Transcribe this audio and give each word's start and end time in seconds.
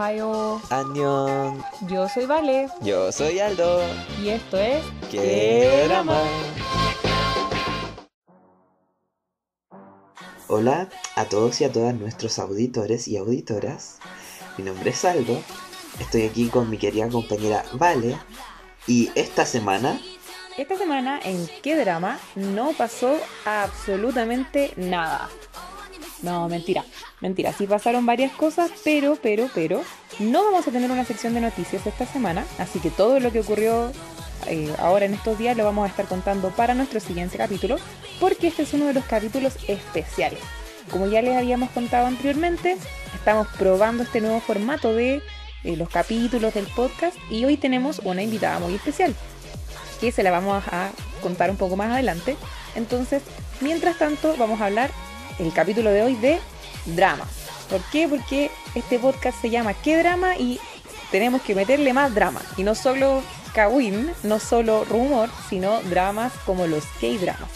Ohio. 0.00 0.62
Annyeong. 0.70 1.62
Yo 1.86 2.08
soy 2.08 2.24
Vale. 2.24 2.68
Yo 2.80 3.12
soy 3.12 3.38
Aldo. 3.38 3.82
Y 4.22 4.30
esto 4.30 4.56
es. 4.56 4.82
¡Qué 5.10 5.84
drama! 5.88 6.18
Hola 10.48 10.88
a 11.16 11.24
todos 11.26 11.60
y 11.60 11.64
a 11.64 11.72
todas 11.72 11.94
nuestros 11.94 12.38
auditores 12.38 13.08
y 13.08 13.18
auditoras. 13.18 13.98
Mi 14.56 14.64
nombre 14.64 14.90
es 14.90 15.04
Aldo. 15.04 15.38
Estoy 15.98 16.22
aquí 16.22 16.48
con 16.48 16.70
mi 16.70 16.78
querida 16.78 17.08
compañera 17.08 17.62
Vale. 17.74 18.16
Y 18.86 19.10
esta 19.14 19.44
semana 19.44 20.00
Esta 20.56 20.78
semana 20.78 21.20
en 21.22 21.46
qué 21.62 21.76
drama 21.76 22.18
no 22.36 22.72
pasó 22.72 23.18
absolutamente 23.44 24.72
nada. 24.76 25.28
No, 26.22 26.48
mentira, 26.48 26.84
mentira. 27.20 27.52
Sí 27.52 27.66
pasaron 27.66 28.04
varias 28.04 28.32
cosas, 28.32 28.70
pero, 28.84 29.16
pero, 29.20 29.48
pero, 29.54 29.82
no 30.18 30.44
vamos 30.44 30.66
a 30.68 30.70
tener 30.70 30.90
una 30.90 31.04
sección 31.04 31.34
de 31.34 31.40
noticias 31.40 31.86
esta 31.86 32.06
semana. 32.06 32.44
Así 32.58 32.78
que 32.78 32.90
todo 32.90 33.20
lo 33.20 33.32
que 33.32 33.40
ocurrió 33.40 33.90
eh, 34.46 34.72
ahora 34.78 35.06
en 35.06 35.14
estos 35.14 35.38
días 35.38 35.56
lo 35.56 35.64
vamos 35.64 35.86
a 35.86 35.90
estar 35.90 36.06
contando 36.06 36.50
para 36.50 36.74
nuestro 36.74 37.00
siguiente 37.00 37.38
capítulo, 37.38 37.76
porque 38.18 38.48
este 38.48 38.62
es 38.62 38.74
uno 38.74 38.86
de 38.86 38.94
los 38.94 39.04
capítulos 39.04 39.56
especiales. 39.66 40.40
Como 40.90 41.06
ya 41.06 41.22
les 41.22 41.36
habíamos 41.36 41.70
contado 41.70 42.06
anteriormente, 42.06 42.76
estamos 43.14 43.46
probando 43.58 44.02
este 44.02 44.20
nuevo 44.20 44.40
formato 44.40 44.92
de 44.94 45.22
eh, 45.64 45.76
los 45.76 45.88
capítulos 45.88 46.54
del 46.54 46.66
podcast 46.66 47.16
y 47.30 47.44
hoy 47.44 47.56
tenemos 47.56 48.00
una 48.00 48.22
invitada 48.22 48.58
muy 48.58 48.74
especial 48.74 49.14
que 50.00 50.10
se 50.10 50.22
la 50.22 50.30
vamos 50.30 50.64
a 50.72 50.90
contar 51.22 51.50
un 51.50 51.56
poco 51.56 51.76
más 51.76 51.90
adelante. 51.90 52.36
Entonces, 52.74 53.22
mientras 53.60 53.98
tanto, 53.98 54.34
vamos 54.38 54.60
a 54.60 54.66
hablar 54.66 54.90
el 55.40 55.52
capítulo 55.52 55.90
de 55.90 56.02
hoy 56.02 56.14
de 56.16 56.38
dramas. 56.86 57.28
¿Por 57.68 57.80
qué? 57.90 58.08
Porque 58.08 58.50
este 58.74 58.98
podcast 58.98 59.40
se 59.40 59.50
llama 59.50 59.74
¿Qué 59.74 59.96
drama? 59.96 60.36
y 60.36 60.60
tenemos 61.10 61.42
que 61.42 61.54
meterle 61.54 61.92
más 61.92 62.14
drama. 62.14 62.42
Y 62.56 62.62
no 62.62 62.74
solo 62.74 63.22
Kawin, 63.54 64.10
no 64.22 64.38
solo 64.38 64.84
rumor, 64.84 65.28
sino 65.48 65.80
dramas 65.82 66.32
como 66.46 66.66
los 66.66 66.84
K-dramas. 67.00 67.50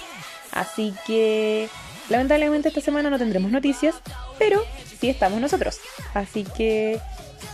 Así 0.51 0.95
que 1.07 1.69
lamentablemente 2.09 2.69
esta 2.69 2.81
semana 2.81 3.11
no 3.11 3.19
tendremos 3.19 3.51
noticias, 3.51 3.97
pero 4.39 4.63
sí 5.01 5.11
estamos 5.11 5.41
nosotros. 5.41 5.79
Así 6.15 6.45
que 6.45 7.01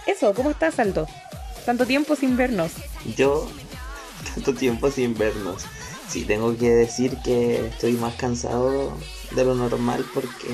eso, 0.07 0.35
¿cómo 0.35 0.51
estás, 0.51 0.79
Aldo? 0.79 1.07
Tanto 1.67 1.87
tiempo 1.87 2.17
sin 2.17 2.37
vernos. 2.37 2.73
yo, 3.17 3.49
tanto 4.35 4.55
tiempo 4.55 4.91
sin 4.91 5.17
vernos. 5.17 5.65
Sí, 6.11 6.25
tengo 6.25 6.57
que 6.57 6.71
decir 6.71 7.17
que 7.19 7.69
estoy 7.69 7.93
más 7.93 8.15
cansado 8.17 8.93
de 9.31 9.45
lo 9.45 9.55
normal 9.55 10.05
porque 10.13 10.49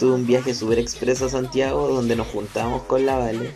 tuve 0.00 0.14
un 0.16 0.26
viaje 0.26 0.52
súper 0.52 0.80
expreso 0.80 1.26
a 1.26 1.28
Santiago 1.28 1.86
donde 1.86 2.16
nos 2.16 2.26
juntamos 2.26 2.82
con 2.82 3.06
la 3.06 3.16
Vale 3.16 3.52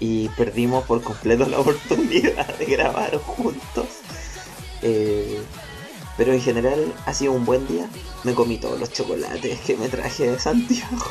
y 0.00 0.30
perdimos 0.30 0.84
por 0.84 1.02
completo 1.02 1.44
la 1.44 1.58
oportunidad 1.60 2.46
de 2.56 2.64
grabar 2.64 3.14
juntos. 3.18 3.88
Eh, 4.80 5.38
pero 6.16 6.32
en 6.32 6.40
general 6.40 6.94
ha 7.04 7.12
sido 7.12 7.32
un 7.32 7.44
buen 7.44 7.68
día. 7.68 7.86
Me 8.22 8.32
comí 8.32 8.56
todos 8.56 8.80
los 8.80 8.90
chocolates 8.90 9.60
que 9.60 9.76
me 9.76 9.90
traje 9.90 10.30
de 10.30 10.38
Santiago. 10.38 11.04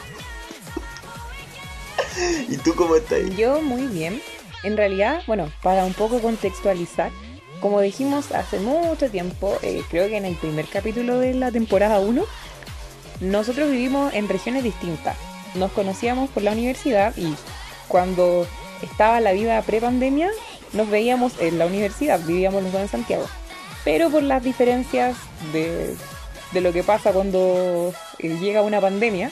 ¿Y 2.50 2.58
tú 2.58 2.74
cómo 2.74 2.96
estás? 2.96 3.36
Yo 3.38 3.62
muy 3.62 3.86
bien. 3.86 4.20
En 4.64 4.78
realidad, 4.78 5.22
bueno, 5.28 5.52
para 5.62 5.86
un 5.86 5.94
poco 5.94 6.20
contextualizar, 6.20 7.12
como 7.64 7.80
dijimos 7.80 8.34
hace 8.34 8.60
mucho 8.60 9.10
tiempo, 9.10 9.58
eh, 9.62 9.84
creo 9.90 10.10
que 10.10 10.18
en 10.18 10.26
el 10.26 10.36
primer 10.36 10.66
capítulo 10.66 11.18
de 11.18 11.34
la 11.34 11.50
temporada 11.50 12.02
1, 12.02 12.26
nosotros 13.22 13.72
vivimos 13.72 14.14
en 14.14 14.28
regiones 14.28 14.66
distintas. 14.66 15.16
Nos 15.56 15.72
conocíamos 15.72 16.30
por 16.30 16.44
la 16.44 16.52
universidad 16.52 17.16
y 17.16 17.34
cuando 17.88 18.46
estaba 18.82 19.22
la 19.22 19.32
vida 19.32 19.62
pre-pandemia, 19.62 20.30
nos 20.74 20.90
veíamos 20.90 21.40
en 21.40 21.58
la 21.58 21.66
universidad, 21.66 22.20
vivíamos 22.20 22.64
los 22.64 22.74
dos 22.74 22.82
en 22.82 22.90
Santiago. 22.90 23.28
Pero 23.86 24.10
por 24.10 24.24
las 24.24 24.44
diferencias 24.44 25.16
de, 25.54 25.96
lo 26.60 26.74
que 26.74 26.84
pasa 26.84 27.14
cuando 27.14 27.94
eh, 28.20 28.40
llega 28.42 28.62
una 28.62 28.82
pandemia, 28.82 29.32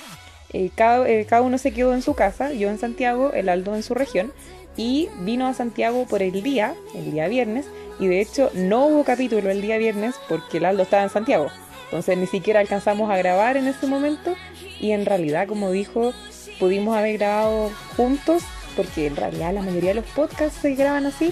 eh, 0.53 0.70
cada, 0.74 1.06
cada 1.25 1.41
uno 1.41 1.58
se 1.58 1.74
quedó 1.74 1.94
en 1.94 2.02
su 2.02 2.14
casa, 2.14 2.53
yo 2.53 2.70
en 2.70 2.80
Santiago, 2.80 3.34
el 3.34 3.50
Aldo 3.50 3.75
en 3.75 3.84
su 3.84 3.94
región, 3.94 4.31
y 4.78 5.09
vino 5.20 5.47
a 5.47 5.53
Santiago 5.53 6.06
por 6.06 6.22
el 6.22 6.44
día, 6.44 6.75
el 6.96 7.12
día 7.12 7.28
viernes, 7.28 7.66
y 8.02 8.08
de 8.08 8.20
hecho 8.20 8.50
no 8.54 8.88
hubo 8.88 9.04
capítulo 9.06 9.50
el 9.52 9.62
día 9.62 9.78
viernes 9.78 10.16
porque 10.28 10.58
el 10.58 10.66
Aldo 10.66 10.84
estaba 10.84 11.04
en 11.04 11.10
Santiago. 11.10 11.50
Entonces 11.86 12.18
ni 12.18 12.26
siquiera 12.26 12.60
alcanzamos 12.60 13.12
a 13.12 13.18
grabar 13.18 13.58
en 13.58 13.68
ese 13.68 13.86
momento 13.86 14.36
y 14.80 14.92
en 14.92 15.06
realidad, 15.06 15.48
como 15.48 15.72
dijo, 15.72 16.12
pudimos 16.60 16.98
haber 16.98 17.20
grabado 17.20 17.72
juntos 17.96 18.44
porque 18.76 19.06
en 19.06 19.16
realidad 19.16 19.54
la 19.54 19.62
mayoría 19.62 19.90
de 19.90 20.02
los 20.02 20.06
podcasts 20.06 20.60
se 20.62 20.74
graban 20.74 21.06
así, 21.06 21.32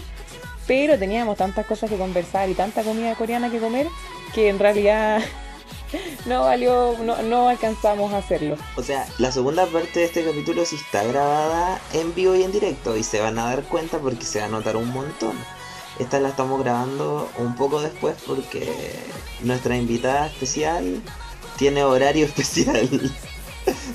pero 0.67 0.99
teníamos 0.99 1.37
tantas 1.37 1.65
cosas 1.65 1.89
que 1.89 1.97
conversar 1.97 2.49
y 2.49 2.53
tanta 2.53 2.83
comida 2.83 3.15
coreana 3.15 3.49
que 3.49 3.59
comer 3.59 3.87
que 4.35 4.49
en 4.49 4.59
realidad 4.59 5.21
no 6.27 6.43
valió, 6.43 6.95
no, 7.01 7.19
no 7.23 7.49
alcanzamos 7.49 8.13
a 8.13 8.17
hacerlo. 8.17 8.57
O 8.75 8.83
sea, 8.83 9.07
la 9.17 9.31
segunda 9.31 9.65
parte 9.65 10.01
de 10.01 10.05
este 10.05 10.23
capítulo 10.23 10.63
sí 10.65 10.75
está 10.75 11.03
grabada 11.03 11.81
en 11.93 12.13
vivo 12.13 12.35
y 12.35 12.43
en 12.43 12.51
directo 12.51 12.95
y 12.95 13.01
se 13.01 13.19
van 13.21 13.39
a 13.39 13.45
dar 13.45 13.63
cuenta 13.63 13.97
porque 13.97 14.25
se 14.25 14.39
va 14.39 14.45
a 14.45 14.49
notar 14.49 14.77
un 14.77 14.89
montón. 14.89 15.33
Esta 15.99 16.19
la 16.19 16.29
estamos 16.29 16.63
grabando 16.63 17.29
un 17.37 17.55
poco 17.55 17.81
después 17.81 18.15
porque 18.25 18.97
nuestra 19.41 19.75
invitada 19.75 20.27
especial 20.27 21.01
tiene 21.57 21.83
horario 21.83 22.25
especial. 22.31 22.89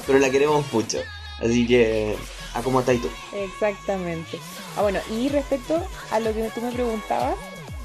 Pero 0.07 0.19
la 0.19 0.31
queremos 0.31 0.71
mucho. 0.73 0.99
Así 1.41 1.67
que, 1.67 2.17
¿a 2.53 2.63
cómo 2.63 2.81
estás 2.81 3.01
tú? 3.01 3.09
Exactamente. 3.35 4.39
Ah, 4.77 4.83
bueno, 4.83 5.01
y 5.11 5.29
respecto 5.31 5.83
a 6.11 6.21
lo 6.21 6.33
que 6.35 6.51
tú 6.55 6.61
me 6.61 6.73
preguntabas, 6.73 7.37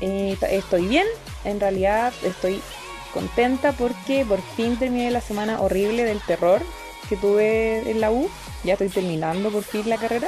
eh, 0.02 0.38
estoy 0.52 0.88
bien. 0.88 1.08
En 1.46 1.59
realidad 1.59 2.13
estoy 2.24 2.62
contenta 3.13 3.72
porque 3.72 4.25
por 4.25 4.41
fin 4.56 4.78
terminé 4.78 5.12
la 5.12 5.22
semana 5.22 5.62
horrible 5.62 6.03
del 6.03 6.22
terror 6.22 6.62
que 7.08 7.16
tuve 7.16 7.90
en 7.90 8.02
la 8.02 8.12
U. 8.12 8.29
Ya 8.63 8.74
estoy 8.74 8.90
terminando 8.90 9.50
por 9.50 9.63
fin 9.63 9.90
la 9.90 9.97
carrera. 9.97 10.28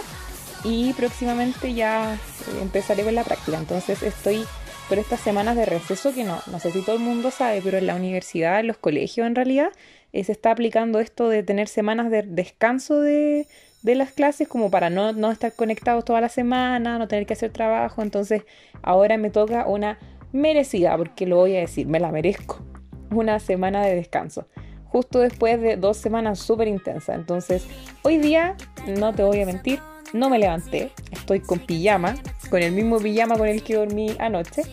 Y 0.63 0.93
próximamente 0.93 1.73
ya 1.73 2.13
eh, 2.13 2.17
empezaré 2.61 3.03
con 3.03 3.15
la 3.15 3.23
práctica. 3.23 3.57
Entonces 3.57 4.03
estoy 4.03 4.45
por 4.87 4.99
estas 4.99 5.21
semanas 5.21 5.55
de 5.55 5.65
receso 5.65 6.13
que 6.13 6.23
no, 6.23 6.39
no 6.47 6.59
sé 6.59 6.71
si 6.71 6.81
todo 6.81 6.97
el 6.97 7.01
mundo 7.01 7.31
sabe, 7.31 7.61
pero 7.63 7.77
en 7.77 7.87
la 7.87 7.95
universidad, 7.95 8.59
en 8.59 8.67
los 8.67 8.77
colegios 8.77 9.25
en 9.25 9.35
realidad, 9.35 9.69
eh, 10.11 10.23
se 10.23 10.33
está 10.33 10.51
aplicando 10.51 10.99
esto 10.99 11.29
de 11.29 11.43
tener 11.43 11.67
semanas 11.67 12.11
de 12.11 12.23
descanso 12.23 12.99
de, 12.99 13.47
de 13.81 13.95
las 13.95 14.11
clases 14.11 14.47
como 14.47 14.69
para 14.69 14.89
no, 14.89 15.13
no 15.13 15.31
estar 15.31 15.53
conectados 15.53 16.03
toda 16.05 16.21
la 16.21 16.29
semana, 16.29 16.99
no 16.99 17.07
tener 17.07 17.25
que 17.25 17.33
hacer 17.33 17.51
trabajo. 17.51 18.01
Entonces 18.01 18.43
ahora 18.81 19.17
me 19.17 19.29
toca 19.29 19.65
una 19.65 19.97
merecida, 20.31 20.97
porque 20.97 21.25
lo 21.25 21.37
voy 21.37 21.55
a 21.55 21.59
decir, 21.59 21.87
me 21.87 21.99
la 21.99 22.11
merezco. 22.11 22.59
Una 23.11 23.39
semana 23.39 23.85
de 23.85 23.95
descanso. 23.95 24.47
Justo 24.85 25.19
después 25.19 25.59
de 25.61 25.77
dos 25.77 25.97
semanas 25.97 26.39
súper 26.39 26.67
intensas. 26.67 27.15
Entonces 27.15 27.65
hoy 28.03 28.17
día, 28.17 28.57
no 28.87 29.13
te 29.13 29.23
voy 29.23 29.41
a 29.41 29.45
mentir, 29.45 29.79
no 30.13 30.29
me 30.29 30.39
levanté. 30.39 30.91
Estoy 31.11 31.39
con 31.39 31.59
pijama, 31.59 32.15
con 32.49 32.61
el 32.61 32.71
mismo 32.71 32.99
pijama 32.99 33.37
con 33.37 33.47
el 33.47 33.63
que 33.63 33.75
dormí 33.75 34.15
anoche. 34.19 34.63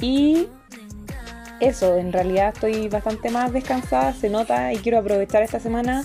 Y 0.00 0.48
eso, 1.60 1.96
en 1.96 2.12
realidad 2.12 2.52
estoy 2.54 2.88
bastante 2.88 3.30
más 3.30 3.52
descansada, 3.52 4.12
se 4.12 4.28
nota 4.28 4.72
y 4.72 4.78
quiero 4.78 4.98
aprovechar 4.98 5.42
esta 5.42 5.60
semana 5.60 6.04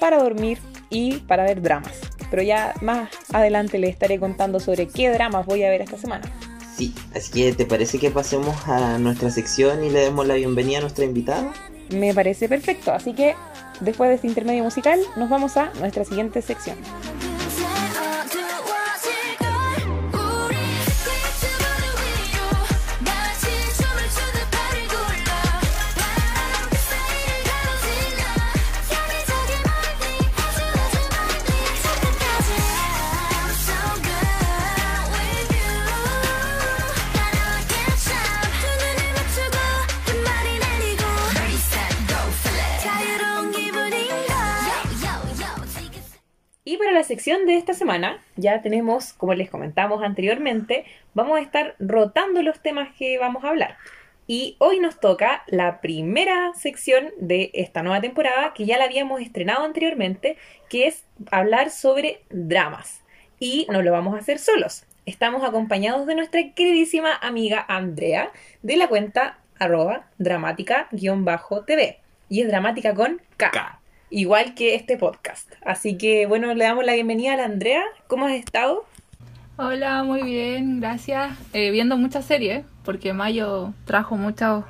para 0.00 0.18
dormir 0.18 0.58
y 0.90 1.18
para 1.18 1.44
ver 1.44 1.62
dramas. 1.62 1.92
Pero 2.30 2.42
ya 2.42 2.74
más 2.82 3.08
adelante 3.32 3.78
les 3.78 3.90
estaré 3.90 4.18
contando 4.18 4.58
sobre 4.58 4.88
qué 4.88 5.10
dramas 5.10 5.46
voy 5.46 5.62
a 5.62 5.70
ver 5.70 5.82
esta 5.82 5.96
semana. 5.96 6.24
Sí, 6.76 6.92
así 7.14 7.30
que 7.30 7.52
¿te 7.52 7.64
parece 7.64 7.98
que 7.98 8.10
pasemos 8.10 8.56
a 8.66 8.98
nuestra 8.98 9.30
sección 9.30 9.84
y 9.84 9.90
le 9.90 10.00
demos 10.00 10.26
la 10.26 10.34
bienvenida 10.34 10.78
a 10.78 10.80
nuestra 10.82 11.04
invitada? 11.04 11.52
Me 11.90 12.12
parece 12.12 12.48
perfecto, 12.48 12.92
así 12.92 13.14
que 13.14 13.34
después 13.80 14.08
de 14.08 14.16
este 14.16 14.26
intermedio 14.26 14.64
musical 14.64 15.00
nos 15.16 15.30
vamos 15.30 15.56
a 15.56 15.72
nuestra 15.80 16.04
siguiente 16.04 16.42
sección. 16.42 16.76
Y 46.76 46.78
para 46.78 46.92
la 46.92 47.04
sección 47.04 47.46
de 47.46 47.56
esta 47.56 47.72
semana, 47.72 48.22
ya 48.36 48.60
tenemos, 48.60 49.14
como 49.14 49.32
les 49.32 49.48
comentamos 49.48 50.02
anteriormente, 50.02 50.84
vamos 51.14 51.38
a 51.38 51.40
estar 51.40 51.74
rotando 51.78 52.42
los 52.42 52.60
temas 52.60 52.94
que 52.98 53.16
vamos 53.16 53.44
a 53.44 53.48
hablar. 53.48 53.78
Y 54.26 54.56
hoy 54.58 54.78
nos 54.78 55.00
toca 55.00 55.42
la 55.46 55.80
primera 55.80 56.52
sección 56.52 57.12
de 57.18 57.50
esta 57.54 57.82
nueva 57.82 58.02
temporada, 58.02 58.52
que 58.52 58.66
ya 58.66 58.76
la 58.76 58.84
habíamos 58.84 59.22
estrenado 59.22 59.64
anteriormente, 59.64 60.36
que 60.68 60.86
es 60.86 61.06
hablar 61.30 61.70
sobre 61.70 62.20
dramas. 62.28 63.02
Y 63.40 63.66
no 63.70 63.80
lo 63.80 63.90
vamos 63.90 64.14
a 64.14 64.18
hacer 64.18 64.38
solos. 64.38 64.84
Estamos 65.06 65.44
acompañados 65.44 66.06
de 66.06 66.14
nuestra 66.14 66.42
queridísima 66.52 67.14
amiga 67.22 67.64
Andrea 67.66 68.32
de 68.60 68.76
la 68.76 68.88
cuenta 68.88 69.38
arroba 69.58 70.10
dramática-tv. 70.18 72.00
Y 72.28 72.42
es 72.42 72.48
dramática 72.48 72.94
con 72.94 73.22
K, 73.38 73.50
K. 73.50 73.80
Igual 74.10 74.54
que 74.54 74.76
este 74.76 74.96
podcast. 74.96 75.50
Así 75.64 75.98
que 75.98 76.26
bueno, 76.26 76.54
le 76.54 76.64
damos 76.64 76.84
la 76.84 76.94
bienvenida 76.94 77.34
a 77.34 77.36
la 77.36 77.44
Andrea. 77.44 77.82
¿Cómo 78.06 78.26
has 78.26 78.34
estado? 78.34 78.84
Hola, 79.56 80.04
muy 80.04 80.22
bien, 80.22 80.80
gracias. 80.80 81.36
Eh, 81.52 81.70
viendo 81.70 81.96
muchas 81.96 82.24
series, 82.24 82.64
porque 82.84 83.12
mayo 83.12 83.72
trajo 83.84 84.16
muchos 84.16 84.64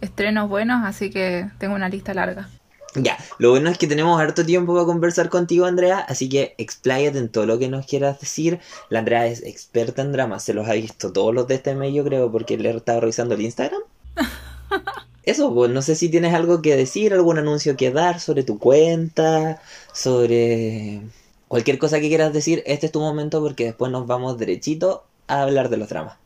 estrenos 0.00 0.48
buenos, 0.48 0.84
así 0.84 1.10
que 1.10 1.48
tengo 1.58 1.74
una 1.74 1.88
lista 1.88 2.14
larga. 2.14 2.48
Ya, 2.96 3.16
lo 3.38 3.50
bueno 3.50 3.70
es 3.70 3.78
que 3.78 3.86
tenemos 3.86 4.20
harto 4.20 4.44
tiempo 4.44 4.72
para 4.74 4.86
conversar 4.86 5.28
contigo, 5.28 5.66
Andrea, 5.66 5.98
así 5.98 6.28
que 6.28 6.54
expláyate 6.58 7.18
en 7.18 7.28
todo 7.28 7.44
lo 7.46 7.58
que 7.58 7.68
nos 7.68 7.86
quieras 7.86 8.20
decir. 8.20 8.60
La 8.88 9.00
Andrea 9.00 9.26
es 9.26 9.42
experta 9.44 10.02
en 10.02 10.12
drama, 10.12 10.38
se 10.40 10.54
los 10.54 10.68
ha 10.68 10.72
visto 10.72 11.12
todos 11.12 11.34
los 11.34 11.46
de 11.46 11.56
este 11.56 11.74
mes, 11.74 11.92
yo 11.92 12.04
creo, 12.04 12.30
porque 12.32 12.56
le 12.56 12.70
he 12.70 12.76
estado 12.76 13.00
revisando 13.00 13.34
el 13.34 13.42
Instagram. 13.42 13.82
Eso, 15.26 15.54
pues 15.54 15.70
no 15.70 15.80
sé 15.80 15.94
si 15.94 16.10
tienes 16.10 16.34
algo 16.34 16.60
que 16.60 16.76
decir, 16.76 17.14
algún 17.14 17.38
anuncio 17.38 17.76
que 17.76 17.90
dar 17.90 18.20
sobre 18.20 18.42
tu 18.42 18.58
cuenta, 18.58 19.60
sobre 19.92 21.00
cualquier 21.48 21.78
cosa 21.78 22.00
que 22.00 22.08
quieras 22.08 22.32
decir. 22.32 22.62
Este 22.66 22.86
es 22.86 22.92
tu 22.92 23.00
momento 23.00 23.40
porque 23.40 23.64
después 23.64 23.90
nos 23.90 24.06
vamos 24.06 24.38
derechito 24.38 25.04
a 25.26 25.42
hablar 25.42 25.70
de 25.70 25.78
los 25.78 25.88
dramas. 25.88 26.16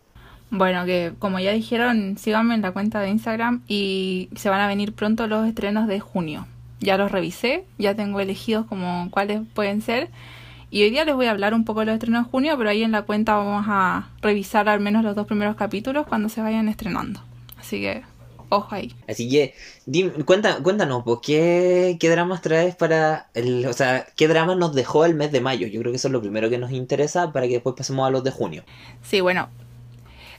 Bueno, 0.51 0.85
que 0.87 1.13
como 1.19 1.39
ya 1.39 1.53
dijeron, 1.53 2.17
síganme 2.19 2.55
en 2.55 2.63
la 2.63 2.73
cuenta 2.73 3.01
de 3.01 3.11
Instagram 3.11 3.63
y 3.69 4.31
se 4.35 4.49
van 4.49 4.61
a 4.61 4.67
venir 4.67 4.95
pronto 4.95 5.27
los 5.27 5.47
estrenos 5.47 5.87
de 5.87 6.01
junio. 6.01 6.47
Ya 6.81 6.97
los 6.97 7.13
revisé, 7.13 7.65
ya 7.77 7.95
tengo 7.95 8.21
elegidos 8.21 8.67
como 8.67 9.09
cuáles 9.11 9.43
pueden 9.55 9.83
ser. 9.83 10.09
Y 10.71 10.83
hoy 10.83 10.91
día 10.91 11.05
les 11.05 11.15
voy 11.15 11.27
a 11.27 11.31
hablar 11.31 11.55
un 11.55 11.65
poco 11.65 11.81
de 11.81 11.87
los 11.87 11.95
estrenos 11.95 12.25
de 12.25 12.31
junio, 12.31 12.57
pero 12.57 12.71
ahí 12.71 12.83
en 12.83 12.93
la 12.93 13.03
cuenta 13.03 13.37
vamos 13.37 13.67
a 13.69 14.09
revisar 14.23 14.69
al 14.69 14.81
menos 14.81 15.05
los 15.05 15.15
dos 15.15 15.27
primeros 15.27 15.57
capítulos 15.57 16.07
cuando 16.07 16.29
se 16.29 16.41
vayan 16.41 16.69
estrenando. 16.69 17.21
Así 17.59 17.81
que, 17.81 18.03
ojo 18.49 18.75
ahí. 18.75 18.95
Así 19.09 19.29
que, 19.29 19.55
dim- 19.87 20.25
cuenta, 20.25 20.63
cuéntanos, 20.63 21.03
pues, 21.05 21.21
¿qué, 21.23 21.97
¿qué 22.01 22.09
dramas 22.11 22.43
traes 22.43 22.75
para 22.77 23.29
el, 23.35 23.67
o 23.67 23.73
sea, 23.73 24.07
qué 24.17 24.29
drama 24.29 24.55
nos 24.55 24.75
dejó 24.75 25.05
el 25.05 25.15
mes 25.15 25.33
de 25.33 25.41
mayo? 25.41 25.67
Yo 25.67 25.81
creo 25.81 25.93
que 25.93 25.97
eso 25.97 26.09
es 26.09 26.13
lo 26.13 26.21
primero 26.21 26.51
que 26.51 26.59
nos 26.59 26.71
interesa 26.73 27.33
para 27.33 27.47
que 27.47 27.55
después 27.55 27.75
pasemos 27.77 28.07
a 28.07 28.11
los 28.11 28.25
de 28.25 28.31
junio. 28.31 28.65
Sí, 29.03 29.21
bueno, 29.21 29.49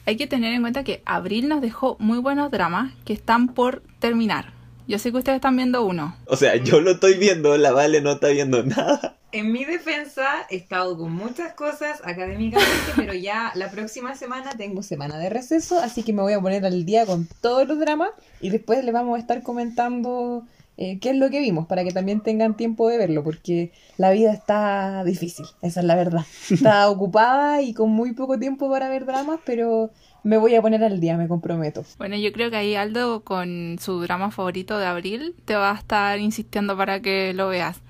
hay 0.06 0.18
que 0.18 0.28
tener 0.28 0.54
en 0.54 0.62
cuenta 0.62 0.84
que 0.84 1.02
abril 1.06 1.48
nos 1.50 1.62
dejó 1.62 1.96
muy 2.00 2.20
buenos 2.20 2.52
dramas 2.52 2.94
que 3.06 3.14
están 3.14 3.50
por 3.50 3.82
terminar. 4.00 4.54
Yo 4.90 4.98
sé 4.98 5.12
que 5.12 5.20
ustedes 5.20 5.36
están 5.36 5.56
viendo 5.56 5.86
uno. 5.86 6.16
O 6.26 6.36
sea, 6.36 6.56
yo 6.56 6.82
lo 6.82 6.94
estoy 6.94 7.14
viendo, 7.14 7.56
la 7.60 7.72
Vale 7.72 8.02
no 8.02 8.14
está 8.14 8.30
viendo 8.30 8.64
nada. 8.66 9.18
En 9.32 9.52
mi 9.52 9.64
defensa 9.64 10.48
he 10.50 10.56
estado 10.56 10.98
con 10.98 11.14
muchas 11.14 11.54
cosas 11.54 12.02
académicamente, 12.04 12.94
pero 12.96 13.14
ya 13.14 13.52
la 13.54 13.70
próxima 13.70 14.16
semana 14.16 14.50
tengo 14.58 14.82
semana 14.82 15.20
de 15.20 15.30
receso, 15.30 15.78
así 15.78 16.02
que 16.02 16.12
me 16.12 16.24
voy 16.24 16.34
a 16.34 16.42
poner 16.42 16.66
al 16.66 16.86
día 16.86 17.06
con 17.06 17.28
todos 17.40 17.68
los 17.68 17.78
dramas 17.78 18.10
y 18.42 18.50
después 18.50 18.84
les 18.84 18.92
vamos 18.92 19.18
a 19.18 19.20
estar 19.20 19.44
comentando 19.44 20.48
eh, 20.82 20.98
qué 21.00 21.10
es 21.10 21.18
lo 21.18 21.30
que 21.30 21.42
vimos 21.42 21.68
para 21.68 21.84
que 21.84 21.92
también 21.92 22.22
tengan 22.22 22.58
tiempo 22.58 22.90
de 22.90 22.98
verlo, 22.98 23.24
porque 23.24 23.72
la 23.98 24.10
vida 24.10 24.34
está 24.34 25.04
difícil, 25.04 25.46
esa 25.62 25.82
es 25.82 25.86
la 25.86 25.96
verdad. 25.96 26.26
Está 26.50 26.90
ocupada 26.90 27.62
y 27.62 27.76
con 27.76 27.92
muy 27.92 28.14
poco 28.14 28.40
tiempo 28.40 28.72
para 28.72 28.90
ver 28.90 29.06
dramas, 29.06 29.40
pero 29.46 29.92
me 30.24 30.38
voy 30.38 30.56
a 30.56 30.62
poner 30.62 30.84
al 30.84 31.00
día, 31.00 31.18
me 31.18 31.28
comprometo. 31.28 31.86
Bueno, 31.98 32.16
yo 32.16 32.32
creo 32.32 32.50
que 32.50 32.58
ahí 32.58 32.76
Aldo 32.76 33.24
con 33.24 33.78
su 33.80 34.02
drama 34.02 34.32
favorito 34.32 34.78
de 34.78 34.86
abril 34.86 35.36
te 35.46 35.56
va 35.56 35.72
a 35.72 35.76
estar 35.76 36.20
insistiendo 36.20 36.76
para 36.78 37.02
que 37.02 37.34
lo 37.34 37.48
veas. 37.50 37.82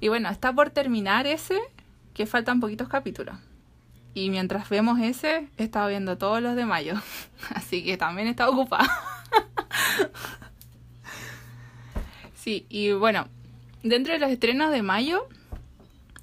Y 0.00 0.08
bueno, 0.08 0.28
está 0.28 0.52
por 0.52 0.70
terminar 0.70 1.26
ese, 1.26 1.58
que 2.14 2.26
faltan 2.26 2.60
poquitos 2.60 2.88
capítulos. 2.88 3.36
Y 4.14 4.30
mientras 4.30 4.68
vemos 4.68 5.00
ese, 5.00 5.48
he 5.56 5.64
estado 5.64 5.88
viendo 5.88 6.18
todos 6.18 6.42
los 6.42 6.56
de 6.56 6.64
mayo. 6.64 6.94
Así 7.54 7.84
que 7.84 7.96
también 7.96 8.28
está 8.28 8.48
ocupada. 8.48 8.88
Sí, 12.48 12.64
y 12.70 12.92
bueno, 12.92 13.26
dentro 13.82 14.14
de 14.14 14.20
los 14.20 14.30
estrenos 14.30 14.70
de 14.70 14.80
mayo 14.80 15.26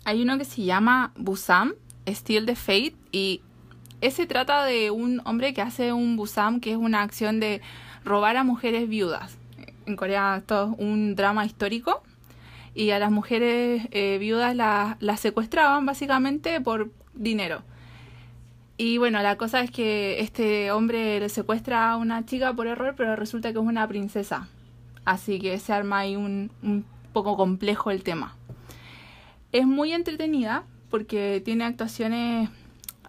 hay 0.06 0.24
uno 0.24 0.40
que 0.40 0.46
se 0.46 0.64
llama 0.64 1.12
Busam, 1.18 1.76
Steel 2.08 2.48
the 2.48 2.56
Fate, 2.56 2.96
y 3.12 3.42
ese 4.02 4.26
trata 4.26 4.66
de 4.66 4.92
un 4.92 5.22
hombre 5.26 5.54
que 5.54 5.62
hace 5.62 5.94
un 5.94 6.18
Busam, 6.18 6.60
que 6.60 6.72
es 6.72 6.78
una 6.78 7.02
acción 7.02 7.40
de 7.40 7.62
robar 8.04 8.38
a 8.38 8.44
mujeres 8.44 8.88
viudas. 8.88 9.38
En 9.86 9.96
Corea 9.96 10.38
esto 10.38 10.72
es 10.74 10.80
un 10.80 11.16
drama 11.16 11.46
histórico 11.46 12.04
y 12.74 12.92
a 12.92 13.00
las 13.00 13.12
mujeres 13.12 13.88
eh, 13.92 14.18
viudas 14.20 14.56
las, 14.56 14.98
las 15.02 15.20
secuestraban 15.20 15.86
básicamente 15.86 16.60
por 16.62 16.92
dinero. 17.14 17.64
Y 18.78 18.98
bueno, 18.98 19.22
la 19.22 19.38
cosa 19.38 19.62
es 19.62 19.72
que 19.72 20.20
este 20.20 20.72
hombre 20.72 21.20
le 21.20 21.30
secuestra 21.30 21.92
a 21.92 21.98
una 21.98 22.26
chica 22.26 22.54
por 22.54 22.68
error, 22.68 22.94
pero 22.98 23.16
resulta 23.16 23.54
que 23.54 23.60
es 23.60 23.66
una 23.66 23.88
princesa. 23.88 24.50
Así 25.06 25.40
que 25.40 25.58
se 25.60 25.72
arma 25.72 26.00
ahí 26.00 26.18
un, 26.18 26.52
un 26.62 26.86
poco 27.14 27.38
complejo 27.38 27.92
el 27.92 28.04
tema. 28.04 28.36
Es 29.54 29.66
muy 29.66 29.94
entretenida 29.94 30.64
porque 30.90 31.42
tiene 31.44 31.64
actuaciones... 31.64 32.50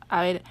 A 0.09 0.23
ver, 0.23 0.43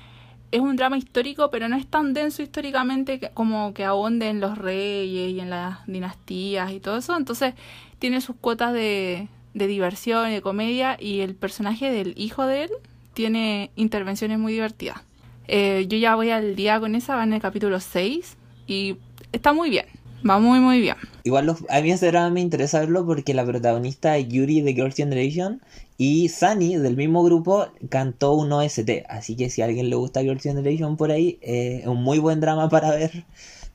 es 0.56 0.62
un 0.62 0.76
drama 0.76 0.98
histórico, 0.98 1.50
pero 1.50 1.68
no 1.68 1.76
es 1.76 1.86
tan 1.88 2.14
denso 2.14 2.42
históricamente 2.42 3.32
como 3.34 3.74
que 3.74 3.84
ahonde 3.84 4.30
en 4.30 4.40
los 4.40 4.58
reyes 4.58 5.32
y 5.32 5.40
en 5.40 5.50
las 5.50 5.86
dinastías 5.86 6.72
y 6.72 6.80
todo 6.80 6.98
eso. 6.98 7.16
Entonces 7.18 7.54
tiene 8.00 8.22
sus 8.22 8.36
cuotas 8.36 8.74
de, 8.74 9.28
de 9.54 9.68
diversión 9.68 10.30
y 10.30 10.34
de 10.34 10.42
comedia 10.42 10.98
y 11.00 11.22
el 11.22 11.36
personaje 11.36 11.92
del 11.92 12.14
hijo 12.18 12.46
de 12.46 12.64
él 12.64 12.72
tiene 13.14 13.72
intervenciones 13.76 14.38
muy 14.38 14.54
divertidas. 14.54 15.02
Eh, 15.48 15.86
yo 15.88 15.98
ya 15.98 16.16
voy 16.16 16.30
al 16.30 16.56
día 16.56 16.80
con 16.80 16.96
esa, 16.96 17.16
va 17.16 17.24
en 17.24 17.34
el 17.34 17.42
capítulo 17.42 17.80
6 17.80 18.38
y 18.68 18.98
está 19.32 19.54
muy 19.54 19.70
bien, 19.70 19.86
va 20.28 20.40
muy 20.40 20.60
muy 20.60 20.82
bien. 20.82 20.96
Igual 21.24 21.46
los, 21.46 21.64
a 21.70 21.82
mí 21.82 21.92
ese 21.92 22.08
drama 22.08 22.30
me 22.30 22.42
interesa 22.42 22.80
verlo 22.80 23.06
porque 23.06 23.34
la 23.34 23.46
protagonista 23.46 24.18
es 24.18 24.28
Yuri 24.28 24.62
de 24.62 24.74
Girls' 24.74 24.96
Generation 24.96 25.62
y 25.98 26.30
Sunny 26.30 26.78
del 26.78 26.98
mismo 26.98 27.24
grupo 27.24 27.68
cantó 27.90 28.34
un 28.34 28.52
OST. 28.52 29.06
Así 29.10 29.36
que 29.36 29.50
si 29.50 29.62
a 29.62 29.66
alguien 29.66 29.90
le 29.90 29.96
gusta 29.96 30.22
Girls' 30.22 30.44
Generation 30.44 30.98
por 30.98 31.12
ahí, 31.12 31.40
eh, 31.42 31.80
es 31.82 31.88
un 31.88 32.04
muy 32.04 32.20
buen 32.20 32.40
drama 32.42 32.70
para 32.70 32.92
ver, 32.92 33.26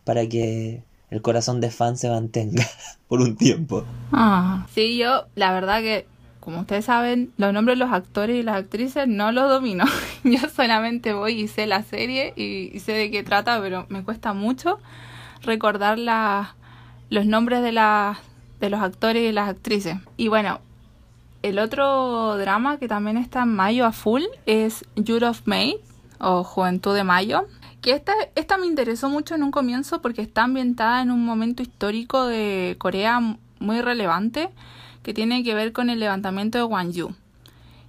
para 0.05 0.27
que 0.29 0.83
el 1.11 1.23
corazón 1.23 1.61
de 1.61 1.71
fan 1.71 1.97
se 1.97 2.09
mantenga 2.09 2.65
por 3.09 3.21
un 3.21 3.37
tiempo. 3.37 3.85
Ah, 4.13 4.67
sí, 4.73 4.97
yo 4.97 5.27
la 5.35 5.53
verdad 5.53 5.81
que, 5.81 6.07
como 6.41 6.61
ustedes 6.61 6.85
saben, 6.85 7.33
los 7.37 7.53
nombres 7.53 7.79
de 7.79 7.85
los 7.85 7.93
actores 7.93 8.37
y 8.37 8.43
las 8.43 8.57
actrices 8.57 9.09
no 9.09 9.33
los 9.33 9.49
domino. 9.49 9.85
Yo 10.25 10.39
solamente 10.55 11.13
voy 11.13 11.41
y 11.41 11.49
sé 11.49 11.67
la 11.67 11.83
serie 11.83 12.33
y, 12.37 12.71
y 12.75 12.81
sé 12.81 12.93
de 12.93 13.11
qué 13.11 13.23
trata, 13.23 13.61
pero 13.61 13.87
me 13.89 14.05
cuesta 14.05 14.33
mucho 14.33 14.79
recordar 15.43 15.99
los 15.99 17.27
nombres 17.27 17.63
de, 17.63 17.73
de 17.73 18.71
los 18.71 18.81
actores 18.81 19.29
y 19.29 19.33
las 19.33 19.49
actrices. 19.49 19.97
Y 20.17 20.29
bueno, 20.29 20.61
el 21.43 21.59
otro 21.59 22.37
drama 22.37 22.79
que 22.79 22.89
también 22.89 23.17
está 23.17 23.43
en 23.43 23.55
mayo 23.55 23.87
a 23.87 23.93
full 23.93 24.23
es 24.47 24.85
Youth 24.97 25.23
of 25.23 25.43
May 25.47 25.77
o 26.19 26.45
Juventud 26.45 26.95
de 26.95 27.05
Mayo. 27.05 27.47
Que 27.81 27.93
esta, 27.93 28.13
esta 28.35 28.59
me 28.59 28.67
interesó 28.67 29.09
mucho 29.09 29.35
en 29.35 29.43
un 29.43 29.51
comienzo 29.51 30.03
porque 30.03 30.21
está 30.21 30.45
ambientada 30.45 31.01
en 31.01 31.11
un 31.11 31.25
momento 31.25 31.63
histórico 31.63 32.27
de 32.27 32.77
Corea 32.79 33.21
muy 33.59 33.81
relevante 33.81 34.51
que 35.03 35.15
tiene 35.15 35.43
que 35.43 35.55
ver 35.55 35.73
con 35.73 35.91
el 35.91 36.01
levantamiento 36.01 36.59
de 36.59 36.65
Gwangju, 36.65 37.15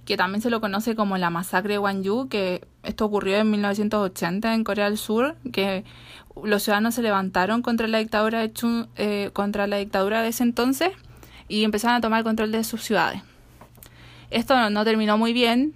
que 0.04 0.16
también 0.16 0.40
se 0.40 0.50
lo 0.50 0.60
conoce 0.60 0.94
como 0.96 1.18
la 1.18 1.30
masacre 1.30 1.74
de 1.74 1.78
Gwangju, 1.78 2.28
que 2.28 2.66
esto 2.82 3.04
ocurrió 3.04 3.36
en 3.36 3.50
1980 3.50 4.54
en 4.54 4.64
Corea 4.64 4.86
del 4.86 4.98
Sur, 4.98 5.36
que 5.52 5.84
los 6.42 6.62
ciudadanos 6.62 6.94
se 6.94 7.02
levantaron 7.02 7.62
contra 7.62 7.86
la 7.88 7.98
dictadura 7.98 8.40
de 8.40 8.52
eh, 8.96 9.30
contra 9.32 9.66
la 9.66 9.76
dictadura 9.76 10.22
de 10.22 10.28
ese 10.28 10.42
entonces 10.42 10.90
y 11.48 11.64
empezaron 11.64 11.96
a 11.96 12.00
tomar 12.00 12.24
control 12.24 12.52
de 12.52 12.64
sus 12.64 12.82
ciudades. 12.82 13.22
Esto 14.30 14.70
no, 14.70 14.84
terminó 14.84 15.18
muy 15.18 15.32
bien 15.32 15.74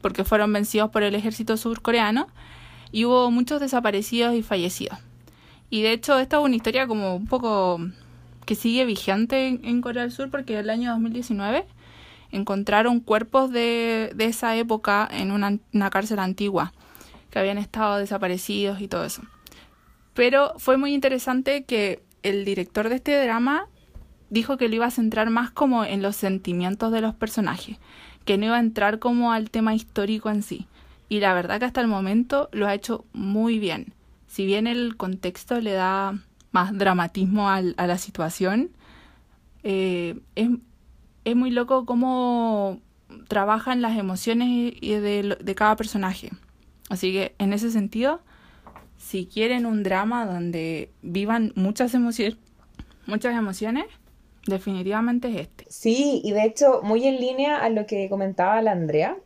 porque 0.00 0.24
fueron 0.24 0.52
vencidos 0.52 0.90
por 0.90 1.02
el 1.02 1.14
ejército 1.14 1.56
surcoreano 1.56 2.26
y 2.90 3.04
hubo 3.04 3.30
muchos 3.30 3.60
desaparecidos 3.60 4.34
y 4.34 4.42
fallecidos. 4.42 4.98
Y 5.70 5.82
de 5.82 5.92
hecho 5.92 6.18
esta 6.18 6.38
es 6.38 6.42
una 6.42 6.56
historia 6.56 6.86
como 6.86 7.14
un 7.14 7.26
poco 7.26 7.80
que 8.46 8.54
sigue 8.54 8.84
vigente 8.84 9.46
en, 9.46 9.64
en 9.64 9.80
Corea 9.80 10.02
del 10.02 10.12
Sur 10.12 10.30
porque 10.30 10.58
el 10.58 10.70
año 10.70 10.90
2019 10.90 11.66
encontraron 12.32 13.00
cuerpos 13.00 13.50
de, 13.50 14.12
de 14.14 14.24
esa 14.24 14.56
época 14.56 15.08
en 15.10 15.30
una, 15.30 15.58
una 15.72 15.90
cárcel 15.90 16.18
antigua 16.18 16.72
que 17.30 17.38
habían 17.38 17.58
estado 17.58 17.98
desaparecidos 17.98 18.80
y 18.80 18.88
todo 18.88 19.04
eso. 19.04 19.22
Pero 20.18 20.52
fue 20.56 20.78
muy 20.78 20.94
interesante 20.94 21.62
que 21.62 22.02
el 22.24 22.44
director 22.44 22.88
de 22.88 22.96
este 22.96 23.22
drama 23.22 23.66
dijo 24.30 24.56
que 24.56 24.68
lo 24.68 24.74
iba 24.74 24.86
a 24.86 24.90
centrar 24.90 25.30
más 25.30 25.52
como 25.52 25.84
en 25.84 26.02
los 26.02 26.16
sentimientos 26.16 26.90
de 26.90 27.00
los 27.00 27.14
personajes, 27.14 27.78
que 28.24 28.36
no 28.36 28.46
iba 28.46 28.56
a 28.56 28.60
entrar 28.60 28.98
como 28.98 29.30
al 29.30 29.48
tema 29.52 29.76
histórico 29.76 30.28
en 30.28 30.42
sí. 30.42 30.66
Y 31.08 31.20
la 31.20 31.34
verdad 31.34 31.60
que 31.60 31.66
hasta 31.66 31.80
el 31.82 31.86
momento 31.86 32.48
lo 32.50 32.66
ha 32.66 32.74
hecho 32.74 33.04
muy 33.12 33.60
bien. 33.60 33.94
Si 34.26 34.44
bien 34.44 34.66
el 34.66 34.96
contexto 34.96 35.60
le 35.60 35.74
da 35.74 36.18
más 36.50 36.76
dramatismo 36.76 37.48
al- 37.48 37.76
a 37.76 37.86
la 37.86 37.96
situación, 37.96 38.70
eh, 39.62 40.18
es, 40.34 40.48
es 41.24 41.36
muy 41.36 41.52
loco 41.52 41.86
cómo 41.86 42.80
trabajan 43.28 43.82
las 43.82 43.96
emociones 43.96 44.74
de, 44.80 45.38
de 45.40 45.54
cada 45.54 45.76
personaje. 45.76 46.32
Así 46.90 47.12
que 47.12 47.36
en 47.38 47.52
ese 47.52 47.70
sentido, 47.70 48.20
si 48.98 49.26
quieren 49.26 49.64
un 49.64 49.82
drama 49.82 50.26
donde 50.26 50.90
vivan 51.02 51.52
muchas 51.54 51.94
emociones, 51.94 52.36
muchas 53.06 53.34
emociones, 53.34 53.86
definitivamente 54.46 55.28
es 55.28 55.40
este. 55.42 55.64
Sí, 55.68 56.20
y 56.24 56.32
de 56.32 56.44
hecho, 56.44 56.80
muy 56.82 57.06
en 57.06 57.20
línea 57.20 57.58
a 57.58 57.70
lo 57.70 57.86
que 57.86 58.08
comentaba 58.08 58.60
la 58.60 58.72
Andrea. 58.72 59.16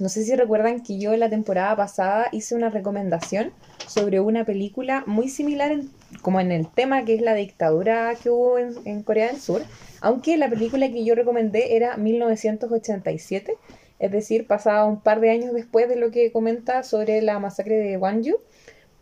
No 0.00 0.08
sé 0.08 0.24
si 0.24 0.34
recuerdan 0.34 0.82
que 0.82 0.98
yo 0.98 1.14
la 1.16 1.28
temporada 1.28 1.76
pasada 1.76 2.28
hice 2.32 2.54
una 2.54 2.70
recomendación 2.70 3.52
sobre 3.86 4.20
una 4.20 4.44
película 4.44 5.04
muy 5.06 5.28
similar 5.28 5.76
como 6.22 6.40
en 6.40 6.50
el 6.50 6.66
tema 6.68 7.04
que 7.04 7.14
es 7.14 7.20
la 7.20 7.34
dictadura 7.34 8.14
que 8.14 8.30
hubo 8.30 8.58
en, 8.58 9.02
Corea 9.02 9.28
del 9.28 9.40
Sur, 9.40 9.62
aunque 10.00 10.36
la 10.36 10.48
película 10.48 10.90
que 10.90 11.04
yo 11.04 11.14
recomendé 11.14 11.76
era 11.76 11.96
1987, 11.96 13.54
es 13.98 14.10
decir, 14.10 14.46
pasaba 14.46 14.84
un 14.84 15.00
par 15.00 15.20
de 15.20 15.30
años 15.30 15.52
después 15.52 15.88
de 15.88 15.96
lo 15.96 16.10
que 16.10 16.32
comenta 16.32 16.82
sobre 16.82 17.22
la 17.22 17.38
masacre 17.38 17.76
de 17.76 17.96
Gwangju, 17.96 18.36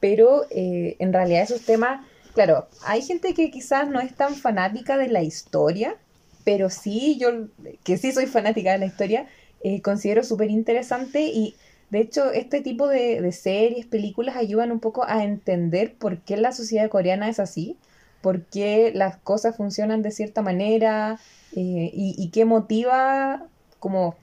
pero 0.00 0.46
eh, 0.50 0.96
en 0.98 1.12
realidad 1.12 1.42
esos 1.42 1.62
temas, 1.62 2.04
claro, 2.34 2.66
hay 2.84 3.02
gente 3.02 3.34
que 3.34 3.50
quizás 3.50 3.88
no 3.88 4.00
es 4.00 4.14
tan 4.14 4.34
fanática 4.34 4.96
de 4.96 5.08
la 5.08 5.22
historia, 5.22 5.96
pero 6.44 6.70
sí, 6.70 7.18
yo 7.18 7.48
que 7.84 7.98
sí 7.98 8.12
soy 8.12 8.26
fanática 8.26 8.72
de 8.72 8.78
la 8.78 8.86
historia, 8.86 9.26
eh, 9.62 9.82
considero 9.82 10.24
súper 10.24 10.50
interesante 10.50 11.26
y 11.26 11.54
de 11.90 12.00
hecho 12.00 12.32
este 12.32 12.62
tipo 12.62 12.88
de, 12.88 13.30
series, 13.32 13.86
películas 13.86 14.36
ayudan 14.36 14.72
un 14.72 14.80
poco 14.80 15.04
a 15.06 15.22
entender 15.22 15.94
por 15.94 16.22
qué 16.22 16.38
la 16.38 16.52
sociedad 16.52 16.88
coreana 16.88 17.28
es 17.28 17.38
así, 17.38 17.76
por 18.22 18.44
qué 18.46 18.92
las 18.94 19.18
cosas 19.18 19.56
funcionan 19.56 20.02
de 20.02 20.10
cierta 20.10 20.40
manera 20.40 21.18
eh, 21.54 21.90
y, 21.92 22.30
qué 22.32 22.44
motiva 22.44 23.46
como 23.78 24.16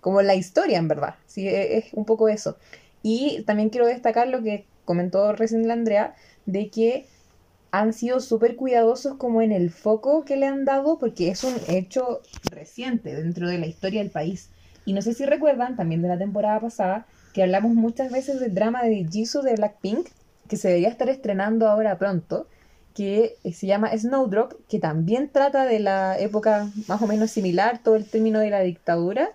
como 0.00 0.20
la 0.20 0.34
historia 0.34 0.76
en 0.76 0.86
verdad, 0.86 1.14
sí, 1.26 1.48
e, 1.48 1.78
es 1.78 1.94
un 1.94 2.04
poco 2.04 2.28
eso. 2.28 2.58
Y 3.02 3.42
también 3.46 3.70
quiero 3.70 3.86
destacar 3.86 4.28
lo 4.28 4.42
que 4.42 4.66
comentó 4.84 5.32
recién 5.32 5.66
la 5.66 5.74
Andrea, 5.74 6.14
de 6.46 6.70
que 6.70 7.06
han 7.70 7.92
sido 7.92 8.20
súper 8.20 8.54
cuidadosos 8.56 9.16
como 9.16 9.42
en 9.42 9.50
el 9.50 9.70
foco 9.70 10.24
que 10.24 10.36
le 10.36 10.46
han 10.46 10.64
dado, 10.64 10.98
porque 10.98 11.28
es 11.30 11.42
un 11.42 11.54
hecho 11.68 12.20
reciente 12.50 13.14
dentro 13.16 13.48
de 13.48 13.58
la 13.58 13.66
historia 13.66 14.00
del 14.00 14.12
país. 14.12 14.50
Y 14.84 14.92
no 14.92 15.02
sé 15.02 15.12
si 15.14 15.24
recuerdan, 15.24 15.76
también 15.76 16.00
de 16.00 16.08
la 16.08 16.18
temporada 16.18 16.60
pasada, 16.60 17.06
que 17.32 17.42
hablamos 17.42 17.74
muchas 17.74 18.12
veces 18.12 18.38
del 18.38 18.54
drama 18.54 18.82
de 18.84 19.06
Jisoo 19.10 19.42
de 19.42 19.54
Blackpink, 19.56 20.08
que 20.48 20.56
se 20.56 20.68
debería 20.68 20.88
estar 20.88 21.08
estrenando 21.08 21.68
ahora 21.68 21.98
pronto, 21.98 22.46
que 22.94 23.36
se 23.52 23.66
llama 23.66 23.90
Snowdrop, 23.96 24.52
que 24.68 24.78
también 24.78 25.28
trata 25.28 25.64
de 25.64 25.80
la 25.80 26.16
época 26.18 26.70
más 26.86 27.02
o 27.02 27.08
menos 27.08 27.32
similar, 27.32 27.80
todo 27.82 27.96
el 27.96 28.08
término 28.08 28.38
de 28.38 28.50
la 28.50 28.60
dictadura, 28.60 29.32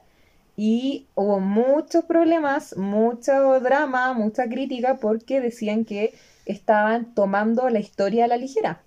y 0.61 1.07
hubo 1.15 1.39
muchos 1.39 2.03
problemas, 2.03 2.75
mucho 2.75 3.61
drama, 3.61 4.11
mucha 4.11 4.49
crítica 4.49 4.97
porque 4.97 5.39
decían 5.39 5.85
que 5.85 6.13
estaban 6.45 7.15
tomando 7.15 7.69
la 7.69 7.79
historia 7.79 8.25
a 8.25 8.27
la 8.27 8.35
ligera. 8.35 8.81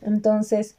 Entonces, 0.00 0.74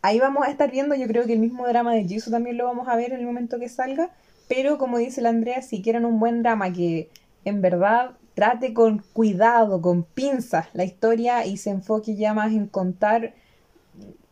ahí 0.00 0.18
vamos 0.18 0.46
a 0.46 0.50
estar 0.50 0.70
viendo, 0.70 0.94
yo 0.94 1.06
creo 1.06 1.26
que 1.26 1.34
el 1.34 1.38
mismo 1.38 1.68
drama 1.68 1.92
de 1.92 2.04
Jisoo 2.04 2.30
también 2.30 2.56
lo 2.56 2.64
vamos 2.64 2.88
a 2.88 2.96
ver 2.96 3.12
en 3.12 3.20
el 3.20 3.26
momento 3.26 3.58
que 3.58 3.68
salga, 3.68 4.08
pero 4.48 4.78
como 4.78 4.96
dice 4.96 5.20
la 5.20 5.28
Andrea, 5.28 5.60
si 5.60 5.82
quieren 5.82 6.06
un 6.06 6.18
buen 6.18 6.42
drama 6.42 6.72
que 6.72 7.10
en 7.44 7.60
verdad 7.60 8.12
trate 8.32 8.72
con 8.72 9.04
cuidado, 9.12 9.82
con 9.82 10.02
pinzas 10.02 10.68
la 10.72 10.84
historia 10.84 11.44
y 11.44 11.58
se 11.58 11.68
enfoque 11.68 12.16
ya 12.16 12.32
más 12.32 12.52
en 12.52 12.68
contar 12.68 13.34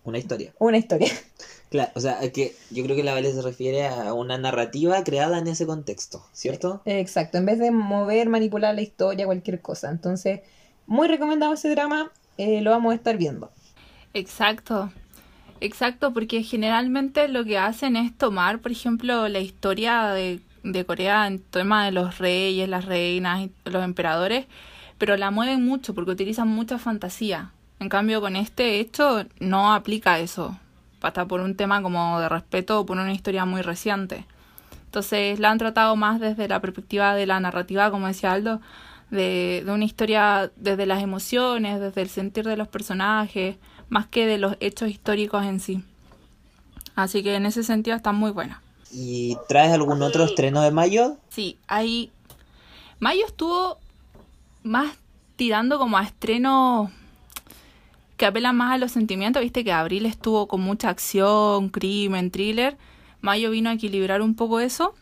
una 0.03 0.17
historia. 0.17 0.55
Una 0.59 0.79
historia. 0.79 1.09
Claro, 1.71 1.93
o 1.95 2.01
sea, 2.01 2.19
que 2.33 2.57
yo 2.71 2.83
creo 2.83 2.97
que 2.97 3.05
la 3.05 3.13
Vale 3.13 3.33
se 3.33 3.43
refiere 3.43 3.87
a 3.87 4.13
una 4.13 4.37
narrativa 4.37 5.05
creada 5.05 5.39
en 5.39 5.47
ese 5.47 5.67
contexto, 5.67 6.27
¿cierto? 6.33 6.83
Exacto, 6.85 7.39
en 7.39 7.47
vez 7.47 7.61
de 7.61 7.71
mover, 7.71 8.29
manipular 8.29 8.75
la 8.75 8.81
historia, 8.81 9.25
cualquier 9.25 9.61
cosa. 9.61 9.89
Entonces, 9.89 10.41
muy 10.89 11.07
recomendado 11.07 11.53
ese 11.55 11.71
drama, 11.71 12.11
eh, 12.39 12.61
lo 12.61 12.73
vamos 12.73 12.91
a 12.91 12.97
estar 12.97 13.17
viendo. 13.17 13.53
Exacto, 14.15 14.91
exacto, 15.61 16.13
porque 16.13 16.43
generalmente 16.43 17.29
lo 17.29 17.45
que 17.45 17.57
hacen 17.57 17.95
es 17.95 18.19
tomar, 18.19 18.59
por 18.59 18.73
ejemplo, 18.73 19.29
la 19.29 19.39
historia 19.39 20.09
de, 20.09 20.41
de 20.65 20.85
Corea 20.85 21.29
en 21.29 21.39
tema 21.39 21.85
de 21.85 21.93
los 21.93 22.19
reyes, 22.19 22.69
las 22.69 22.85
reinas, 22.85 23.49
los 23.65 23.85
emperadores, 23.85 24.47
pero 24.99 25.17
la 25.17 25.31
mueven 25.31 25.65
mucho 25.65 25.95
porque 25.95 26.11
utilizan 26.11 26.49
mucha 26.49 26.79
fantasía. 26.79 27.53
En 27.79 27.89
cambio, 27.89 28.21
con 28.21 28.35
este 28.35 28.81
hecho 28.81 29.25
no 29.39 29.73
aplica 29.73 30.19
eso 30.19 30.59
hasta 31.01 31.27
por 31.27 31.41
un 31.41 31.57
tema 31.57 31.83
como 31.83 32.21
de 32.21 32.29
respeto 32.29 32.81
o 32.81 32.87
por 32.87 32.97
una 32.99 33.13
historia 33.13 33.45
muy 33.45 33.63
reciente. 33.63 34.27
Entonces 34.87 35.39
la 35.39 35.51
han 35.51 35.59
tratado 35.59 35.97
más 35.97 36.21
desde 36.21 36.49
la 36.49 36.61
perspectiva 36.61 37.15
de 37.15 37.27
la 37.27 37.39
narrativa, 37.41 37.91
como 37.91 38.07
decía 38.07 38.33
Aldo, 38.33 38.61
de, 39.11 39.63
de 39.65 39.73
una 39.73 39.85
historia 39.85 40.51
desde 40.57 40.87
las 40.87 41.03
emociones, 41.03 41.81
desde 41.81 42.03
el 42.03 42.09
sentir 42.09 42.45
de 42.45 42.57
los 42.57 42.69
personajes, 42.69 43.57
más 43.89 44.07
que 44.07 44.27
de 44.27 44.39
los 44.39 44.57
hechos 44.61 44.89
históricos 44.89 45.45
en 45.45 45.61
sí. 45.61 45.85
Así 46.97 47.23
que 47.23 47.35
en 47.35 47.47
ese 47.47 47.63
sentido 47.63 47.97
está 47.97 48.13
muy 48.13 48.31
buena. 48.31 48.63
¿Y 48.93 49.37
traes 49.49 49.73
algún 49.73 50.03
otro 50.03 50.25
estreno 50.25 50.63
de 50.63 50.71
mayo? 50.71 51.17
Sí, 51.29 51.59
hay... 51.69 52.11
Mayo 52.99 53.25
estuvo 53.27 53.79
más 54.63 54.97
tirando 55.37 55.79
como 55.79 55.97
a 55.97 56.03
estrenos 56.03 56.91
que 58.21 58.27
apelan 58.27 58.55
más 58.55 58.75
a 58.75 58.77
los 58.77 58.93
sentimientos, 58.93 59.41
viste 59.41 59.65
que 59.65 59.73
abril 59.73 60.05
estuvo 60.05 60.47
con 60.47 60.61
mucha 60.61 60.91
acción, 60.91 61.71
crimen, 61.71 62.31
thriller, 62.31 62.77
mayo 63.23 63.51
vino 63.51 63.71
a 63.71 63.73
equilibrar 63.73 64.21
un 64.21 64.35
poco 64.35 64.61
eso 64.61 64.95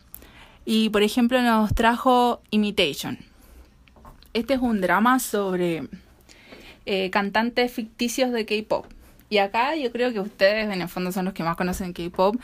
y 0.63 0.87
por 0.87 1.03
ejemplo 1.03 1.41
nos 1.41 1.75
trajo 1.75 2.41
Imitation. 2.49 3.17
Este 4.31 4.53
es 4.53 4.61
un 4.61 4.79
drama 4.79 5.19
sobre 5.19 5.89
eh, 6.85 7.09
cantantes 7.09 7.73
ficticios 7.73 8.31
de 8.31 8.45
K-Pop. 8.45 8.85
Y 9.29 9.39
acá 9.39 9.75
yo 9.75 9.91
creo 9.91 10.13
que 10.13 10.21
ustedes 10.21 10.73
en 10.73 10.81
el 10.81 10.87
fondo 10.87 11.11
son 11.11 11.25
los 11.25 11.33
que 11.33 11.43
más 11.43 11.57
conocen 11.57 11.91
K-Pop. 11.91 12.37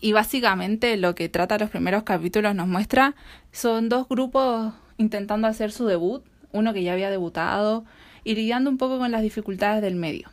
Y 0.00 0.12
básicamente 0.12 0.96
lo 0.98 1.16
que 1.16 1.28
trata 1.28 1.58
los 1.58 1.70
primeros 1.70 2.04
capítulos 2.04 2.54
nos 2.54 2.68
muestra 2.68 3.16
son 3.50 3.88
dos 3.88 4.08
grupos 4.08 4.72
intentando 4.98 5.48
hacer 5.48 5.72
su 5.72 5.84
debut. 5.84 6.22
Uno 6.52 6.72
que 6.72 6.84
ya 6.84 6.92
había 6.92 7.10
debutado 7.10 7.84
y 8.26 8.34
lidiando 8.34 8.68
un 8.68 8.76
poco 8.76 8.98
con 8.98 9.12
las 9.12 9.22
dificultades 9.22 9.80
del 9.80 9.94
medio. 9.94 10.28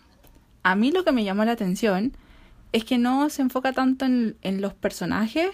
A 0.63 0.75
mí 0.75 0.91
lo 0.91 1.03
que 1.03 1.11
me 1.11 1.23
llamó 1.23 1.45
la 1.45 1.51
atención 1.51 2.17
es 2.71 2.85
que 2.85 2.97
no 2.97 3.29
se 3.29 3.43
enfoca 3.43 3.71
tanto 3.71 4.05
en, 4.05 4.35
los 4.61 4.73
personajes 4.73 5.51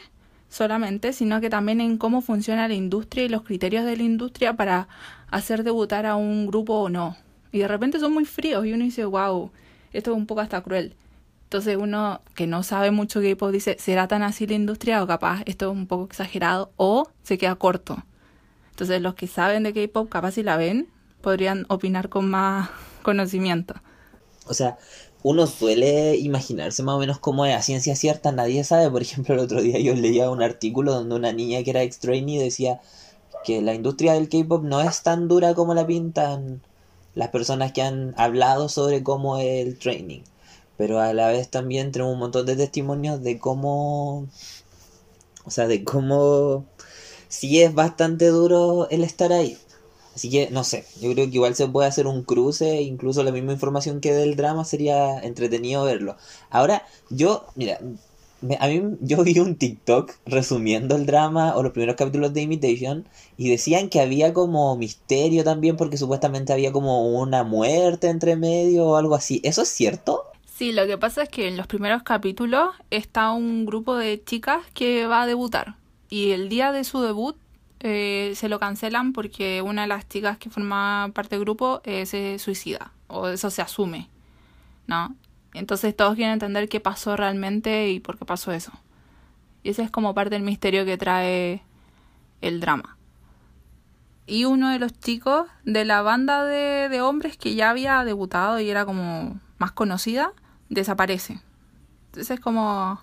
solamente, 0.47 1.11
sino 1.11 1.41
que 1.41 1.49
también 1.49 1.81
en 1.81 1.97
cómo 1.97 2.21
funciona 2.21 2.69
la 2.69 2.75
industria 2.75 3.25
y 3.25 3.29
los 3.29 3.41
criterios 3.41 3.83
de 3.83 3.97
la 3.97 4.03
industria 4.03 4.53
para 4.53 4.87
hacer 5.29 5.65
debutar 5.65 6.05
a 6.05 6.15
un 6.15 6.47
grupo 6.47 6.75
o 6.75 6.87
no. 6.87 7.17
Y 7.51 7.59
de 7.59 7.67
repente 7.67 7.99
son 7.99 8.13
muy 8.13 8.23
fríos 8.23 8.65
y 8.65 8.71
uno 8.71 8.85
dice, 8.85 9.03
wow, 9.03 9.51
esto 9.91 10.11
es 10.11 10.17
un 10.17 10.25
poco 10.25 10.39
hasta 10.39 10.61
cruel. 10.61 10.95
Entonces 11.43 11.75
uno 11.75 12.21
que 12.35 12.47
no 12.47 12.63
sabe 12.63 12.91
mucho 12.91 13.19
K-pop 13.19 13.51
dice, 13.51 13.75
¿será 13.79 14.07
tan 14.07 14.23
así 14.23 14.47
la 14.47 14.53
industria 14.53 15.03
o 15.03 15.07
capaz 15.07 15.41
esto 15.45 15.69
es 15.69 15.77
un 15.77 15.87
poco 15.87 16.05
exagerado 16.05 16.71
o 16.77 17.09
se 17.21 17.37
queda 17.37 17.55
corto? 17.55 18.01
Entonces 18.69 19.01
los 19.01 19.15
que 19.15 19.27
saben 19.27 19.63
de 19.63 19.73
K-pop 19.73 20.07
capaz 20.07 20.31
si 20.31 20.43
la 20.43 20.55
ven 20.55 20.87
podrían 21.21 21.65
opinar 21.69 22.09
con 22.09 22.29
más 22.29 22.69
conocimiento. 23.03 23.75
O 24.47 24.53
sea, 24.53 24.77
uno 25.21 25.47
suele 25.47 26.15
imaginarse 26.17 26.81
más 26.83 26.95
o 26.95 26.99
menos 26.99 27.19
cómo 27.19 27.45
es 27.45 27.55
a 27.55 27.61
ciencia 27.61 27.95
cierta, 27.95 28.31
nadie 28.31 28.63
sabe. 28.63 28.89
Por 28.89 29.01
ejemplo, 29.01 29.35
el 29.35 29.41
otro 29.41 29.61
día 29.61 29.79
yo 29.79 29.93
leía 29.95 30.29
un 30.29 30.41
artículo 30.41 30.93
donde 30.93 31.15
una 31.15 31.33
niña 31.33 31.63
que 31.63 31.71
era 31.71 31.83
ex-trainee 31.83 32.41
decía 32.41 32.81
que 33.43 33.61
la 33.61 33.73
industria 33.73 34.13
del 34.13 34.29
K-pop 34.29 34.63
no 34.63 34.81
es 34.81 35.03
tan 35.03 35.27
dura 35.27 35.53
como 35.53 35.73
la 35.73 35.85
pintan 35.85 36.61
las 37.15 37.29
personas 37.29 37.73
que 37.73 37.81
han 37.81 38.13
hablado 38.17 38.69
sobre 38.69 39.03
cómo 39.03 39.37
es 39.37 39.65
el 39.67 39.77
training. 39.77 40.21
Pero 40.77 40.99
a 40.99 41.13
la 41.13 41.27
vez 41.27 41.49
también 41.49 41.91
tenemos 41.91 42.13
un 42.13 42.19
montón 42.19 42.45
de 42.45 42.55
testimonios 42.55 43.21
de 43.21 43.39
cómo. 43.39 44.27
O 45.45 45.51
sea, 45.51 45.67
de 45.67 45.83
cómo. 45.83 46.65
Sí 47.27 47.61
es 47.61 47.73
bastante 47.73 48.27
duro 48.27 48.87
el 48.89 49.03
estar 49.03 49.33
ahí. 49.33 49.57
Así 50.19 50.29
que 50.29 50.49
no 50.51 50.65
sé, 50.65 50.83
yo 50.99 51.13
creo 51.13 51.29
que 51.29 51.35
igual 51.35 51.55
se 51.55 51.65
puede 51.69 51.87
hacer 51.87 52.05
un 52.05 52.23
cruce, 52.23 52.81
incluso 52.81 53.23
la 53.23 53.31
misma 53.31 53.53
información 53.53 54.01
que 54.01 54.11
del 54.11 54.35
drama 54.35 54.65
sería 54.65 55.17
entretenido 55.21 55.85
verlo. 55.85 56.17
Ahora, 56.49 56.85
yo, 57.09 57.45
mira, 57.55 57.79
a 58.59 58.67
mí 58.67 58.97
yo 58.99 59.23
vi 59.23 59.39
un 59.39 59.55
TikTok 59.55 60.11
resumiendo 60.25 60.97
el 60.97 61.05
drama 61.05 61.55
o 61.55 61.63
los 61.63 61.71
primeros 61.71 61.95
capítulos 61.95 62.33
de 62.33 62.41
Imitation 62.41 63.07
y 63.37 63.49
decían 63.49 63.87
que 63.87 64.01
había 64.01 64.33
como 64.33 64.75
misterio 64.75 65.45
también 65.45 65.77
porque 65.77 65.95
supuestamente 65.95 66.51
había 66.51 66.73
como 66.73 67.17
una 67.17 67.45
muerte 67.45 68.09
entre 68.09 68.35
medio 68.35 68.87
o 68.87 68.95
algo 68.97 69.15
así. 69.15 69.39
¿Eso 69.45 69.61
es 69.61 69.69
cierto? 69.69 70.25
Sí, 70.53 70.73
lo 70.73 70.85
que 70.85 70.97
pasa 70.97 71.23
es 71.23 71.29
que 71.29 71.47
en 71.47 71.55
los 71.55 71.67
primeros 71.67 72.03
capítulos 72.03 72.75
está 72.91 73.31
un 73.31 73.65
grupo 73.65 73.95
de 73.95 74.21
chicas 74.21 74.65
que 74.73 75.05
va 75.05 75.21
a 75.21 75.27
debutar 75.27 75.77
y 76.09 76.31
el 76.31 76.49
día 76.49 76.73
de 76.73 76.83
su 76.83 76.99
debut 76.99 77.37
eh, 77.79 78.33
se 78.35 78.49
lo 78.49 78.59
cancelan 78.59 79.13
porque 79.13 79.61
una 79.61 79.83
de 79.83 79.87
las 79.87 80.07
chicas 80.07 80.37
que 80.37 80.49
forma 80.49 81.11
parte 81.13 81.35
del 81.35 81.45
grupo 81.45 81.81
eh, 81.83 82.05
se 82.05 82.39
suicida, 82.39 82.91
o 83.07 83.27
eso 83.27 83.49
se 83.49 83.61
asume, 83.61 84.09
¿no? 84.87 85.15
Entonces 85.53 85.95
todos 85.95 86.15
quieren 86.15 86.33
entender 86.33 86.69
qué 86.69 86.79
pasó 86.79 87.15
realmente 87.15 87.89
y 87.89 87.99
por 87.99 88.17
qué 88.17 88.25
pasó 88.25 88.51
eso. 88.51 88.71
Y 89.63 89.69
ese 89.69 89.83
es 89.83 89.91
como 89.91 90.13
parte 90.13 90.35
del 90.35 90.43
misterio 90.43 90.85
que 90.85 90.97
trae 90.97 91.63
el 92.41 92.59
drama. 92.59 92.97
Y 94.27 94.45
uno 94.45 94.69
de 94.69 94.79
los 94.79 94.93
chicos 94.93 95.47
de 95.63 95.85
la 95.85 96.01
banda 96.01 96.45
de, 96.45 96.87
de 96.89 97.01
hombres 97.01 97.35
que 97.37 97.55
ya 97.55 97.71
había 97.71 98.03
debutado 98.03 98.59
y 98.59 98.69
era 98.69 98.85
como 98.85 99.39
más 99.57 99.71
conocida, 99.71 100.33
desaparece. 100.69 101.41
Entonces 102.07 102.31
es 102.31 102.39
como 102.39 102.99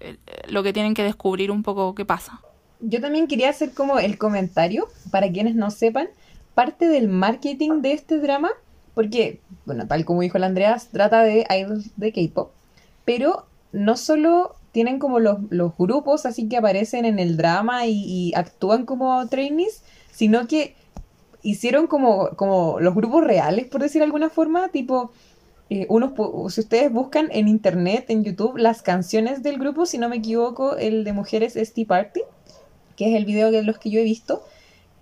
eh, 0.00 0.18
lo 0.48 0.62
que 0.62 0.72
tienen 0.72 0.94
que 0.94 1.02
descubrir 1.02 1.50
un 1.50 1.62
poco 1.62 1.94
qué 1.94 2.04
pasa. 2.04 2.40
Yo 2.80 3.00
también 3.00 3.26
quería 3.26 3.50
hacer 3.50 3.72
como 3.72 3.98
el 3.98 4.18
comentario, 4.18 4.88
para 5.10 5.30
quienes 5.30 5.54
no 5.54 5.70
sepan, 5.70 6.08
parte 6.54 6.88
del 6.88 7.08
marketing 7.08 7.82
de 7.82 7.92
este 7.92 8.18
drama, 8.18 8.50
porque, 8.94 9.40
bueno, 9.66 9.86
tal 9.86 10.04
como 10.04 10.22
dijo 10.22 10.38
la 10.38 10.46
Andreas, 10.46 10.88
trata 10.88 11.22
de 11.22 11.46
idols 11.50 11.90
de 11.96 12.12
K-pop, 12.12 12.50
pero 13.04 13.46
no 13.72 13.96
solo 13.96 14.54
tienen 14.72 14.98
como 14.98 15.20
los, 15.20 15.38
los, 15.50 15.76
grupos 15.76 16.26
así 16.26 16.48
que 16.48 16.56
aparecen 16.56 17.04
en 17.04 17.18
el 17.18 17.36
drama 17.36 17.86
y, 17.86 18.32
actúan 18.34 18.86
como 18.86 19.26
trainees, 19.28 19.82
sino 20.10 20.46
que 20.46 20.74
hicieron 21.42 21.86
como, 21.86 22.30
como 22.30 22.80
los 22.80 22.94
grupos 22.94 23.24
reales, 23.24 23.66
por 23.66 23.82
decir 23.82 24.00
de 24.00 24.06
alguna 24.06 24.30
forma, 24.30 24.68
tipo, 24.68 25.12
eh, 25.70 25.86
unos, 25.88 26.12
si 26.52 26.60
ustedes 26.60 26.92
buscan 26.92 27.28
en 27.30 27.48
internet, 27.48 28.06
en 28.08 28.24
YouTube, 28.24 28.56
las 28.56 28.82
canciones 28.82 29.42
del 29.42 29.58
grupo, 29.58 29.86
si 29.86 29.98
no 29.98 30.08
me 30.08 30.16
equivoco, 30.16 30.76
el 30.76 31.04
de 31.04 31.12
mujeres 31.12 31.56
es 31.56 31.72
Tea 31.72 31.86
Party, 31.86 32.20
que 32.96 33.10
es 33.10 33.16
el 33.16 33.24
video 33.24 33.50
de 33.50 33.62
los 33.62 33.78
que 33.78 33.90
yo 33.90 34.00
he 34.00 34.04
visto, 34.04 34.44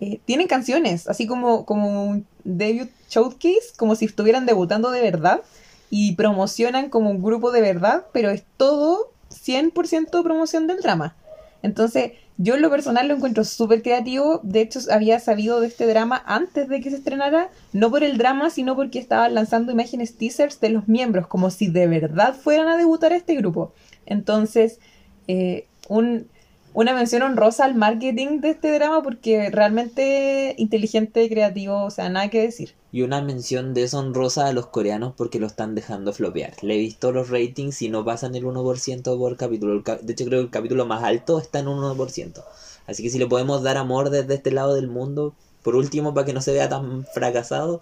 eh, 0.00 0.20
tienen 0.24 0.48
canciones, 0.48 1.08
así 1.08 1.26
como, 1.26 1.64
como 1.64 2.04
un 2.08 2.26
debut 2.44 2.90
showcase, 3.08 3.74
como 3.76 3.94
si 3.94 4.06
estuvieran 4.06 4.46
debutando 4.46 4.90
de 4.90 5.00
verdad, 5.00 5.42
y 5.90 6.16
promocionan 6.16 6.88
como 6.88 7.10
un 7.10 7.22
grupo 7.22 7.52
de 7.52 7.60
verdad, 7.60 8.06
pero 8.12 8.30
es 8.30 8.44
todo 8.56 9.12
100% 9.30 10.22
promoción 10.22 10.66
del 10.66 10.80
drama. 10.80 11.14
Entonces, 11.62 12.12
yo 12.38 12.54
en 12.54 12.62
lo 12.62 12.70
personal 12.70 13.06
lo 13.06 13.14
encuentro 13.14 13.44
súper 13.44 13.82
creativo. 13.82 14.40
De 14.42 14.62
hecho, 14.62 14.80
había 14.90 15.20
sabido 15.20 15.60
de 15.60 15.68
este 15.68 15.86
drama 15.86 16.22
antes 16.26 16.68
de 16.68 16.80
que 16.80 16.90
se 16.90 16.96
estrenara, 16.96 17.50
no 17.72 17.90
por 17.90 18.02
el 18.02 18.18
drama, 18.18 18.50
sino 18.50 18.74
porque 18.74 18.98
estaban 18.98 19.34
lanzando 19.34 19.70
imágenes 19.70 20.16
teasers 20.16 20.60
de 20.60 20.70
los 20.70 20.88
miembros, 20.88 21.26
como 21.26 21.50
si 21.50 21.68
de 21.68 21.86
verdad 21.86 22.34
fueran 22.34 22.68
a 22.68 22.76
debutar 22.76 23.12
a 23.12 23.16
este 23.16 23.36
grupo. 23.36 23.72
Entonces, 24.06 24.80
eh, 25.28 25.66
un, 25.88 26.26
una 26.74 26.94
mención 26.94 27.22
honrosa 27.22 27.64
al 27.64 27.74
marketing 27.74 28.40
de 28.40 28.50
este 28.50 28.72
drama 28.72 29.02
porque 29.02 29.50
realmente 29.50 30.54
inteligente, 30.56 31.28
creativo, 31.28 31.84
o 31.84 31.90
sea, 31.90 32.08
nada 32.08 32.30
que 32.30 32.40
decir. 32.42 32.74
Y 32.92 33.02
una 33.02 33.20
mención 33.20 33.74
deshonrosa 33.74 34.46
a 34.46 34.52
los 34.52 34.66
coreanos 34.66 35.14
porque 35.16 35.38
lo 35.38 35.46
están 35.46 35.74
dejando 35.74 36.12
flopear. 36.12 36.54
Le 36.62 36.74
he 36.74 36.78
visto 36.78 37.12
los 37.12 37.30
ratings 37.30 37.82
y 37.82 37.88
no 37.88 38.04
pasan 38.04 38.34
el 38.34 38.44
1% 38.44 39.18
por 39.18 39.36
capítulo. 39.36 39.82
De 40.02 40.12
hecho, 40.12 40.24
creo 40.24 40.40
que 40.40 40.44
el 40.44 40.50
capítulo 40.50 40.86
más 40.86 41.02
alto 41.02 41.38
está 41.38 41.58
en 41.58 41.68
un 41.68 41.82
1%. 41.82 42.42
Así 42.86 43.02
que 43.02 43.10
si 43.10 43.18
le 43.18 43.26
podemos 43.26 43.62
dar 43.62 43.76
amor 43.76 44.10
desde 44.10 44.34
este 44.34 44.50
lado 44.50 44.74
del 44.74 44.88
mundo, 44.88 45.34
por 45.62 45.76
último, 45.76 46.14
para 46.14 46.26
que 46.26 46.32
no 46.32 46.40
se 46.40 46.52
vea 46.52 46.68
tan 46.68 47.04
fracasado, 47.06 47.80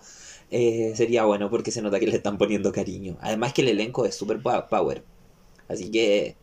eh, 0.51 0.93
sería 0.97 1.25
bueno 1.25 1.49
porque 1.49 1.71
se 1.71 1.81
nota 1.81 2.01
que 2.01 2.07
le 2.07 2.17
están 2.17 2.39
poniendo 2.39 2.73
cariño. 2.73 3.17
Además 3.21 3.53
que 3.53 3.63
el 3.63 3.69
elenco 3.69 4.05
es 4.05 4.15
super 4.15 4.41
power. 4.43 5.03
Así 5.69 5.91
que 5.91 6.37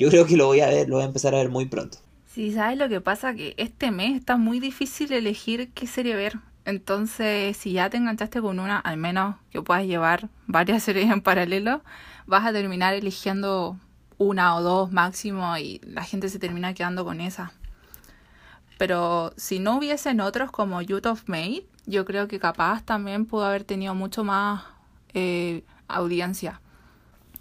yo 0.00 0.08
creo 0.08 0.24
que 0.24 0.36
lo 0.36 0.46
voy 0.46 0.60
a 0.60 0.68
ver, 0.68 0.88
lo 0.88 0.96
voy 0.96 1.02
a 1.04 1.08
empezar 1.08 1.34
a 1.34 1.38
ver 1.38 1.50
muy 1.50 1.66
pronto. 1.66 1.98
Sí, 2.32 2.52
¿sabes 2.52 2.78
lo 2.78 2.88
que 2.88 3.02
pasa? 3.02 3.34
Que 3.34 3.54
este 3.58 3.90
mes 3.90 4.16
está 4.16 4.38
muy 4.38 4.58
difícil 4.58 5.12
elegir 5.12 5.72
qué 5.74 5.86
serie 5.86 6.16
ver. 6.16 6.38
Entonces, 6.64 7.54
si 7.56 7.72
ya 7.72 7.90
te 7.90 7.98
enganchaste 7.98 8.40
con 8.40 8.60
una, 8.60 8.78
al 8.78 8.96
menos 8.96 9.36
que 9.50 9.60
puedas 9.60 9.84
llevar 9.84 10.30
varias 10.46 10.82
series 10.84 11.10
en 11.10 11.20
paralelo, 11.20 11.82
vas 12.26 12.46
a 12.46 12.52
terminar 12.52 12.94
eligiendo 12.94 13.76
una 14.16 14.56
o 14.56 14.62
dos 14.62 14.90
máximo 14.90 15.58
y 15.58 15.82
la 15.84 16.02
gente 16.02 16.30
se 16.30 16.38
termina 16.38 16.72
quedando 16.72 17.04
con 17.04 17.20
esa. 17.20 17.52
Pero 18.78 19.34
si 19.36 19.58
no 19.58 19.76
hubiesen 19.76 20.22
otros 20.22 20.50
como 20.50 20.80
Youth 20.80 21.04
of 21.04 21.24
May, 21.26 21.66
yo 21.84 22.06
creo 22.06 22.26
que 22.26 22.38
capaz 22.38 22.82
también 22.84 23.26
pudo 23.26 23.44
haber 23.44 23.64
tenido 23.64 23.94
mucho 23.94 24.24
más 24.24 24.62
eh, 25.12 25.62
audiencia. 25.88 26.62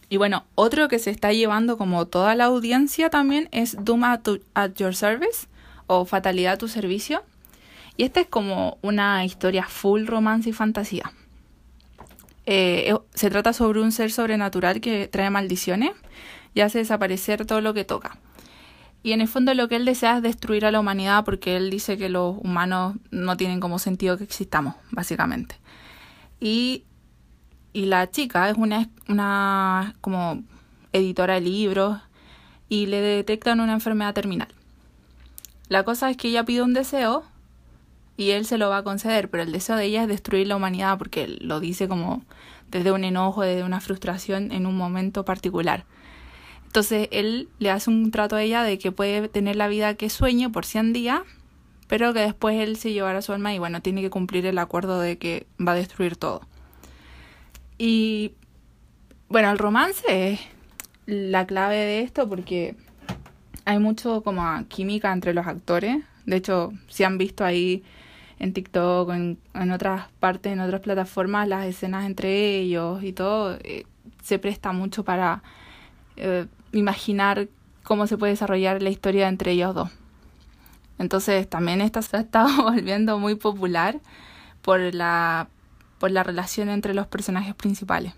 Y 0.10 0.18
bueno, 0.18 0.46
otro 0.56 0.88
que 0.88 0.98
se 0.98 1.12
está 1.12 1.32
llevando 1.34 1.78
como 1.78 2.08
toda 2.08 2.34
la 2.36 2.46
audiencia 2.46 3.10
también 3.10 3.48
es 3.52 3.78
Doom 3.80 4.04
at, 4.04 4.74
Your 4.76 4.96
Service 4.96 5.48
o 5.86 6.06
Fatalidad 6.06 6.54
a 6.54 6.58
tu 6.58 6.68
servicio. 6.68 7.24
Y 7.96 8.04
esta 8.04 8.22
es 8.22 8.28
como 8.28 8.80
una 8.82 9.24
historia 9.24 9.64
full 9.64 10.08
romance 10.08 10.50
y 10.50 10.54
fantasía. 10.54 11.12
Eh, 12.46 12.96
se 13.14 13.30
trata 13.30 13.54
sobre 13.54 13.82
un 13.82 13.92
ser 13.92 14.12
sobrenatural 14.12 14.82
que 14.82 15.08
trae 15.08 15.30
maldiciones 15.30 15.92
y 16.56 16.62
hace 16.62 16.80
desaparecer 16.80 17.46
todo 17.46 17.62
lo 17.62 17.76
que 17.76 17.84
toca. 17.84 18.18
Y 19.04 19.14
en 19.14 19.22
el 19.22 19.28
fondo 19.28 19.54
lo 19.54 19.68
que 19.68 19.76
él 19.76 19.86
desea 19.86 20.18
es 20.18 20.24
destruir 20.24 20.66
a 20.66 20.72
la 20.72 20.80
humanidad 20.80 21.24
porque 21.24 21.56
él 21.56 21.70
dice 21.70 21.98
que 21.98 22.10
los 22.10 22.38
humanos 22.38 22.96
no 23.12 23.38
tienen 23.38 23.60
como 23.60 23.80
sentido 23.80 24.18
que 24.18 24.24
existamos, 24.24 24.76
básicamente. 24.92 25.56
Y 26.40 26.84
y 27.74 27.86
la 27.86 28.10
chica 28.10 28.50
es 28.50 28.58
una, 28.58 28.90
una 29.08 29.96
como 30.02 30.44
editora 30.94 31.36
de 31.36 31.42
libros 31.42 32.00
y 32.68 32.86
le 32.88 33.02
detectan 33.02 33.60
una 33.60 33.74
enfermedad 33.74 34.14
terminal. 34.14 34.50
La 35.68 35.84
cosa 35.84 36.10
es 36.10 36.18
que 36.18 36.30
ella 36.30 36.46
pide 36.46 36.64
un 36.64 36.74
deseo 36.74 37.24
y 38.18 38.32
él 38.32 38.46
se 38.46 38.58
lo 38.58 38.70
va 38.70 38.78
a 38.78 38.84
conceder, 38.84 39.30
pero 39.30 39.44
el 39.44 39.52
deseo 39.52 39.76
de 39.76 39.86
ella 39.86 40.02
es 40.02 40.08
destruir 40.08 40.48
la 40.48 40.56
humanidad 40.56 40.98
porque 40.98 41.28
lo 41.28 41.60
dice 41.60 41.88
como 41.88 42.24
desde 42.70 42.92
un 42.92 43.04
enojo, 43.04 43.44
desde 43.44 43.64
una 43.64 43.82
frustración 43.82 44.52
en 44.52 44.66
un 44.66 44.76
momento 44.76 45.26
particular. 45.26 45.86
Entonces 46.66 47.08
él 47.12 47.50
le 47.60 47.72
hace 47.72 47.90
un 47.90 48.12
trato 48.12 48.36
a 48.36 48.44
ella 48.44 48.64
de 48.64 48.78
que 48.78 48.92
puede 48.92 49.28
tener 49.30 49.56
la 49.56 49.68
vida 49.68 49.96
que 49.96 50.10
sueñe 50.10 50.50
por 50.50 50.66
100 50.66 50.94
días, 50.94 51.22
pero 51.88 52.14
que 52.14 52.20
después 52.20 52.60
él 52.60 52.78
se 52.78 52.94
llevará 52.94 53.22
su 53.22 53.34
alma 53.34 53.54
y 53.54 53.60
bueno, 53.60 53.82
tiene 53.82 54.02
que 54.02 54.12
cumplir 54.12 54.46
el 54.46 54.58
acuerdo 54.60 55.00
de 55.00 55.18
que 55.18 55.48
va 55.60 55.72
a 55.72 55.76
destruir 55.76 56.16
todo. 56.16 56.42
Y 57.80 58.34
bueno, 59.30 59.50
el 59.52 59.58
romance 59.58 60.34
es 60.34 60.42
la 61.06 61.48
clave 61.48 61.78
de 61.78 62.02
esto 62.02 62.28
porque 62.28 62.76
hay 63.64 63.80
mucho 63.80 64.22
como 64.22 64.44
química 64.68 65.14
entre 65.14 65.34
los 65.34 65.48
actores. 65.48 66.04
De 66.26 66.36
hecho, 66.36 66.74
si 66.90 67.06
han 67.06 67.18
visto 67.18 67.46
ahí 67.46 67.84
en 68.38 68.54
TikTok 68.54 69.08
o 69.08 69.14
en, 69.14 69.38
otras 69.72 70.08
partes, 70.20 70.52
en 70.52 70.60
otras 70.60 70.82
plataformas, 70.82 71.48
las 71.48 71.66
escenas 71.66 72.06
entre 72.06 72.58
ellos 72.58 73.02
y 73.02 73.14
todo, 73.14 73.58
eh, 73.64 73.86
se 74.22 74.40
presta 74.40 74.74
mucho 74.74 75.06
para 75.06 75.42
eh, 76.18 76.48
imaginar 76.74 77.48
cómo 77.84 78.08
se 78.08 78.18
puede 78.18 78.34
desarrollar 78.34 78.82
la 78.82 78.90
historia 78.90 79.30
entre 79.30 79.54
ellos 79.54 79.74
dos. 79.74 79.90
Entonces 80.98 81.50
también 81.50 81.80
esta 81.80 82.02
se 82.02 82.18
ha 82.18 82.20
estado 82.20 82.64
volviendo 82.64 83.20
muy 83.20 83.36
popular 83.36 84.00
por 84.62 84.80
la 84.94 85.48
por 86.00 86.12
la 86.12 86.24
relación 86.24 86.70
entre 86.70 86.94
los 86.94 87.08
personajes 87.08 87.54
principales. 87.54 88.14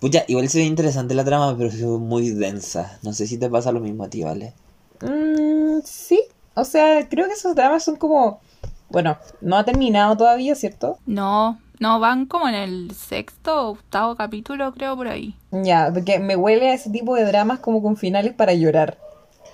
Pucha, 0.00 0.24
igual 0.28 0.48
se 0.48 0.58
ve 0.58 0.64
interesante 0.64 1.14
la 1.14 1.24
trama, 1.24 1.54
pero 1.56 1.68
es 1.68 1.82
muy 1.82 2.30
densa. 2.30 2.98
No 3.02 3.12
sé 3.12 3.26
si 3.26 3.36
te 3.36 3.50
pasa 3.50 3.70
lo 3.70 3.80
mismo 3.80 4.04
a 4.04 4.08
ti, 4.08 4.22
¿vale? 4.22 4.54
Mm, 5.02 5.80
sí, 5.84 6.22
o 6.54 6.64
sea, 6.64 7.06
creo 7.08 7.26
que 7.26 7.34
esos 7.34 7.54
dramas 7.54 7.84
son 7.84 7.96
como... 7.96 8.40
Bueno, 8.88 9.18
no 9.40 9.56
ha 9.56 9.64
terminado 9.64 10.16
todavía, 10.16 10.54
¿cierto? 10.54 10.98
No, 11.06 11.60
no, 11.78 12.00
van 12.00 12.26
como 12.26 12.48
en 12.48 12.54
el 12.54 12.90
sexto 12.92 13.68
o 13.68 13.70
octavo 13.72 14.16
capítulo, 14.16 14.72
creo, 14.72 14.96
por 14.96 15.06
ahí. 15.06 15.36
Ya, 15.52 15.90
porque 15.92 16.18
me 16.18 16.34
huele 16.34 16.70
a 16.70 16.74
ese 16.74 16.90
tipo 16.90 17.14
de 17.14 17.24
dramas 17.24 17.60
como 17.60 17.82
con 17.82 17.96
finales 17.96 18.32
para 18.32 18.54
llorar. 18.54 18.98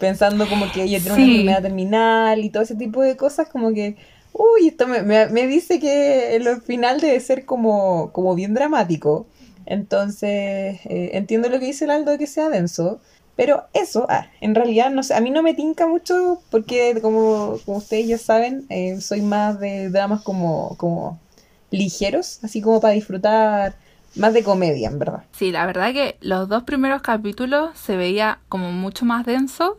Pensando 0.01 0.49
como 0.49 0.71
que 0.73 0.85
ella 0.85 1.01
tiene 1.01 1.15
una 1.15 1.25
enfermedad 1.25 1.63
terminal 1.63 2.45
y 2.45 2.51
todo 2.51 2.63
ese 2.63 2.77
tipo 2.77 3.03
de 3.03 3.17
cosas, 3.17 3.49
como 3.49 3.73
que 3.73 3.97
uy, 4.39 4.69
esto 4.69 4.87
me, 4.87 5.03
me, 5.03 5.47
dice 5.47 5.81
que 5.81 6.37
el 6.37 6.61
final 6.63 7.01
debe 7.01 7.19
ser 7.21 7.45
como, 7.45 8.13
como 8.13 8.35
bien 8.35 8.55
dramático. 8.55 9.27
Entonces, 9.67 10.79
eh, 10.85 11.11
entiendo 11.15 11.49
lo 11.49 11.59
que 11.59 11.67
dice 11.67 11.85
el 11.85 11.91
Aldo 11.91 12.19
que 12.19 12.27
sea 12.27 12.49
denso. 12.49 13.01
Pero 13.37 13.65
eso, 13.75 14.07
ah, 14.09 14.29
en 14.41 14.55
realidad, 14.55 14.91
no 14.91 15.03
sé, 15.03 15.15
a 15.15 15.21
mí 15.21 15.31
no 15.31 15.43
me 15.43 15.53
tinca 15.53 15.87
mucho 15.87 16.41
porque, 16.51 16.99
como, 17.03 17.59
como 17.67 17.79
ustedes 17.79 18.09
ya 18.09 18.19
saben, 18.19 18.65
eh, 18.71 18.99
soy 19.01 19.21
más 19.21 19.61
de 19.61 19.91
dramas 19.91 20.23
como, 20.23 20.75
como 20.79 21.21
ligeros, 21.71 22.41
así 22.43 22.63
como 22.63 22.81
para 22.81 22.95
disfrutar 22.95 23.77
más 24.15 24.33
de 24.33 24.43
comedia, 24.43 24.89
en 24.89 24.99
verdad. 24.99 25.25
Sí, 25.33 25.53
la 25.53 25.67
verdad 25.67 25.93
que 25.93 26.17
los 26.21 26.49
dos 26.49 26.63
primeros 26.63 27.03
capítulos 27.03 27.79
se 27.79 27.97
veía 27.97 28.39
como 28.49 28.73
mucho 28.73 29.05
más 29.05 29.27
denso 29.27 29.79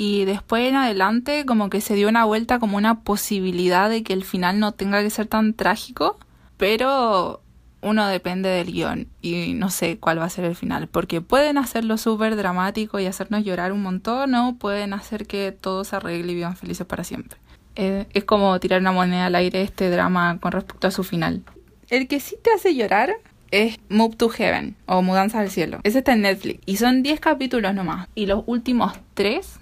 y 0.00 0.24
después 0.24 0.66
en 0.68 0.76
adelante 0.76 1.44
como 1.44 1.68
que 1.70 1.80
se 1.80 1.96
dio 1.96 2.08
una 2.08 2.24
vuelta 2.24 2.60
como 2.60 2.76
una 2.76 3.00
posibilidad 3.00 3.90
de 3.90 4.04
que 4.04 4.12
el 4.12 4.24
final 4.24 4.60
no 4.60 4.70
tenga 4.70 5.02
que 5.02 5.10
ser 5.10 5.26
tan 5.26 5.54
trágico, 5.54 6.16
pero 6.56 7.42
uno 7.82 8.06
depende 8.06 8.48
del 8.48 8.70
guion 8.70 9.08
y 9.22 9.54
no 9.54 9.70
sé 9.70 9.98
cuál 9.98 10.20
va 10.20 10.24
a 10.24 10.30
ser 10.30 10.44
el 10.44 10.54
final, 10.54 10.86
porque 10.86 11.20
pueden 11.20 11.58
hacerlo 11.58 11.98
súper 11.98 12.36
dramático 12.36 13.00
y 13.00 13.06
hacernos 13.06 13.44
llorar 13.44 13.72
un 13.72 13.82
montón 13.82 14.36
o 14.36 14.54
pueden 14.56 14.92
hacer 14.92 15.26
que 15.26 15.50
todo 15.50 15.82
se 15.82 15.96
arregle 15.96 16.30
y 16.30 16.36
vivan 16.36 16.56
felices 16.56 16.86
para 16.86 17.02
siempre. 17.02 17.36
Es 17.74 18.24
como 18.24 18.58
tirar 18.60 18.80
una 18.80 18.92
moneda 18.92 19.26
al 19.26 19.34
aire 19.34 19.62
este 19.62 19.90
drama 19.90 20.38
con 20.40 20.52
respecto 20.52 20.86
a 20.86 20.92
su 20.92 21.02
final. 21.02 21.42
El 21.90 22.06
que 22.06 22.20
sí 22.20 22.36
te 22.40 22.52
hace 22.52 22.76
llorar 22.76 23.16
es 23.50 23.78
Move 23.88 24.14
to 24.14 24.28
Heaven 24.28 24.76
o 24.86 25.02
Mudanza 25.02 25.40
al 25.40 25.50
Cielo. 25.50 25.80
Ese 25.82 25.98
está 25.98 26.12
en 26.12 26.22
Netflix 26.22 26.60
y 26.66 26.76
son 26.76 27.02
10 27.02 27.18
capítulos 27.18 27.74
nomás. 27.74 28.08
Y 28.14 28.26
los 28.26 28.44
últimos 28.46 28.92
3 29.14 29.57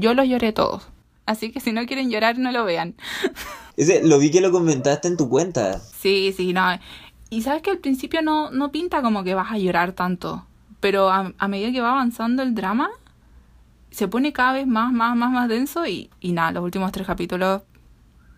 yo 0.00 0.14
los 0.14 0.26
lloré 0.26 0.52
todos. 0.52 0.88
Así 1.26 1.50
que 1.52 1.60
si 1.60 1.72
no 1.72 1.86
quieren 1.86 2.10
llorar, 2.10 2.38
no 2.38 2.52
lo 2.52 2.64
vean. 2.64 2.94
Ese, 3.76 4.04
lo 4.04 4.18
vi 4.18 4.30
que 4.30 4.40
lo 4.40 4.52
comentaste 4.52 5.08
en 5.08 5.16
tu 5.16 5.28
cuenta. 5.28 5.80
Sí, 5.80 6.34
sí, 6.36 6.52
no. 6.52 6.62
Y 7.30 7.42
sabes 7.42 7.62
que 7.62 7.70
al 7.70 7.78
principio 7.78 8.22
no, 8.22 8.50
no 8.50 8.70
pinta 8.70 9.02
como 9.02 9.24
que 9.24 9.34
vas 9.34 9.50
a 9.50 9.58
llorar 9.58 9.92
tanto. 9.92 10.46
Pero 10.80 11.10
a, 11.10 11.32
a 11.38 11.48
medida 11.48 11.72
que 11.72 11.80
va 11.80 11.92
avanzando 11.92 12.42
el 12.42 12.54
drama, 12.54 12.90
se 13.90 14.06
pone 14.06 14.32
cada 14.32 14.52
vez 14.52 14.66
más, 14.66 14.92
más, 14.92 15.16
más, 15.16 15.32
más 15.32 15.48
denso. 15.48 15.86
Y, 15.86 16.10
y 16.20 16.32
nada, 16.32 16.52
los 16.52 16.64
últimos 16.64 16.92
tres 16.92 17.06
capítulos, 17.06 17.62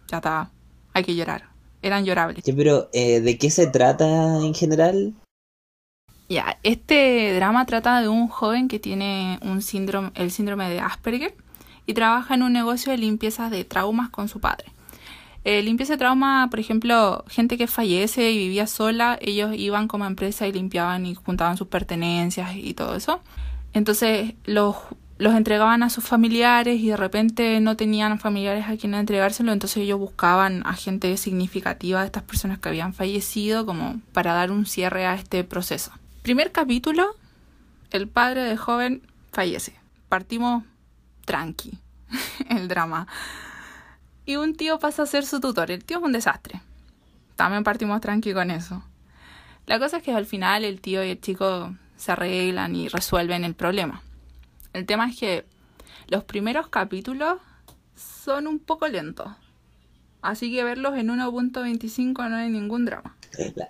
ya 0.09 0.19
está. 0.19 0.51
Hay 0.93 1.05
que 1.05 1.17
llorar. 1.17 1.49
Eran 1.83 2.05
llorables. 2.05 2.45
Sí, 2.45 2.53
pero 2.53 2.89
eh, 2.93 3.21
¿de 3.21 3.37
qué 3.37 3.51
se 3.51 3.67
trata 3.67 4.39
en 4.39 4.55
general? 4.55 5.13
Ya, 6.29 6.59
este 6.63 7.35
drama 7.35 7.67
trata 7.67 8.01
de 8.01 8.09
un 8.09 8.29
joven 8.29 8.69
que 8.69 8.79
tiene 8.79 9.39
un 9.43 9.63
síndrome, 9.63 10.11
el 10.15 10.31
síndrome 10.31 10.69
de 10.69 10.81
Asperger 10.81 11.35
y 11.87 11.95
trabaja 11.95 12.35
en 12.35 12.43
un 12.43 12.53
negocio 12.53 12.93
de 12.93 12.99
limpieza 12.99 13.49
de 13.51 13.65
traumas 13.65 14.11
con 14.11 14.29
su 14.29 14.41
padre. 14.41 14.67
Eh, 15.45 15.63
limpieza 15.63 15.93
de 15.93 15.99
trauma, 15.99 16.49
por 16.51 16.59
ejemplo, 16.59 17.25
gente 17.29 17.57
que 17.57 17.69
fallece 17.69 18.33
y 18.33 18.39
vivía 18.39 18.67
sola, 18.67 19.17
ellos 19.21 19.55
iban 19.55 19.87
como 19.87 20.05
empresa 20.05 20.49
y 20.49 20.53
limpiaban 20.53 21.07
y 21.07 21.15
juntaban 21.15 21.57
sus 21.57 21.69
pertenencias 21.69 22.57
y 22.57 22.75
todo 22.75 22.97
eso. 22.97 23.21
Entonces 23.73 24.35
los, 24.45 24.75
los 25.19 25.35
entregaban 25.35 25.85
a 25.85 25.91
sus 25.91 26.03
familiares 26.03 26.81
y 26.81 26.89
de 26.89 26.97
repente 26.97 27.61
no 27.61 27.77
tenían 27.77 28.19
familiares 28.19 28.65
a 28.67 28.77
quienes 28.77 28.99
entregárselo, 28.99 29.53
entonces 29.53 29.85
ellos 29.85 30.01
buscaban 30.01 30.63
a 30.67 30.73
gente 30.73 31.17
significativa 31.17 32.01
de 32.01 32.07
estas 32.07 32.25
personas 32.25 32.59
que 32.59 32.69
habían 32.69 32.93
fallecido 32.93 33.65
como 33.65 34.01
para 34.13 34.35
dar 34.35 34.51
un 34.51 34.67
cierre 34.67 35.07
a 35.07 35.15
este 35.15 35.45
proceso. 35.45 35.93
Primer 36.23 36.51
capítulo, 36.51 37.15
el 37.93 38.09
padre 38.09 38.43
del 38.43 38.59
joven 38.59 39.01
fallece. 39.31 39.75
Partimos 40.09 40.65
tranqui, 41.27 41.79
el 42.49 42.69
drama. 42.69 43.07
Y 44.25 44.37
un 44.37 44.57
tío 44.57 44.79
pasa 44.79 45.03
a 45.03 45.07
ser 45.07 45.27
su 45.27 45.41
tutor. 45.41 45.71
El 45.71 45.85
tío 45.85 45.99
es 45.99 46.03
un 46.03 46.13
desastre. 46.13 46.63
También 47.37 47.65
partimos 47.65 48.01
tranqui 48.01 48.33
con 48.33 48.51
eso. 48.51 48.83
La 49.67 49.79
cosa 49.79 49.99
es 49.99 50.03
que 50.03 50.13
al 50.13 50.25
final 50.25 50.65
el 50.65 50.81
tío 50.81 51.05
y 51.05 51.11
el 51.11 51.21
chico 51.21 51.75
se 51.97 52.13
arreglan 52.13 52.75
y 52.75 52.89
resuelven 52.89 53.45
el 53.45 53.55
problema. 53.55 54.03
El 54.73 54.87
tema 54.87 55.09
es 55.09 55.19
que 55.19 55.45
los 56.09 56.25
primeros 56.25 56.69
capítulos 56.69 57.39
son 57.95 58.47
un 58.47 58.59
poco 58.59 58.89
lentos. 58.89 59.29
Así 60.23 60.53
que 60.53 60.65
verlos 60.65 60.97
en 60.97 61.09
1.25 61.09 62.29
no 62.29 62.37
hay 62.37 62.51
ningún 62.51 62.85
drama. 62.85 63.17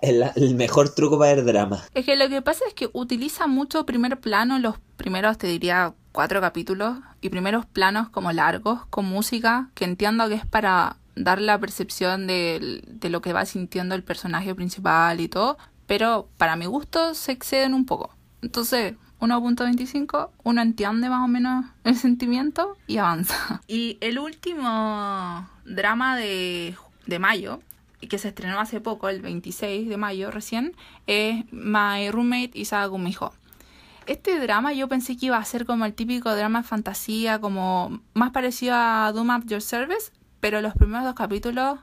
El, 0.01 0.25
el 0.35 0.55
mejor 0.55 0.89
truco 0.89 1.17
para 1.17 1.35
ver 1.35 1.45
drama. 1.45 1.83
Es 1.93 2.05
que 2.05 2.15
lo 2.15 2.29
que 2.29 2.41
pasa 2.41 2.63
es 2.67 2.73
que 2.73 2.89
utiliza 2.93 3.47
mucho 3.47 3.85
primer 3.85 4.19
plano 4.19 4.59
los 4.59 4.75
primeros, 4.97 5.37
te 5.37 5.47
diría, 5.47 5.93
cuatro 6.11 6.41
capítulos 6.41 6.97
y 7.21 7.29
primeros 7.29 7.65
planos 7.65 8.09
como 8.09 8.31
largos, 8.31 8.85
con 8.89 9.05
música, 9.05 9.69
que 9.75 9.85
entiendo 9.85 10.27
que 10.27 10.35
es 10.35 10.45
para 10.45 10.97
dar 11.15 11.41
la 11.41 11.59
percepción 11.59 12.27
de, 12.27 12.81
de 12.87 13.09
lo 13.09 13.21
que 13.21 13.33
va 13.33 13.45
sintiendo 13.45 13.95
el 13.95 14.03
personaje 14.03 14.53
principal 14.55 15.19
y 15.19 15.27
todo, 15.27 15.57
pero 15.85 16.27
para 16.37 16.55
mi 16.55 16.65
gusto 16.65 17.13
se 17.13 17.31
exceden 17.31 17.73
un 17.73 17.85
poco. 17.85 18.11
Entonces, 18.41 18.95
1.25, 19.19 20.29
uno 20.43 20.61
entiende 20.61 21.09
más 21.09 21.23
o 21.23 21.27
menos 21.27 21.65
el 21.83 21.95
sentimiento 21.95 22.77
y 22.87 22.97
avanza. 22.97 23.61
Y 23.67 23.97
el 24.01 24.19
último 24.19 25.47
drama 25.65 26.17
de, 26.17 26.75
de 27.05 27.19
mayo, 27.19 27.61
que 27.99 28.17
se 28.17 28.29
estrenó 28.29 28.59
hace 28.59 28.79
poco, 28.79 29.09
el 29.09 29.21
26 29.21 29.89
de 29.89 29.97
mayo 29.97 30.31
recién, 30.31 30.75
es 31.07 31.45
My 31.51 32.11
Roommate 32.11 32.51
Isa 32.53 32.85
Gumijo. 32.85 33.33
Este 34.05 34.39
drama 34.39 34.71
yo 34.71 34.87
pensé 34.87 35.17
que 35.17 35.25
iba 35.25 35.37
a 35.37 35.43
ser 35.43 35.65
como 35.65 35.85
el 35.85 35.93
típico 35.93 36.33
drama 36.33 36.63
fantasía, 36.63 37.39
como 37.39 37.99
más 38.13 38.31
parecido 38.31 38.75
a 38.75 39.11
Doom 39.13 39.35
Up 39.35 39.45
Your 39.47 39.61
Service, 39.61 40.11
pero 40.39 40.61
los 40.61 40.73
primeros 40.75 41.03
dos 41.03 41.15
capítulos 41.15 41.79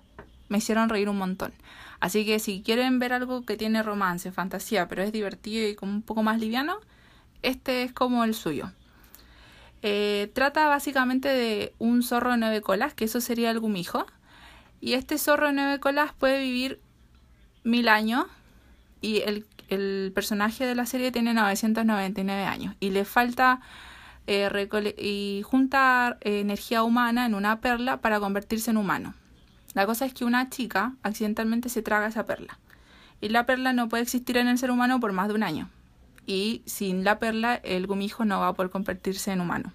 me 0.49 0.59
hicieron 0.59 0.89
reír 0.89 1.09
un 1.09 1.19
montón. 1.19 1.53
Así 2.01 2.25
que 2.25 2.39
si 2.39 2.63
quieren 2.63 2.99
ver 2.99 3.13
algo 3.13 3.45
que 3.45 3.57
tiene 3.57 3.83
romance, 3.83 4.33
fantasía, 4.33 4.89
pero 4.89 5.03
es 5.03 5.13
divertido 5.13 5.69
y 5.69 5.75
como 5.75 5.93
un 5.93 6.03
poco 6.03 6.23
más 6.23 6.39
liviano, 6.39 6.77
este 7.43 7.83
es 7.83 7.93
como 7.93 8.25
el 8.25 8.35
suyo. 8.35 8.73
Eh, 9.83 10.31
trata 10.33 10.67
básicamente 10.69 11.29
de 11.29 11.75
un 11.79 12.03
zorro 12.03 12.31
de 12.31 12.39
nueve 12.39 12.63
colas, 12.63 12.95
que 12.95 13.05
eso 13.05 13.21
sería 13.21 13.51
el 13.51 13.61
gumijo. 13.61 14.07
Y 14.85 14.93
este 14.93 15.17
zorro 15.17 15.47
de 15.47 15.55
nueve 15.55 15.81
colas 15.81 16.13
puede 16.13 16.41
vivir 16.41 16.79
mil 17.63 17.89
años 17.89 18.27
y 19.01 19.23
el, 19.23 19.47
el 19.71 20.13
personaje 20.15 20.67
de 20.67 20.75
la 20.75 20.85
serie 20.85 21.11
tiene 21.11 21.33
999 21.33 22.45
años 22.45 22.77
y 22.81 22.91
le 22.91 23.07
falta 23.07 23.63
eh, 24.27 24.69
y 24.99 25.41
juntar 25.43 26.19
eh, 26.21 26.41
energía 26.41 26.83
humana 26.83 27.25
en 27.25 27.35
una 27.35 27.63
perla 27.63 28.03
para 28.03 28.21
convertirse 28.21 28.73
en 28.73 28.77
humano. 28.77 29.15
La 29.73 29.87
cosa 29.87 30.05
es 30.05 30.13
que 30.13 30.27
una 30.27 30.51
chica 30.51 30.93
accidentalmente 31.03 31.71
se 31.71 31.81
traga 31.81 32.09
esa 32.09 32.27
perla 32.27 32.59
y 33.23 33.31
la 33.31 33.47
perla 33.47 33.73
no 33.73 33.89
puede 33.89 34.03
existir 34.03 34.37
en 34.37 34.49
el 34.49 34.59
ser 34.59 34.71
humano 34.71 35.01
por 35.01 35.13
más 35.13 35.29
de 35.29 35.35
un 35.35 35.45
año 35.45 35.71
y 36.27 36.61
sin 36.67 37.05
la 37.05 37.19
perla 37.19 37.55
el 37.55 37.87
gumijo 37.87 38.27
no 38.27 38.39
va 38.39 38.49
a 38.49 38.53
poder 38.53 38.71
convertirse 38.71 39.33
en 39.33 39.41
humano. 39.41 39.73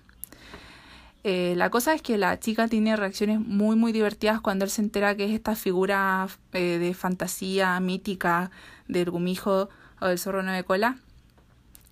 Eh, 1.23 1.53
la 1.58 1.69
cosa 1.69 1.93
es 1.93 2.01
que 2.01 2.17
la 2.17 2.39
chica 2.39 2.67
tiene 2.67 2.95
reacciones 2.95 3.39
muy 3.39 3.75
muy 3.75 3.91
divertidas 3.91 4.39
cuando 4.39 4.63
él 4.63 4.71
se 4.71 4.82
entera 4.82 5.15
que 5.15 5.25
es 5.25 5.32
esta 5.32 5.55
figura 5.55 6.27
eh, 6.53 6.77
de 6.77 6.93
fantasía 6.93 7.77
mítica 7.82 8.51
del 8.88 9.12
gumijo 9.12 9.69
o 9.99 10.08
del 10.08 10.17
zorro 10.17 10.43
nueve 10.43 10.63
cola. 10.63 10.97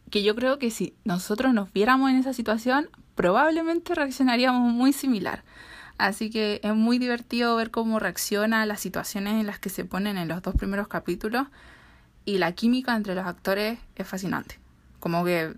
Que 0.10 0.24
yo 0.24 0.36
creo 0.36 0.58
que 0.60 0.72
si 0.72 0.94
nosotros 1.04 1.54
nos 1.54 1.74
viéramos 1.74 2.10
en 2.10 2.18
esa 2.18 2.32
situación, 2.32 2.90
probablemente 3.16 3.96
reaccionaríamos 3.96 4.72
muy 4.74 4.94
similar. 4.94 5.44
Así 5.98 6.30
que 6.30 6.62
es 6.64 6.76
muy 6.76 7.00
divertido 7.00 7.56
ver 7.56 7.72
cómo 7.72 8.00
reacciona 8.00 8.62
a 8.62 8.66
las 8.66 8.80
situaciones 8.80 9.34
en 9.34 9.48
las 9.48 9.60
que 9.60 9.70
se 9.70 9.84
ponen 9.84 10.18
en 10.18 10.28
los 10.28 10.42
dos 10.42 10.56
primeros 10.56 10.88
capítulos 10.88 11.48
y 12.24 12.38
la 12.38 12.52
química 12.52 12.96
entre 12.96 13.16
los 13.16 13.26
actores 13.26 13.80
es 13.96 14.08
fascinante. 14.08 14.60
Como 15.00 15.26
que 15.26 15.56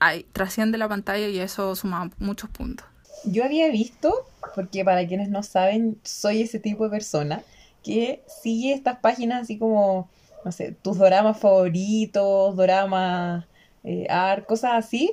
hay, 0.00 0.24
trasciende 0.32 0.78
la 0.78 0.88
pantalla 0.88 1.28
y 1.28 1.38
eso 1.38 1.76
suma 1.76 2.10
muchos 2.18 2.48
puntos. 2.50 2.86
Yo 3.24 3.44
había 3.44 3.68
visto, 3.68 4.26
porque 4.54 4.84
para 4.84 5.06
quienes 5.06 5.28
no 5.28 5.42
saben, 5.42 5.98
soy 6.02 6.42
ese 6.42 6.58
tipo 6.58 6.84
de 6.84 6.90
persona 6.90 7.42
que 7.82 8.22
sigue 8.42 8.72
estas 8.72 8.98
páginas 8.98 9.42
así 9.42 9.58
como, 9.58 10.08
no 10.44 10.52
sé, 10.52 10.72
tus 10.82 10.98
doramas 10.98 11.38
favoritos, 11.38 12.56
doramas, 12.56 13.46
eh, 13.84 14.06
art, 14.08 14.46
cosas 14.46 14.72
así, 14.74 15.12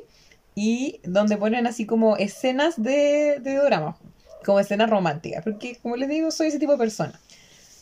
y 0.56 1.00
donde 1.04 1.38
ponen 1.38 1.68
así 1.68 1.86
como 1.86 2.18
escenas 2.18 2.82
de, 2.82 3.40
de 3.40 3.56
doramas, 3.56 3.96
como 4.46 4.60
escenas 4.60 4.90
románticas, 4.90 5.44
porque 5.44 5.78
como 5.82 5.96
les 5.96 6.10
digo, 6.10 6.32
soy 6.32 6.48
ese 6.48 6.60
tipo 6.60 6.74
de 6.74 6.78
persona. 6.78 7.20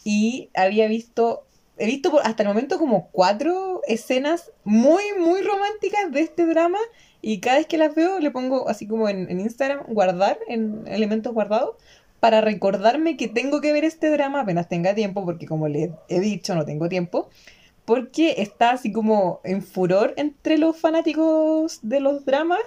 Y 0.04 0.50
había 0.54 0.88
visto, 0.88 1.46
he 1.78 1.86
visto 1.86 2.20
hasta 2.24 2.44
el 2.44 2.50
momento 2.50 2.80
como 2.80 3.10
cuatro 3.12 3.82
escenas 3.88 4.52
muy, 4.64 5.04
muy 5.20 5.42
románticas 5.42 6.12
de 6.12 6.22
este 6.22 6.46
drama 6.46 6.80
y 7.28 7.42
cada 7.42 7.58
vez 7.58 7.68
que 7.68 7.78
las 7.78 7.94
veo 7.94 8.22
le 8.22 8.32
pongo 8.32 8.70
así 8.70 8.88
como 8.88 9.10
en, 9.10 9.38
Instagram 9.38 9.82
guardar, 9.90 10.40
en 10.48 10.86
elementos 10.88 11.34
guardados, 11.34 11.76
para 12.22 12.40
recordarme 12.40 13.18
que 13.18 13.28
tengo 13.28 13.60
que 13.60 13.74
ver 13.74 13.84
este 13.84 14.10
drama 14.10 14.40
apenas 14.40 14.70
tenga 14.70 14.96
tiempo, 14.96 15.26
porque 15.26 15.46
como 15.46 15.68
les 15.68 15.92
he 16.08 16.22
dicho, 16.22 16.56
no 16.56 16.64
tengo 16.64 16.88
tiempo, 16.88 17.28
porque 17.84 18.36
está 18.38 18.70
así 18.70 18.94
como 18.94 19.42
en 19.44 19.62
furor 19.62 20.14
entre 20.16 20.58
los 20.58 20.78
fanáticos 20.78 21.80
de 21.82 22.00
los 22.00 22.24
dramas, 22.24 22.62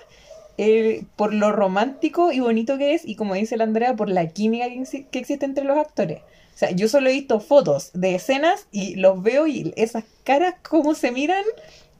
eh, 0.58 1.04
por 1.16 1.32
lo 1.32 1.52
romántico 1.52 2.30
y 2.30 2.40
bonito 2.40 2.76
que 2.76 2.92
es, 2.92 3.08
y 3.08 3.16
como 3.16 3.32
dice 3.36 3.56
la 3.56 3.64
Andrea, 3.64 3.96
por 3.96 4.10
la 4.10 4.28
química 4.28 4.66
que, 4.68 5.06
que 5.06 5.18
existe 5.20 5.46
entre 5.46 5.64
los 5.64 5.78
actores. 5.78 6.20
O 6.54 6.58
sea, 6.58 6.70
yo 6.72 6.86
solo 6.86 7.08
he 7.08 7.14
visto 7.14 7.40
fotos 7.40 7.92
de 7.94 8.14
escenas 8.14 8.66
y 8.70 8.96
los 8.96 9.22
veo 9.22 9.46
y 9.46 9.72
esas 9.76 10.04
caras, 10.22 10.56
cómo 10.68 10.94
se 10.94 11.12
miran, 11.12 11.44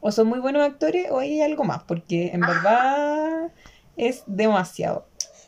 o 0.01 0.13
son 0.13 0.29
muy 0.29 0.41
buenos 0.41 0.63
actores 0.63 1.07
o 1.11 1.19
hay 1.19 1.41
algo 1.41 1.65
más, 1.65 1.83
porque 1.85 2.31
en 2.33 2.41
verdad 2.41 3.51
es 3.97 4.23
demasiado. 4.27 5.07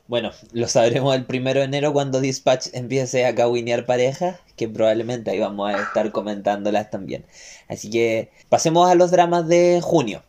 Bueno, 0.08 0.32
lo 0.52 0.68
sabremos 0.68 1.14
el 1.14 1.24
primero 1.24 1.60
de 1.60 1.66
enero 1.66 1.92
cuando 1.92 2.20
Dispatch 2.20 2.68
empiece 2.74 3.24
a 3.24 3.34
caguinear 3.34 3.86
parejas, 3.86 4.40
que 4.56 4.68
probablemente 4.68 5.30
ahí 5.30 5.38
vamos 5.38 5.72
a 5.72 5.80
estar 5.80 6.10
comentándolas 6.12 6.90
también. 6.90 7.24
Así 7.68 7.88
que 7.88 8.30
pasemos 8.48 8.90
a 8.90 8.94
los 8.94 9.10
dramas 9.10 9.48
de 9.48 9.80
junio. 9.82 10.22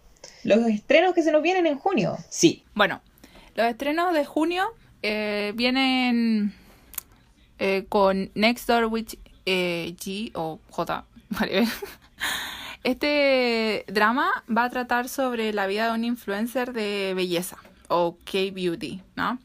Los 0.44 0.60
estrenos 0.68 1.14
que 1.14 1.24
se 1.24 1.32
nos 1.32 1.42
vienen 1.42 1.68
en 1.68 1.78
junio. 1.78 2.18
Sí, 2.30 2.64
Bueno, 2.76 3.02
los 3.56 3.68
estrenos 3.68 4.14
de 4.14 4.26
junio 4.26 4.74
eh, 5.02 5.52
vienen 5.56 6.54
eh, 7.60 7.86
con 7.90 8.32
Next 8.36 8.68
Door 8.68 8.86
with 8.86 9.16
eh, 9.46 9.96
G 9.98 10.32
o 10.34 10.60
J. 10.70 11.06
whatever. 11.40 11.68
Este 12.84 13.86
drama 13.88 14.44
va 14.56 14.66
a 14.66 14.70
tratar 14.70 15.08
sobre 15.08 15.54
la 15.54 15.68
vida 15.68 15.88
de 15.88 15.94
un 15.94 16.04
influencer 16.04 16.74
de 16.74 17.14
belleza 17.16 17.58
o 17.88 18.18
K-Beauty, 18.26 19.02
¿no? 19.16 19.40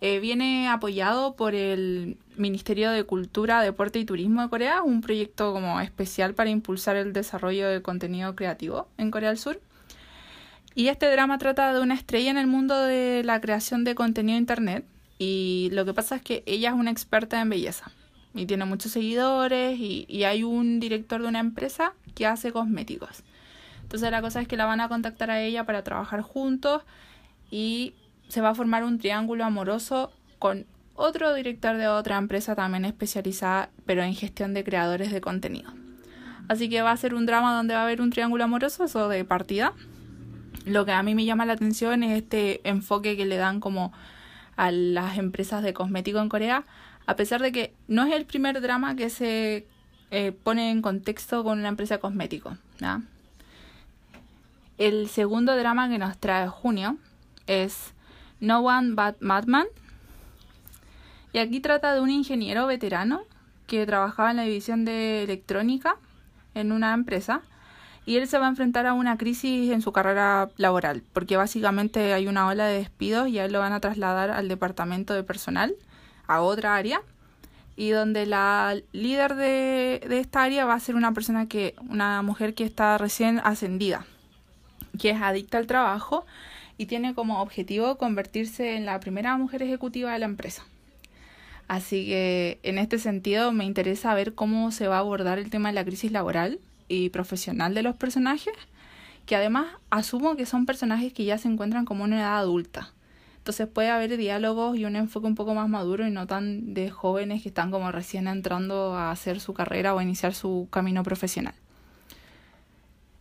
Eh, 0.00 0.18
viene 0.18 0.68
apoyado 0.68 1.36
por 1.36 1.54
el 1.54 2.16
Ministerio 2.36 2.90
de 2.90 3.04
Cultura, 3.04 3.62
Deporte 3.62 4.00
y 4.00 4.04
Turismo 4.04 4.42
de 4.42 4.48
Corea, 4.48 4.82
un 4.82 5.00
proyecto 5.00 5.52
como 5.52 5.80
especial 5.80 6.34
para 6.34 6.50
impulsar 6.50 6.96
el 6.96 7.12
desarrollo 7.12 7.68
de 7.68 7.82
contenido 7.82 8.34
creativo 8.34 8.88
en 8.98 9.12
Corea 9.12 9.28
del 9.28 9.38
Sur. 9.38 9.60
Y 10.74 10.88
este 10.88 11.08
drama 11.08 11.38
trata 11.38 11.72
de 11.72 11.80
una 11.80 11.94
estrella 11.94 12.32
en 12.32 12.38
el 12.38 12.48
mundo 12.48 12.76
de 12.82 13.22
la 13.24 13.40
creación 13.40 13.84
de 13.84 13.94
contenido 13.94 14.36
internet. 14.38 14.84
Y 15.18 15.68
lo 15.72 15.84
que 15.84 15.94
pasa 15.94 16.16
es 16.16 16.22
que 16.22 16.42
ella 16.46 16.70
es 16.70 16.74
una 16.74 16.90
experta 16.90 17.40
en 17.40 17.50
belleza 17.50 17.92
y 18.34 18.46
tiene 18.46 18.64
muchos 18.64 18.92
seguidores 18.92 19.78
y, 19.78 20.06
y 20.08 20.24
hay 20.24 20.44
un 20.44 20.80
director 20.80 21.22
de 21.22 21.28
una 21.28 21.40
empresa 21.40 21.92
que 22.14 22.26
hace 22.26 22.52
cosméticos. 22.52 23.22
Entonces 23.82 24.10
la 24.10 24.22
cosa 24.22 24.40
es 24.40 24.48
que 24.48 24.56
la 24.56 24.64
van 24.64 24.80
a 24.80 24.88
contactar 24.88 25.30
a 25.30 25.40
ella 25.40 25.64
para 25.64 25.84
trabajar 25.84 26.22
juntos 26.22 26.82
y 27.50 27.94
se 28.28 28.40
va 28.40 28.50
a 28.50 28.54
formar 28.54 28.84
un 28.84 28.98
triángulo 28.98 29.44
amoroso 29.44 30.12
con 30.38 30.66
otro 30.94 31.34
director 31.34 31.76
de 31.76 31.88
otra 31.88 32.16
empresa 32.16 32.54
también 32.54 32.84
especializada, 32.84 33.70
pero 33.86 34.02
en 34.02 34.14
gestión 34.14 34.54
de 34.54 34.64
creadores 34.64 35.12
de 35.12 35.20
contenido. 35.20 35.72
Así 36.48 36.68
que 36.68 36.82
va 36.82 36.90
a 36.90 36.96
ser 36.96 37.14
un 37.14 37.26
drama 37.26 37.54
donde 37.54 37.74
va 37.74 37.80
a 37.80 37.84
haber 37.84 38.00
un 38.00 38.10
triángulo 38.10 38.44
amoroso, 38.44 38.84
eso 38.84 39.08
de 39.08 39.24
partida. 39.24 39.74
Lo 40.64 40.84
que 40.84 40.92
a 40.92 41.02
mí 41.02 41.14
me 41.14 41.24
llama 41.24 41.46
la 41.46 41.54
atención 41.54 42.02
es 42.02 42.16
este 42.16 42.66
enfoque 42.68 43.16
que 43.16 43.26
le 43.26 43.36
dan 43.36 43.60
como 43.60 43.92
a 44.56 44.70
las 44.70 45.18
empresas 45.18 45.62
de 45.62 45.72
cosméticos 45.72 46.22
en 46.22 46.28
Corea, 46.28 46.64
a 47.06 47.16
pesar 47.16 47.42
de 47.42 47.52
que 47.52 47.74
no 47.88 48.04
es 48.04 48.12
el 48.12 48.24
primer 48.24 48.60
drama 48.60 48.94
que 48.96 49.10
se 49.10 49.66
eh, 50.10 50.32
pone 50.32 50.70
en 50.70 50.82
contexto 50.82 51.42
con 51.44 51.58
una 51.58 51.68
empresa 51.68 51.96
de 51.96 52.00
cosméticos. 52.00 52.58
El 54.78 55.08
segundo 55.08 55.56
drama 55.56 55.88
que 55.88 55.98
nos 55.98 56.18
trae 56.18 56.48
junio 56.48 56.96
es 57.46 57.92
no 58.40 58.60
One 58.60 58.90
But 58.90 59.20
Madman. 59.20 59.66
Y 61.32 61.38
aquí 61.38 61.60
trata 61.60 61.94
de 61.94 62.00
un 62.00 62.10
ingeniero 62.10 62.66
veterano 62.66 63.22
que 63.66 63.86
trabajaba 63.86 64.32
en 64.32 64.36
la 64.36 64.42
división 64.42 64.84
de 64.84 65.22
electrónica 65.22 65.96
en 66.54 66.72
una 66.72 66.92
empresa 66.92 67.40
y 68.04 68.16
él 68.16 68.26
se 68.26 68.38
va 68.38 68.46
a 68.46 68.50
enfrentar 68.50 68.86
a 68.86 68.92
una 68.92 69.16
crisis 69.16 69.70
en 69.70 69.80
su 69.80 69.92
carrera 69.92 70.50
laboral 70.56 71.02
porque 71.12 71.36
básicamente 71.36 72.12
hay 72.12 72.26
una 72.26 72.48
ola 72.48 72.66
de 72.66 72.78
despidos 72.78 73.28
y 73.28 73.38
a 73.38 73.44
él 73.44 73.52
lo 73.52 73.60
van 73.60 73.72
a 73.72 73.80
trasladar 73.80 74.30
al 74.30 74.48
departamento 74.48 75.14
de 75.14 75.22
personal, 75.22 75.74
a 76.26 76.40
otra 76.40 76.76
área 76.76 77.02
y 77.76 77.90
donde 77.90 78.26
la 78.26 78.76
líder 78.92 79.34
de, 79.34 80.04
de 80.08 80.18
esta 80.20 80.42
área 80.42 80.64
va 80.64 80.74
a 80.74 80.80
ser 80.80 80.94
una 80.94 81.12
persona 81.12 81.46
que, 81.46 81.74
una 81.88 82.22
mujer 82.22 82.54
que 82.54 82.64
está 82.64 82.98
recién 82.98 83.40
ascendida, 83.44 84.06
que 84.98 85.10
es 85.10 85.20
adicta 85.20 85.58
al 85.58 85.66
trabajo 85.66 86.26
y 86.76 86.86
tiene 86.86 87.14
como 87.14 87.40
objetivo 87.40 87.96
convertirse 87.96 88.76
en 88.76 88.84
la 88.84 89.00
primera 89.00 89.36
mujer 89.36 89.62
ejecutiva 89.62 90.12
de 90.12 90.18
la 90.18 90.26
empresa. 90.26 90.64
Así 91.68 92.06
que 92.06 92.58
en 92.62 92.78
este 92.78 92.98
sentido 92.98 93.52
me 93.52 93.64
interesa 93.64 94.14
ver 94.14 94.34
cómo 94.34 94.72
se 94.72 94.88
va 94.88 94.96
a 94.96 95.00
abordar 95.00 95.38
el 95.38 95.48
tema 95.48 95.70
de 95.70 95.74
la 95.74 95.84
crisis 95.84 96.12
laboral 96.12 96.60
y 96.88 97.08
profesional 97.08 97.72
de 97.72 97.82
los 97.82 97.96
personajes, 97.96 98.52
que 99.26 99.36
además 99.36 99.66
asumo 99.88 100.36
que 100.36 100.44
son 100.44 100.66
personajes 100.66 101.12
que 101.12 101.24
ya 101.24 101.38
se 101.38 101.48
encuentran 101.48 101.84
como 101.84 102.04
una 102.04 102.18
edad 102.18 102.38
adulta. 102.38 102.92
Entonces 103.42 103.66
puede 103.66 103.90
haber 103.90 104.16
diálogos 104.16 104.76
y 104.76 104.84
un 104.84 104.94
enfoque 104.94 105.26
un 105.26 105.34
poco 105.34 105.52
más 105.52 105.68
maduro 105.68 106.06
y 106.06 106.12
no 106.12 106.28
tan 106.28 106.74
de 106.74 106.90
jóvenes 106.90 107.42
que 107.42 107.48
están 107.48 107.72
como 107.72 107.90
recién 107.90 108.28
entrando 108.28 108.94
a 108.94 109.10
hacer 109.10 109.40
su 109.40 109.52
carrera 109.52 109.96
o 109.96 109.98
a 109.98 110.02
iniciar 110.04 110.32
su 110.32 110.68
camino 110.70 111.02
profesional. 111.02 111.54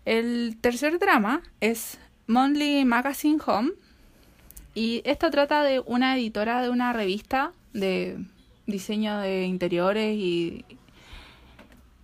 El 0.05 0.57
tercer 0.61 0.99
drama 0.99 1.41
es 1.59 1.97
Monthly 2.27 2.85
Magazine 2.85 3.39
Home. 3.47 3.71
Y 4.75 5.01
esto 5.05 5.31
trata 5.31 5.63
de 5.63 5.79
una 5.79 6.15
editora 6.15 6.61
de 6.61 6.69
una 6.69 6.93
revista 6.93 7.51
de 7.73 8.23
diseño 8.67 9.17
de 9.17 9.45
interiores 9.45 10.15
y, 10.15 10.65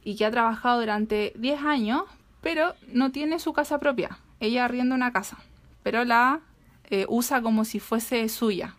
y 0.03 0.15
que 0.15 0.25
ha 0.25 0.31
trabajado 0.31 0.79
durante 0.79 1.33
10 1.35 1.61
años, 1.61 2.01
pero 2.41 2.73
no 2.91 3.11
tiene 3.11 3.37
su 3.37 3.53
casa 3.53 3.79
propia. 3.79 4.17
Ella 4.39 4.65
arrienda 4.65 4.95
una 4.95 5.13
casa, 5.13 5.37
pero 5.83 6.03
la 6.03 6.41
eh, 6.89 7.05
usa 7.09 7.41
como 7.41 7.65
si 7.65 7.79
fuese 7.79 8.27
suya. 8.29 8.75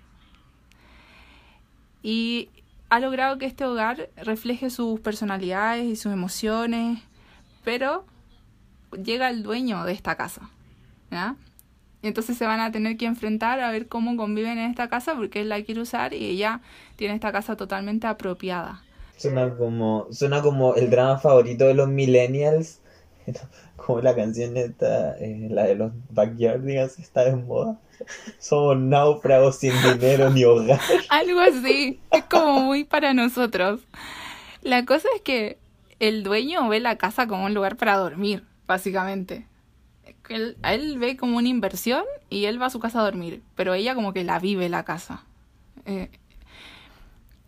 Y 2.03 2.51
ha 2.91 3.01
logrado 3.01 3.39
que 3.39 3.47
este 3.47 3.65
hogar 3.65 4.11
refleje 4.17 4.71
sus 4.71 5.01
personalidades 5.01 5.85
y 5.85 5.97
sus 5.97 6.13
emociones, 6.13 7.01
pero 7.65 8.05
llega 9.03 9.31
el 9.31 9.43
dueño 9.43 9.85
de 9.85 9.93
esta 9.93 10.17
casa 10.17 10.51
¿ya? 11.11 11.37
Entonces 12.03 12.39
se 12.39 12.47
van 12.47 12.61
a 12.61 12.71
tener 12.71 12.97
que 12.97 13.07
enfrentar 13.07 13.61
a 13.61 13.71
ver 13.71 13.89
cómo 13.89 14.17
conviven 14.17 14.59
en 14.59 14.71
esta 14.71 14.89
casa 14.89 15.15
porque 15.17 15.41
él 15.41 15.49
la 15.49 15.63
quiere 15.63 15.81
usar 15.81 16.15
y 16.15 16.25
ella 16.25 16.61
tiene 16.97 17.15
esta 17.15 17.33
casa 17.33 17.57
totalmente 17.57 18.07
apropiada. 18.07 18.83
Suena 19.17 19.53
como, 19.57 20.07
suena 20.13 20.41
como 20.43 20.77
el 20.77 20.91
drama 20.91 21.19
favorito 21.19 21.65
de 21.65 21.75
los 21.75 21.89
millennials, 21.89 22.81
como 23.79 24.01
la 24.01 24.15
canción 24.15 24.57
esta, 24.57 25.17
eh, 25.19 25.49
la 25.51 25.65
de 25.65 25.77
los 25.77 25.93
backyardigans 26.11 26.99
está 26.99 27.25
de 27.25 27.37
moda. 27.37 27.79
Somos 28.39 28.77
náufragos 28.77 29.57
sin 29.57 29.73
dinero 29.83 30.31
ni 30.31 30.45
hogar. 30.45 30.81
Algo 31.09 31.41
así, 31.41 32.01
es 32.11 32.25
como 32.25 32.61
muy 32.61 32.85
para 32.85 33.15
nosotros. 33.15 33.81
La 34.63 34.85
cosa 34.85 35.09
es 35.17 35.23
que 35.23 35.59
el 35.99 36.23
dueño 36.23 36.69
ve 36.69 36.81
la 36.81 36.97
casa 36.97 37.27
como 37.27 37.47
un 37.47 37.55
lugar 37.55 37.77
para 37.77 37.97
dormir, 37.97 38.45
básicamente 38.67 39.47
él, 40.29 40.57
él 40.63 40.99
ve 40.99 41.17
como 41.17 41.37
una 41.37 41.49
inversión 41.49 42.05
y 42.31 42.45
él 42.45 42.61
va 42.61 42.67
a 42.67 42.71
su 42.71 42.81
casa 42.81 43.01
a 43.01 43.05
dormir, 43.05 43.43
pero 43.55 43.75
ella 43.75 43.95
como 43.95 44.13
que 44.13 44.25
la 44.25 44.39
vive 44.39 44.69
la 44.69 44.85
casa. 44.85 45.25
Eh, 45.87 46.11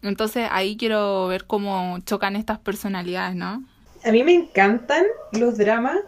entonces 0.03 0.49
ahí 0.51 0.77
quiero 0.77 1.27
ver 1.29 1.47
cómo 1.47 1.99
chocan 2.05 2.37
estas 2.37 2.59
personalidades, 2.59 3.37
¿no? 3.37 3.63
A 4.05 4.13
mí 4.13 4.25
me 4.25 4.33
encantan 4.33 5.05
los 5.33 5.59
dramas 5.59 5.99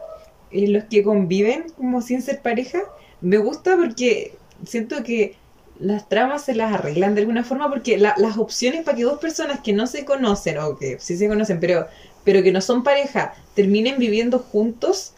en 0.53 0.73
los 0.73 0.85
que 0.85 1.03
conviven 1.03 1.67
como 1.77 2.03
sin 2.03 2.23
ser 2.23 2.41
pareja. 2.41 2.81
Me 3.21 3.39
gusta 3.39 3.77
porque 3.77 4.35
siento 4.67 5.03
que 5.03 5.37
las 5.79 6.09
tramas 6.09 6.45
se 6.45 6.55
las 6.55 6.73
arreglan 6.73 7.15
de 7.15 7.23
alguna 7.23 7.45
forma 7.45 7.69
porque 7.69 7.99
las 7.99 8.37
opciones 8.37 8.85
para 8.85 8.97
que 8.97 9.05
dos 9.05 9.19
personas 9.19 9.61
que 9.61 9.73
no 9.73 9.87
se 9.87 10.05
conocen 10.05 10.59
o 10.59 10.77
que 10.79 10.99
sí 11.01 11.17
se 11.17 11.29
conocen 11.29 11.59
pero, 11.59 11.89
pero 12.25 12.43
que 12.43 12.53
no 12.53 12.61
son 12.61 12.85
pareja 12.85 13.35
terminen 13.55 13.99
viviendo 13.99 14.39
juntos 14.39 15.15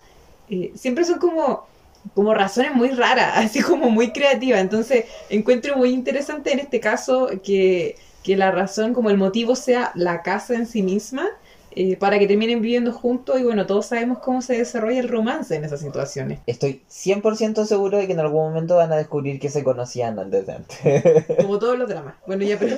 eh, 0.50 0.72
siempre 0.74 1.04
son 1.04 1.18
como, 1.18 1.66
como 2.14 2.34
razones 2.34 2.74
muy 2.74 2.90
raras, 2.90 3.32
así 3.36 3.60
como 3.60 3.90
muy 3.90 4.12
creativas. 4.12 4.60
Entonces 4.60 5.06
encuentro 5.30 5.76
muy 5.76 5.90
interesante 5.90 6.52
en 6.52 6.60
este 6.60 6.80
caso 6.80 7.28
que, 7.42 7.96
que 8.22 8.36
la 8.36 8.50
razón, 8.50 8.94
como 8.94 9.10
el 9.10 9.18
motivo 9.18 9.56
sea 9.56 9.92
la 9.94 10.22
casa 10.22 10.54
en 10.54 10.66
sí 10.66 10.82
misma. 10.82 11.28
Eh, 11.76 11.96
para 11.96 12.18
que 12.20 12.28
terminen 12.28 12.62
viviendo 12.62 12.92
juntos 12.92 13.40
y 13.40 13.42
bueno, 13.42 13.66
todos 13.66 13.86
sabemos 13.86 14.18
cómo 14.18 14.42
se 14.42 14.56
desarrolla 14.56 15.00
el 15.00 15.08
romance 15.08 15.56
en 15.56 15.64
esas 15.64 15.80
situaciones. 15.80 16.38
Estoy 16.46 16.82
100% 16.88 17.64
seguro 17.64 17.98
de 17.98 18.06
que 18.06 18.12
en 18.12 18.20
algún 18.20 18.48
momento 18.48 18.76
van 18.76 18.92
a 18.92 18.96
descubrir 18.96 19.40
que 19.40 19.50
se 19.50 19.64
conocían 19.64 20.18
antes 20.18 20.46
de 20.46 20.52
antes. 20.52 21.36
Como 21.42 21.58
todos 21.58 21.76
los 21.76 21.88
dramas. 21.88 22.14
Bueno, 22.26 22.44
ya 22.44 22.58
pero... 22.58 22.76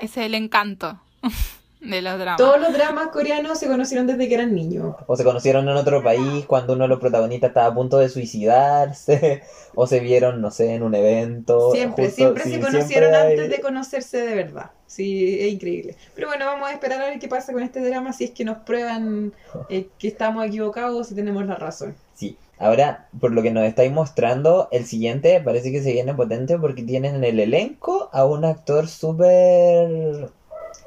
Ese 0.00 0.20
es 0.20 0.26
el 0.26 0.34
encanto. 0.34 1.00
de 1.90 2.02
los 2.02 2.18
dramas. 2.18 2.36
Todos 2.38 2.60
los 2.60 2.72
dramas 2.72 3.08
coreanos 3.08 3.58
se 3.58 3.66
conocieron 3.66 4.06
desde 4.06 4.28
que 4.28 4.34
eran 4.34 4.54
niños. 4.54 4.94
O 5.06 5.16
se 5.16 5.24
conocieron 5.24 5.68
en 5.68 5.76
otro 5.76 6.02
país 6.02 6.44
cuando 6.46 6.74
uno 6.74 6.84
de 6.84 6.88
los 6.88 7.00
protagonistas 7.00 7.48
estaba 7.48 7.66
a 7.68 7.74
punto 7.74 7.98
de 7.98 8.08
suicidarse. 8.08 9.42
O 9.78 9.86
se 9.86 10.00
vieron, 10.00 10.40
no 10.40 10.50
sé, 10.50 10.72
en 10.72 10.82
un 10.82 10.94
evento. 10.94 11.70
Siempre, 11.72 12.10
siempre 12.10 12.44
se 12.44 12.58
conocieron 12.60 13.14
antes 13.14 13.50
de 13.50 13.60
conocerse 13.60 14.24
de 14.24 14.34
verdad. 14.34 14.70
Sí, 14.86 15.38
es 15.38 15.52
increíble. 15.52 15.96
Pero 16.14 16.28
bueno, 16.28 16.46
vamos 16.46 16.70
a 16.70 16.72
esperar 16.72 17.02
a 17.02 17.10
ver 17.10 17.18
qué 17.18 17.28
pasa 17.28 17.52
con 17.52 17.62
este 17.62 17.86
drama, 17.86 18.14
si 18.14 18.24
es 18.24 18.30
que 18.30 18.46
nos 18.46 18.56
prueban 18.58 19.34
eh, 19.68 19.88
que 19.98 20.08
estamos 20.08 20.46
equivocados 20.46 20.98
o 20.98 21.04
si 21.04 21.14
tenemos 21.14 21.44
la 21.44 21.56
razón. 21.56 21.94
Sí. 22.14 22.38
Ahora, 22.58 23.08
por 23.20 23.32
lo 23.32 23.42
que 23.42 23.50
nos 23.50 23.64
estáis 23.64 23.92
mostrando, 23.92 24.68
el 24.72 24.86
siguiente 24.86 25.42
parece 25.44 25.70
que 25.70 25.82
se 25.82 25.92
viene 25.92 26.14
potente 26.14 26.58
porque 26.58 26.82
tienen 26.82 27.16
en 27.16 27.24
el 27.24 27.38
elenco 27.38 28.08
a 28.12 28.24
un 28.24 28.46
actor 28.46 28.88
súper 28.88 30.30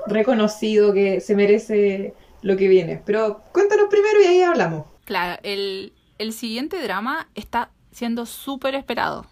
reconocido 0.07 0.93
que 0.93 1.21
se 1.21 1.35
merece 1.35 2.13
lo 2.41 2.57
que 2.57 2.67
viene. 2.67 3.01
Pero 3.05 3.43
cuéntanos 3.51 3.87
primero 3.89 4.21
y 4.21 4.27
ahí 4.27 4.41
hablamos. 4.41 4.85
Claro, 5.05 5.39
el, 5.43 5.93
el 6.17 6.33
siguiente 6.33 6.81
drama 6.81 7.27
está 7.35 7.71
siendo 7.91 8.25
súper 8.25 8.75
esperado. 8.75 9.25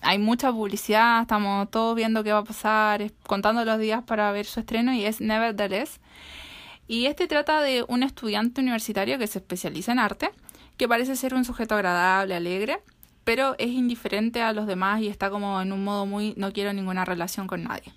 Hay 0.00 0.18
mucha 0.18 0.50
publicidad, 0.50 1.20
estamos 1.22 1.70
todos 1.70 1.94
viendo 1.94 2.24
qué 2.24 2.32
va 2.32 2.38
a 2.38 2.44
pasar, 2.44 3.12
contando 3.26 3.64
los 3.64 3.78
días 3.78 4.02
para 4.02 4.32
ver 4.32 4.46
su 4.46 4.60
estreno 4.60 4.94
y 4.94 5.04
es 5.04 5.20
Nevertheless. 5.20 6.00
Y 6.88 7.06
este 7.06 7.26
trata 7.26 7.60
de 7.60 7.84
un 7.86 8.02
estudiante 8.02 8.62
universitario 8.62 9.18
que 9.18 9.26
se 9.26 9.40
especializa 9.40 9.92
en 9.92 9.98
arte, 9.98 10.30
que 10.78 10.88
parece 10.88 11.16
ser 11.16 11.34
un 11.34 11.44
sujeto 11.44 11.74
agradable, 11.74 12.34
alegre, 12.34 12.80
pero 13.24 13.54
es 13.58 13.68
indiferente 13.68 14.40
a 14.40 14.54
los 14.54 14.66
demás 14.66 15.02
y 15.02 15.08
está 15.08 15.28
como 15.28 15.60
en 15.60 15.72
un 15.72 15.84
modo 15.84 16.06
muy 16.06 16.34
no 16.36 16.52
quiero 16.52 16.72
ninguna 16.72 17.04
relación 17.04 17.46
con 17.46 17.62
nadie 17.62 17.92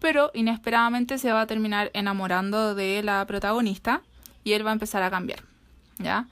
pero 0.00 0.30
inesperadamente 0.34 1.18
se 1.18 1.32
va 1.32 1.42
a 1.42 1.46
terminar 1.46 1.90
enamorando 1.94 2.74
de 2.74 3.02
la 3.02 3.24
protagonista 3.26 4.02
y 4.44 4.52
él 4.52 4.66
va 4.66 4.70
a 4.70 4.74
empezar 4.74 5.02
a 5.02 5.10
cambiar, 5.10 5.40
¿ya? 5.98 6.26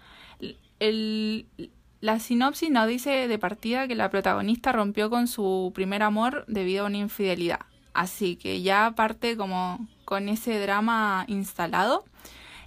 La 2.01 2.19
sinopsis 2.21 2.71
nos 2.71 2.87
dice 2.87 3.27
de 3.27 3.39
partida 3.39 3.89
que 3.89 3.95
la 3.95 4.11
protagonista 4.11 4.71
rompió 4.73 5.11
con 5.11 5.27
su 5.27 5.73
primer 5.75 6.03
amor 6.03 6.45
debido 6.47 6.85
a 6.85 6.89
una 6.89 6.99
infidelidad. 6.99 7.61
Así 7.95 8.37
que 8.37 8.61
ya 8.61 8.93
parte 8.95 9.37
como 9.37 9.89
con 10.05 10.29
ese 10.29 10.61
drama 10.61 11.25
instalado 11.27 12.05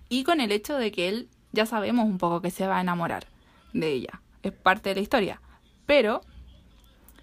y 0.09 0.23
con 0.23 0.41
el 0.41 0.51
hecho 0.51 0.75
de 0.75 0.91
que 0.91 1.07
él 1.07 1.29
ya 1.51 1.67
sabemos 1.67 2.05
un 2.05 2.17
poco 2.17 2.41
que 2.41 2.49
se 2.49 2.67
va 2.67 2.79
a 2.79 2.81
enamorar 2.81 3.27
de 3.73 3.91
ella. 3.93 4.21
Es 4.41 4.51
parte 4.51 4.89
de 4.89 4.95
la 4.95 5.01
historia. 5.01 5.41
Pero 5.85 6.21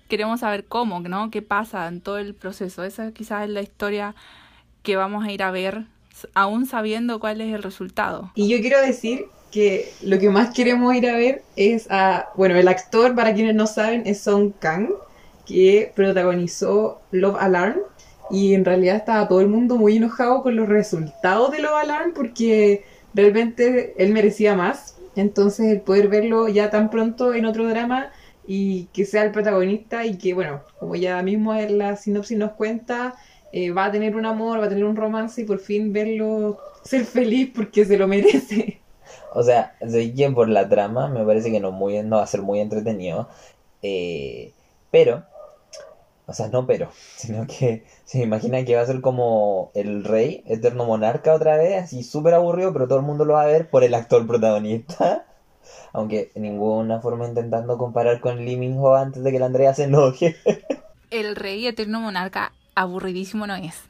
queremos 0.09 0.41
saber 0.41 0.65
cómo, 0.65 1.01
¿no? 1.01 1.31
¿Qué 1.31 1.43
pasa 1.43 1.89
en 1.89 2.01
todo 2.01 2.19
el 2.19 2.35
proceso? 2.35 2.85
Esa 2.85 3.13
quizás 3.13 3.45
es 3.45 3.51
la 3.51 3.63
historia 3.63 4.15
que 4.83 4.97
vamos 4.97 5.25
a 5.25 5.33
ir 5.33 5.43
a 5.43 5.51
ver, 5.51 5.85
aún 6.35 6.67
sabiendo 6.67 7.19
cuál 7.21 7.41
es 7.41 7.55
el 7.55 7.63
resultado. 7.63 8.31
Y 8.35 8.49
yo 8.49 8.61
quiero 8.61 8.81
decir 8.81 9.27
que 9.51 9.93
lo 10.03 10.19
que 10.19 10.31
más 10.31 10.55
queremos 10.55 10.95
ir 10.95 11.09
a 11.09 11.17
ver 11.17 11.43
es 11.57 11.91
a, 11.91 12.29
bueno, 12.37 12.57
el 12.57 12.69
actor, 12.69 13.15
para 13.15 13.35
quienes 13.35 13.55
no 13.55 13.67
saben, 13.67 14.03
es 14.07 14.21
Song 14.21 14.53
Kang, 14.59 14.91
que 15.47 15.93
protagonizó 15.95 17.01
Love 17.11 17.37
Alarm 17.41 17.81
y 18.31 18.55
en 18.55 18.65
realidad 18.65 18.97
estaba 18.97 19.29
todo 19.29 19.41
el 19.41 19.49
mundo 19.49 19.77
muy 19.77 19.97
enojado 19.97 20.43
con 20.43 20.57
los 20.57 20.69
resultados 20.69 21.53
de 21.53 21.61
Love 21.61 21.83
Alarm 21.83 22.13
porque 22.15 22.85
realmente 23.15 23.95
él 23.99 24.13
merecía 24.13 24.55
más. 24.55 24.97
Entonces 25.15 25.73
el 25.73 25.81
poder 25.81 26.09
verlo 26.09 26.49
ya 26.49 26.71
tan 26.71 26.91
pronto 26.91 27.33
en 27.33 27.47
otro 27.47 27.67
drama 27.69 28.11
y 28.47 28.85
que 28.93 29.05
sea 29.05 29.25
el 29.25 29.33
protagonista 29.33 30.05
y 30.05 30.19
que, 30.19 30.35
bueno, 30.35 30.63
como 30.79 30.95
ya 30.95 31.21
mismo 31.23 31.55
en 31.55 31.79
la 31.79 31.97
sinopsis 31.97 32.39
nos 32.39 32.53
cuenta, 32.53 33.15
eh, 33.53 33.71
va 33.71 33.87
a 33.87 33.93
tener 33.93 34.17
un 34.17 34.27
amor, 34.27 34.61
va 34.61 34.67
a 34.67 34.69
tener 34.69 34.85
un 34.85 34.97
romance 34.97 35.41
y 35.41 35.45
por 35.45 35.59
fin 35.59 35.93
verlo 35.93 36.59
ser 36.85 37.05
feliz 37.05 37.51
porque 37.55 37.85
se 37.85 37.97
lo 37.97 38.07
merece. 38.09 38.81
O 39.35 39.43
sea, 39.43 39.77
sé 39.87 40.15
que 40.15 40.31
por 40.31 40.49
la 40.49 40.69
trama 40.69 41.09
me 41.09 41.25
parece 41.25 41.51
que 41.51 41.61
no, 41.61 41.73
muy, 41.73 42.03
no 42.03 42.17
va 42.17 42.23
a 42.23 42.27
ser 42.27 42.43
muy 42.43 42.61
entretenido. 42.61 43.29
Eh, 43.83 44.53
pero 44.91 45.25
o 46.27 46.33
sea, 46.33 46.49
no 46.49 46.67
pero, 46.67 46.91
sino 47.17 47.47
que 47.47 47.85
se 48.05 48.23
imagina 48.23 48.65
que 48.65 48.77
va 48.77 48.83
a 48.83 48.87
ser 48.87 49.01
como 49.01 49.71
el 49.75 50.05
rey, 50.05 50.43
eterno 50.47 50.85
monarca 50.85 51.35
otra 51.35 51.57
vez, 51.57 51.83
así 51.85 52.03
súper 52.03 52.35
aburrido, 52.35 52.73
pero 52.73 52.89
todo 52.89 52.99
el 52.99 53.05
mundo 53.05 53.25
lo 53.25 53.35
va 53.35 53.43
a 53.43 53.47
ver 53.47 53.71
por 53.71 53.85
el 53.85 53.95
actor 53.95 54.27
protagonista. 54.27 55.27
Aunque 55.97 56.31
en 56.35 56.43
ninguna 56.43 57.01
forma 57.01 57.27
intentando 57.27 57.79
comparar 57.79 58.21
con 58.21 58.45
Lee 58.45 58.59
Min 58.59 58.77
Ho 58.79 58.97
antes 58.97 59.25
de 59.25 59.33
que 59.33 59.39
la 59.39 59.47
Andrea 59.47 59.73
se 59.73 59.85
enoje. 59.85 60.37
El 61.11 61.35
rey 61.35 61.67
eterno 61.67 62.01
monarca 62.01 62.53
aburridísimo 62.75 63.47
no 63.47 63.55
es. 63.55 63.83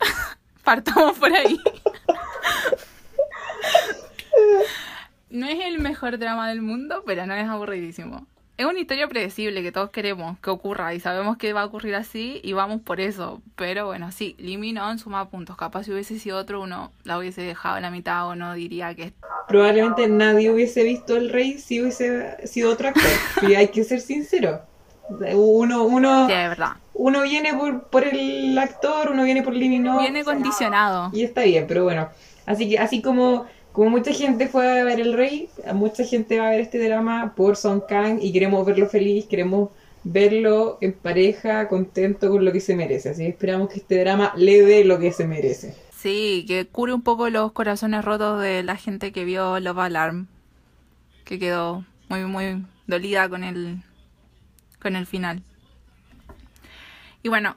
Partamos 0.64 1.16
por 1.16 1.32
ahí. 1.32 1.56
no 5.30 5.46
es 5.46 5.64
el 5.64 5.78
mejor 5.78 6.18
drama 6.18 6.48
del 6.48 6.62
mundo, 6.62 7.04
pero 7.06 7.26
no 7.26 7.34
es 7.34 7.48
aburridísimo 7.48 8.26
es 8.56 8.66
una 8.66 8.78
historia 8.78 9.08
predecible 9.08 9.62
que 9.62 9.72
todos 9.72 9.90
queremos 9.90 10.38
que 10.38 10.50
ocurra 10.50 10.94
y 10.94 11.00
sabemos 11.00 11.36
que 11.36 11.52
va 11.52 11.62
a 11.62 11.64
ocurrir 11.64 11.96
así 11.96 12.40
y 12.44 12.52
vamos 12.52 12.80
por 12.82 13.00
eso. 13.00 13.42
Pero 13.56 13.86
bueno, 13.86 14.12
sí, 14.12 14.36
eliminó 14.38 14.90
en 14.90 14.98
suma 14.98 15.28
puntos. 15.28 15.56
Capaz 15.56 15.84
si 15.84 15.92
hubiese 15.92 16.18
sido 16.20 16.38
otro, 16.38 16.62
uno 16.62 16.92
la 17.02 17.18
hubiese 17.18 17.42
dejado 17.42 17.76
en 17.76 17.82
la 17.82 17.90
mitad 17.90 18.28
o 18.28 18.36
no 18.36 18.54
diría 18.54 18.94
que. 18.94 19.12
Probablemente 19.48 20.06
nadie 20.06 20.50
hubiese 20.50 20.84
visto 20.84 21.16
el 21.16 21.30
rey 21.30 21.58
si 21.58 21.80
hubiese 21.80 22.46
sido 22.46 22.72
otro 22.72 22.88
actor. 22.88 23.02
y 23.48 23.54
hay 23.54 23.68
que 23.68 23.82
ser 23.82 24.00
sincero. 24.00 24.62
Uno, 25.08 25.82
uno, 25.82 26.26
sí, 26.28 26.32
es 26.32 26.48
verdad. 26.48 26.76
uno 26.94 27.22
viene 27.22 27.52
por, 27.52 27.88
por 27.88 28.04
el 28.04 28.56
actor, 28.56 29.10
uno 29.10 29.24
viene 29.24 29.42
por 29.42 29.52
Limino. 29.52 29.98
Viene 29.98 30.24
condicionado. 30.24 31.10
Y 31.12 31.24
está 31.24 31.42
bien, 31.42 31.66
pero 31.66 31.84
bueno. 31.84 32.08
Así 32.46 32.70
que, 32.70 32.78
así 32.78 33.02
como 33.02 33.46
como 33.74 33.90
mucha 33.90 34.12
gente 34.12 34.46
fue 34.46 34.80
a 34.80 34.84
ver 34.84 35.00
El 35.00 35.14
Rey, 35.14 35.48
mucha 35.74 36.04
gente 36.04 36.38
va 36.38 36.46
a 36.46 36.50
ver 36.50 36.60
este 36.60 36.78
drama 36.78 37.34
por 37.34 37.56
Son 37.56 37.80
Kang 37.80 38.20
y 38.22 38.32
queremos 38.32 38.64
verlo 38.64 38.88
feliz, 38.88 39.26
queremos 39.26 39.70
verlo 40.04 40.78
en 40.80 40.92
pareja, 40.92 41.66
contento 41.66 42.30
con 42.30 42.44
lo 42.44 42.52
que 42.52 42.60
se 42.60 42.76
merece. 42.76 43.08
Así 43.08 43.24
que 43.24 43.30
esperamos 43.30 43.70
que 43.70 43.80
este 43.80 43.98
drama 43.98 44.32
le 44.36 44.62
dé 44.62 44.84
lo 44.84 45.00
que 45.00 45.10
se 45.10 45.26
merece. 45.26 45.74
Sí, 45.90 46.44
que 46.46 46.68
cure 46.68 46.92
un 46.92 47.02
poco 47.02 47.28
los 47.30 47.50
corazones 47.50 48.04
rotos 48.04 48.40
de 48.40 48.62
la 48.62 48.76
gente 48.76 49.10
que 49.10 49.24
vio 49.24 49.58
Love 49.58 49.80
Alarm, 49.80 50.28
que 51.24 51.40
quedó 51.40 51.84
muy, 52.08 52.26
muy 52.26 52.64
dolida 52.86 53.28
con 53.28 53.42
el, 53.42 53.82
con 54.80 54.94
el 54.94 55.06
final. 55.06 55.42
Y 57.24 57.28
bueno, 57.28 57.56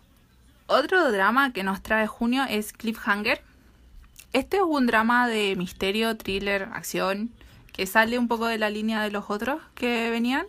otro 0.66 1.12
drama 1.12 1.54
que 1.54 1.62
nos 1.62 1.84
trae 1.84 2.08
junio 2.08 2.44
es 2.50 2.74
Cliffhanger 2.74 3.40
este 4.34 4.58
es 4.58 4.64
un 4.64 4.88
drama 4.88 5.28
de 5.28 5.56
misterio, 5.56 6.16
thriller, 6.18 6.70
acción, 6.74 7.32
que 7.74 7.86
sale 7.86 8.18
un 8.18 8.28
poco 8.28 8.48
de 8.48 8.58
la 8.58 8.70
línea 8.70 9.02
de 9.02 9.12
los 9.12 9.30
otros 9.30 9.62
que 9.76 10.10
venían. 10.10 10.46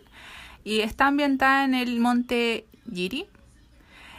Y 0.63 0.81
está 0.81 1.07
ambientada 1.07 1.63
en 1.63 1.73
el 1.73 1.99
monte 1.99 2.65
Giri. 2.91 3.27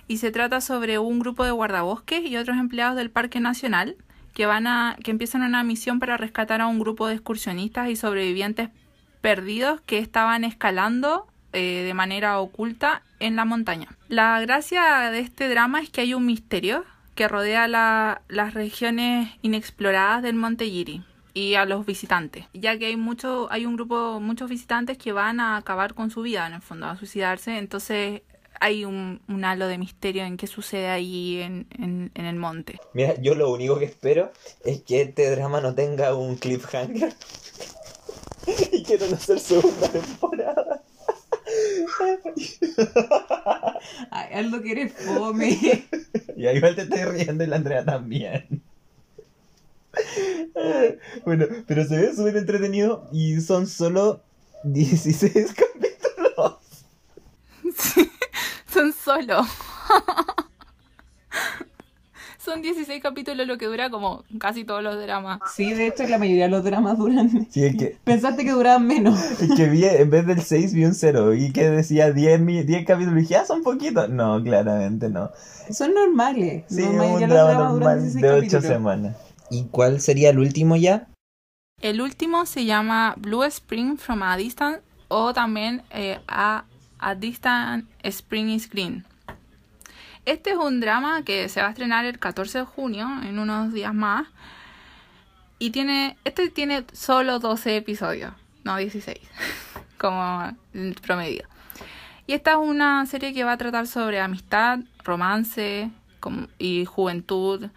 Y 0.08 0.16
se 0.18 0.30
trata 0.30 0.60
sobre 0.60 0.98
un 0.98 1.18
grupo 1.20 1.44
de 1.44 1.50
guardabosques 1.50 2.24
y 2.24 2.36
otros 2.36 2.56
empleados 2.56 2.96
del 2.96 3.10
Parque 3.10 3.40
Nacional 3.40 3.96
que 4.34 4.46
van 4.46 4.66
a. 4.66 4.96
que 5.02 5.10
empiezan 5.10 5.42
una 5.42 5.62
misión 5.64 5.98
para 5.98 6.16
rescatar 6.16 6.60
a 6.60 6.66
un 6.66 6.78
grupo 6.78 7.06
de 7.06 7.14
excursionistas 7.14 7.90
y 7.90 7.96
sobrevivientes 7.96 8.70
perdidos 9.20 9.80
que 9.82 9.98
estaban 9.98 10.44
escalando 10.44 11.26
eh, 11.52 11.82
de 11.84 11.94
manera 11.94 12.38
oculta 12.40 13.02
en 13.18 13.36
la 13.36 13.44
montaña. 13.44 13.88
La 14.08 14.40
gracia 14.40 15.10
de 15.10 15.20
este 15.20 15.48
drama 15.48 15.80
es 15.80 15.90
que 15.90 16.00
hay 16.00 16.14
un 16.14 16.26
misterio 16.26 16.84
que 17.20 17.28
rodea 17.28 17.68
las 17.68 18.54
regiones 18.54 19.28
inexploradas 19.42 20.22
del 20.22 20.36
Monte 20.36 20.64
Giri 20.64 21.04
y 21.34 21.54
a 21.54 21.66
los 21.66 21.84
visitantes, 21.84 22.46
ya 22.54 22.78
que 22.78 22.86
hay 22.86 22.96
mucho, 22.96 23.46
hay 23.50 23.66
un 23.66 23.76
grupo, 23.76 24.20
muchos 24.20 24.48
visitantes 24.48 24.96
que 24.96 25.12
van 25.12 25.38
a 25.38 25.58
acabar 25.58 25.92
con 25.92 26.10
su 26.10 26.22
vida 26.22 26.46
en 26.46 26.54
el 26.54 26.62
fondo, 26.62 26.86
a 26.86 26.96
suicidarse, 26.96 27.58
entonces 27.58 28.22
hay 28.58 28.86
un, 28.86 29.20
halo 29.44 29.68
de 29.68 29.76
misterio 29.76 30.24
en 30.24 30.38
qué 30.38 30.46
sucede 30.46 30.88
ahí 30.88 31.42
en, 31.42 31.66
en, 31.78 32.10
en, 32.14 32.24
el 32.24 32.36
monte. 32.36 32.80
Mira, 32.94 33.20
yo 33.20 33.34
lo 33.34 33.50
único 33.50 33.78
que 33.78 33.84
espero 33.84 34.32
es 34.64 34.80
que 34.80 35.02
este 35.02 35.28
drama 35.28 35.60
no 35.60 35.74
tenga 35.74 36.14
un 36.14 36.36
cliffhanger 36.36 37.12
y 38.72 38.82
quiero 38.82 39.08
no 39.08 39.16
hacer 39.16 39.38
segunda 39.40 39.88
temporada. 39.88 40.69
Ay, 44.10 44.34
Aldo 44.34 44.62
que 44.62 44.72
eres 44.72 44.92
fome. 44.92 45.58
Y 46.36 46.48
igual 46.48 46.74
te 46.76 46.82
estoy 46.82 47.04
riendo 47.04 47.44
y 47.44 47.46
la 47.46 47.56
Andrea 47.56 47.84
también. 47.84 48.62
Bueno, 51.24 51.46
pero 51.66 51.84
se 51.84 51.96
ve 51.96 52.14
súper 52.14 52.36
entretenido 52.36 53.08
y 53.12 53.40
son 53.40 53.66
solo 53.66 54.22
16 54.64 55.32
capítulos. 55.54 56.58
son 58.72 58.92
solo. 58.92 59.44
Son 62.42 62.62
16 62.62 63.02
capítulos 63.02 63.46
lo 63.46 63.58
que 63.58 63.66
dura 63.66 63.90
como 63.90 64.24
casi 64.38 64.64
todos 64.64 64.82
los 64.82 64.98
dramas. 64.98 65.40
Sí, 65.54 65.72
de 65.74 65.88
hecho 65.88 66.04
la 66.04 66.18
mayoría 66.18 66.44
de 66.44 66.50
los 66.50 66.64
dramas 66.64 66.96
duran. 66.96 67.46
Sí, 67.50 67.64
es 67.64 67.76
que... 67.76 67.96
Pensaste 68.04 68.44
que 68.44 68.52
duraban 68.52 68.86
menos. 68.86 69.20
Es 69.40 69.54
que 69.54 69.68
vi, 69.68 69.84
en 69.84 70.10
vez 70.10 70.26
del 70.26 70.40
6 70.40 70.72
vi 70.72 70.84
un 70.84 70.94
0 70.94 71.34
y 71.34 71.52
que 71.52 71.68
decía 71.68 72.12
10, 72.12 72.66
10 72.66 72.86
capítulos 72.86 73.18
y 73.18 73.22
dije, 73.22 73.36
ah, 73.36 73.44
son 73.44 73.62
poquitos. 73.62 74.08
No, 74.08 74.42
claramente 74.42 75.08
no. 75.10 75.30
Son 75.70 75.92
normales. 75.92 76.64
Sí, 76.68 76.82
la 76.82 76.90
mayoría 76.90 77.26
un 77.26 77.30
drama 77.30 77.54
normal 77.54 78.12
de 78.12 78.30
8 78.30 78.60
semanas. 78.62 79.16
¿Y 79.50 79.64
cuál 79.64 80.00
sería 80.00 80.30
el 80.30 80.38
último 80.38 80.76
ya? 80.76 81.08
El 81.82 82.00
último 82.00 82.46
se 82.46 82.64
llama 82.64 83.14
Blue 83.18 83.44
Spring 83.44 83.96
from 83.98 84.22
a 84.22 84.36
Distance 84.36 84.80
o 85.08 85.32
también 85.34 85.82
eh, 85.90 86.20
a, 86.28 86.64
a 86.98 87.14
Distant 87.14 87.88
Spring 88.02 88.48
is 88.48 88.68
Green. 88.68 89.04
Este 90.26 90.50
es 90.50 90.56
un 90.56 90.80
drama 90.80 91.22
que 91.22 91.48
se 91.48 91.60
va 91.60 91.68
a 91.68 91.70
estrenar 91.70 92.04
el 92.04 92.18
14 92.18 92.58
de 92.58 92.64
junio, 92.64 93.08
en 93.22 93.38
unos 93.38 93.72
días 93.72 93.94
más. 93.94 94.26
Y 95.58 95.70
tiene, 95.70 96.16
este 96.24 96.50
tiene 96.50 96.84
solo 96.92 97.38
12 97.38 97.76
episodios, 97.76 98.32
no 98.64 98.76
16, 98.76 99.18
como 99.98 100.56
promedio. 101.02 101.46
Y 102.26 102.34
esta 102.34 102.52
es 102.52 102.58
una 102.58 103.04
serie 103.06 103.34
que 103.34 103.44
va 103.44 103.52
a 103.52 103.58
tratar 103.58 103.86
sobre 103.86 104.20
amistad, 104.20 104.78
romance 105.04 105.90
y 106.58 106.84
juventud. 106.84 107.70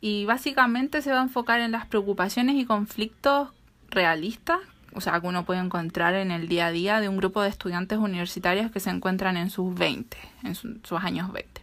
Y 0.00 0.24
básicamente 0.24 1.02
se 1.02 1.12
va 1.12 1.20
a 1.20 1.24
enfocar 1.24 1.60
en 1.60 1.72
las 1.72 1.86
preocupaciones 1.86 2.56
y 2.56 2.64
conflictos 2.64 3.50
realistas, 3.90 4.60
o 4.98 5.00
sea, 5.00 5.20
que 5.20 5.28
uno 5.28 5.44
puede 5.44 5.60
encontrar 5.60 6.14
en 6.14 6.32
el 6.32 6.48
día 6.48 6.66
a 6.66 6.72
día 6.72 7.00
de 7.00 7.08
un 7.08 7.16
grupo 7.16 7.40
de 7.40 7.48
estudiantes 7.48 7.98
universitarios 7.98 8.72
que 8.72 8.80
se 8.80 8.90
encuentran 8.90 9.36
en 9.36 9.48
sus 9.48 9.72
20, 9.72 10.16
en 10.42 10.56
sus 10.56 11.00
años 11.00 11.32
20. 11.32 11.62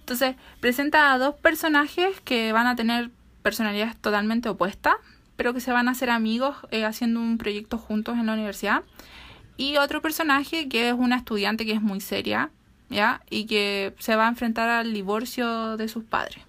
Entonces, 0.00 0.34
presenta 0.60 1.12
a 1.12 1.18
dos 1.18 1.34
personajes 1.34 2.18
que 2.22 2.52
van 2.52 2.66
a 2.66 2.74
tener 2.74 3.10
personalidades 3.42 3.96
totalmente 3.98 4.48
opuestas, 4.48 4.94
pero 5.36 5.52
que 5.52 5.60
se 5.60 5.72
van 5.72 5.88
a 5.88 5.90
hacer 5.90 6.08
amigos 6.08 6.56
eh, 6.70 6.86
haciendo 6.86 7.20
un 7.20 7.36
proyecto 7.36 7.76
juntos 7.76 8.16
en 8.16 8.24
la 8.24 8.32
universidad. 8.32 8.82
Y 9.58 9.76
otro 9.76 10.00
personaje 10.00 10.70
que 10.70 10.88
es 10.88 10.94
una 10.94 11.16
estudiante 11.16 11.66
que 11.66 11.72
es 11.72 11.82
muy 11.82 12.00
seria, 12.00 12.48
¿ya? 12.88 13.20
Y 13.28 13.44
que 13.44 13.94
se 13.98 14.16
va 14.16 14.24
a 14.24 14.30
enfrentar 14.30 14.70
al 14.70 14.94
divorcio 14.94 15.76
de 15.76 15.88
sus 15.88 16.02
padres. 16.02 16.47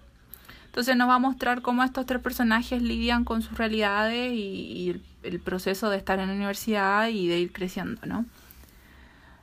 Entonces 0.79 0.95
nos 0.95 1.09
va 1.09 1.15
a 1.15 1.19
mostrar 1.19 1.61
cómo 1.61 1.83
estos 1.83 2.05
tres 2.05 2.21
personajes 2.21 2.81
lidian 2.81 3.25
con 3.25 3.41
sus 3.41 3.57
realidades 3.57 4.31
y, 4.31 4.37
y 4.37 4.89
el, 4.91 5.03
el 5.23 5.41
proceso 5.41 5.89
de 5.89 5.97
estar 5.97 6.19
en 6.19 6.29
la 6.29 6.33
universidad 6.33 7.09
y 7.09 7.27
de 7.27 7.37
ir 7.37 7.51
creciendo, 7.51 7.99
¿no? 8.05 8.25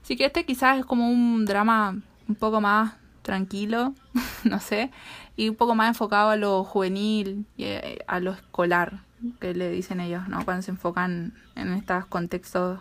Así 0.02 0.16
que 0.16 0.24
este 0.24 0.46
quizás 0.46 0.78
es 0.78 0.86
como 0.86 1.10
un 1.10 1.44
drama 1.44 2.00
un 2.26 2.34
poco 2.36 2.62
más 2.62 2.94
tranquilo, 3.20 3.92
no 4.44 4.60
sé, 4.60 4.90
y 5.36 5.50
un 5.50 5.56
poco 5.56 5.74
más 5.74 5.88
enfocado 5.88 6.30
a 6.30 6.36
lo 6.36 6.64
juvenil 6.64 7.44
y 7.58 7.64
eh, 7.64 7.98
a 8.06 8.18
lo 8.18 8.32
escolar, 8.32 9.00
que 9.38 9.52
le 9.52 9.70
dicen 9.70 10.00
ellos, 10.00 10.26
¿no? 10.28 10.42
Cuando 10.42 10.62
se 10.62 10.70
enfocan 10.70 11.34
en 11.54 11.74
estos 11.74 12.06
contextos 12.06 12.80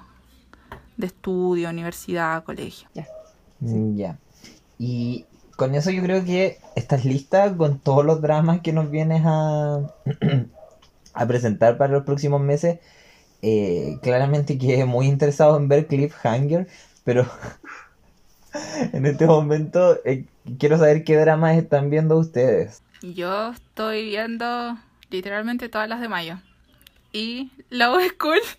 de 0.95 1.07
estudio, 1.07 1.69
universidad, 1.69 2.45
colegio. 2.45 2.87
Ya. 2.93 3.05
Mm, 3.59 3.97
Ya. 3.97 4.17
Y 4.79 5.25
con 5.55 5.75
eso 5.75 5.91
yo 5.91 6.01
creo 6.03 6.23
que 6.23 6.59
estás 6.75 7.05
lista 7.05 7.55
con 7.55 7.79
todos 7.79 8.05
los 8.05 8.21
dramas 8.21 8.61
que 8.61 8.73
nos 8.73 8.91
vienes 8.91 9.23
a, 9.25 9.79
a 11.13 11.27
presentar 11.27 11.77
para 11.77 11.93
los 11.93 12.03
próximos 12.03 12.41
meses. 12.41 12.79
Eh, 13.41 13.97
claramente 14.01 14.57
que 14.57 14.85
muy 14.85 15.07
interesado 15.07 15.57
en 15.57 15.67
ver 15.67 15.87
Cliffhanger, 15.87 16.67
pero 17.03 17.27
en 18.93 19.05
este 19.05 19.27
momento 19.27 19.97
eh, 20.05 20.25
quiero 20.57 20.77
saber 20.77 21.03
qué 21.03 21.17
dramas 21.17 21.57
están 21.57 21.89
viendo 21.89 22.17
ustedes. 22.17 22.81
Yo 23.01 23.51
estoy 23.51 24.05
viendo 24.05 24.77
literalmente 25.09 25.69
todas 25.69 25.87
las 25.87 26.01
de 26.01 26.09
mayo. 26.09 26.39
Y 27.13 27.51
Love 27.69 28.11
School. 28.17 28.39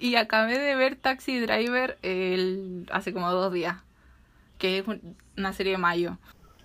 Y 0.00 0.14
acabé 0.14 0.60
de 0.60 0.76
ver 0.76 0.94
Taxi 0.94 1.40
Driver 1.40 1.98
el, 2.02 2.86
hace 2.92 3.12
como 3.12 3.32
dos 3.32 3.52
días. 3.52 3.78
Que 4.56 4.84
una 5.38 5.52
serie 5.52 5.72
de 5.72 5.78
mayo. 5.78 6.18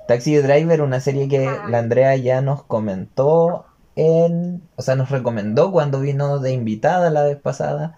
Taxi 0.07 0.35
Driver, 0.35 0.81
una 0.81 0.99
serie 0.99 1.27
que 1.27 1.49
la 1.69 1.79
Andrea 1.79 2.15
ya 2.17 2.41
nos 2.41 2.63
comentó 2.63 3.65
en, 3.95 4.61
o 4.75 4.81
sea, 4.81 4.95
nos 4.95 5.09
recomendó 5.09 5.71
cuando 5.71 6.01
vino 6.01 6.39
de 6.39 6.51
invitada 6.51 7.09
la 7.09 7.23
vez 7.23 7.37
pasada 7.37 7.97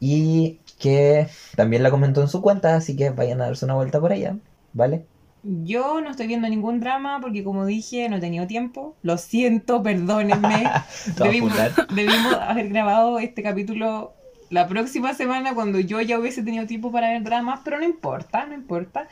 y 0.00 0.60
que 0.78 1.28
también 1.56 1.82
la 1.82 1.90
comentó 1.90 2.20
en 2.20 2.28
su 2.28 2.40
cuenta, 2.40 2.76
así 2.76 2.96
que 2.96 3.10
vayan 3.10 3.40
a 3.40 3.46
darse 3.46 3.64
una 3.64 3.74
vuelta 3.74 4.00
por 4.00 4.12
allá, 4.12 4.36
¿vale? 4.72 5.06
Yo 5.42 6.00
no 6.00 6.10
estoy 6.10 6.26
viendo 6.26 6.48
ningún 6.48 6.80
drama 6.80 7.18
porque 7.20 7.44
como 7.44 7.66
dije, 7.66 8.08
no 8.08 8.16
he 8.16 8.20
tenido 8.20 8.46
tiempo. 8.46 8.96
Lo 9.02 9.18
siento, 9.18 9.82
perdónenme. 9.82 10.70
Debimos 11.18 12.32
haber 12.40 12.70
grabado 12.70 13.18
este 13.18 13.42
capítulo 13.42 14.14
la 14.48 14.66
próxima 14.68 15.12
semana 15.14 15.54
cuando 15.54 15.80
yo 15.80 16.00
ya 16.00 16.18
hubiese 16.18 16.42
tenido 16.42 16.66
tiempo 16.66 16.90
para 16.90 17.10
ver 17.10 17.22
dramas, 17.24 17.60
pero 17.64 17.78
no 17.78 17.84
importa, 17.84 18.46
no 18.46 18.54
importa. 18.54 19.08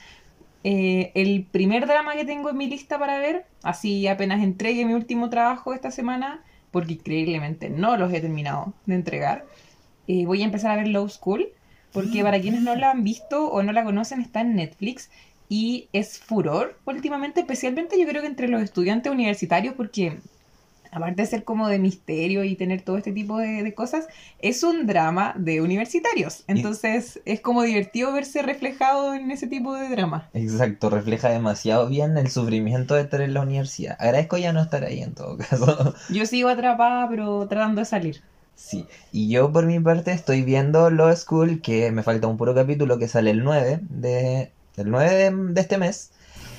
Eh, 0.65 1.11
el 1.15 1.45
primer 1.45 1.87
drama 1.87 2.15
que 2.15 2.25
tengo 2.25 2.51
en 2.51 2.57
mi 2.57 2.69
lista 2.69 2.99
para 2.99 3.19
ver, 3.19 3.47
así 3.63 4.07
apenas 4.07 4.43
entregue 4.43 4.85
mi 4.85 4.95
último 4.95 5.29
trabajo 5.29 5.75
esta 5.75 5.91
semana, 5.91 6.45
porque 6.71 6.95
increíblemente 6.95 7.69
no 7.69 7.97
los 7.97 8.13
he 8.13 8.21
terminado 8.21 8.73
de 8.87 8.95
entregar, 8.95 9.45
eh, 10.07 10.25
voy 10.25 10.43
a 10.43 10.45
empezar 10.45 10.71
a 10.71 10.77
ver 10.77 10.89
Low 10.89 11.09
School, 11.09 11.49
porque 11.93 12.23
para 12.23 12.41
quienes 12.41 12.63
no 12.63 12.75
la 12.77 12.91
han 12.91 13.05
visto 13.05 13.49
o 13.51 13.63
no 13.63 13.73
la 13.73 13.85
conocen, 13.85 14.21
está 14.21 14.41
en 14.41 14.55
Netflix 14.55 15.11
y 15.49 15.89
es 15.93 16.19
furor 16.19 16.79
últimamente, 16.87 17.41
especialmente 17.41 18.01
yo 18.01 18.07
creo 18.07 18.23
que 18.23 18.29
entre 18.29 18.49
los 18.49 18.63
estudiantes 18.63 19.13
universitarios, 19.13 19.75
porque 19.75 20.19
aparte 20.93 21.23
de 21.23 21.27
ser 21.27 21.45
como 21.45 21.69
de 21.69 21.79
misterio 21.79 22.45
y 22.45 22.55
tener 22.55 22.83
todo 22.83 22.99
este 22.99 23.13
tipo 23.13 23.39
de, 23.39 23.63
de 23.63 23.75
cosas, 23.75 24.07
es 24.39 24.63
un 24.63 24.87
drama 24.87 25.35
de 25.37 25.63
universitarios. 25.63 26.45
Entonces 26.47 27.21
es 27.25 27.41
como 27.41 27.63
divertido 27.63 28.13
verse 28.13 28.43
reflejado 28.43 29.15
en 29.15 29.31
ese 29.31 29.47
tipo 29.47 29.75
de 29.75 29.89
drama. 29.89 30.29
Exacto, 30.35 30.91
refleja 30.91 31.31
demasiado 31.31 31.89
bien 31.89 32.17
el 32.19 32.31
sufrimiento 32.31 32.95
de 32.95 33.03
estar 33.03 33.23
en 33.23 33.33
la 33.35 33.41
universidad. 33.41 33.97
Agradezco 33.99 34.37
ya 34.37 34.53
no 34.53 34.61
estar 34.61 34.85
ahí 34.85 35.03
en 35.03 35.15
todo 35.15 35.39
caso. 35.39 35.95
Yo 36.11 36.27
sigo 36.27 36.51
atrapada, 36.51 37.09
pero 37.09 37.49
tratando 37.49 37.81
de 37.81 37.87
salir. 37.87 38.21
Sí, 38.55 38.87
y 39.11 39.29
yo 39.29 39.51
por 39.51 39.65
mi 39.65 39.81
parte 39.81 40.13
estoy 40.13 40.43
viendo 40.43 40.91
Law 40.91 41.17
School, 41.17 41.63
que 41.63 41.91
me 41.91 42.03
falta 42.03 42.27
un 42.27 42.37
puro 42.37 42.55
capítulo 42.55 42.99
que 42.99 43.09
sale 43.09 43.31
el 43.31 43.43
9 43.43 43.81
de, 43.89 44.53
el 44.77 44.91
9 44.91 45.11
de, 45.11 45.31
de 45.31 45.61
este 45.61 45.79
mes. 45.79 46.11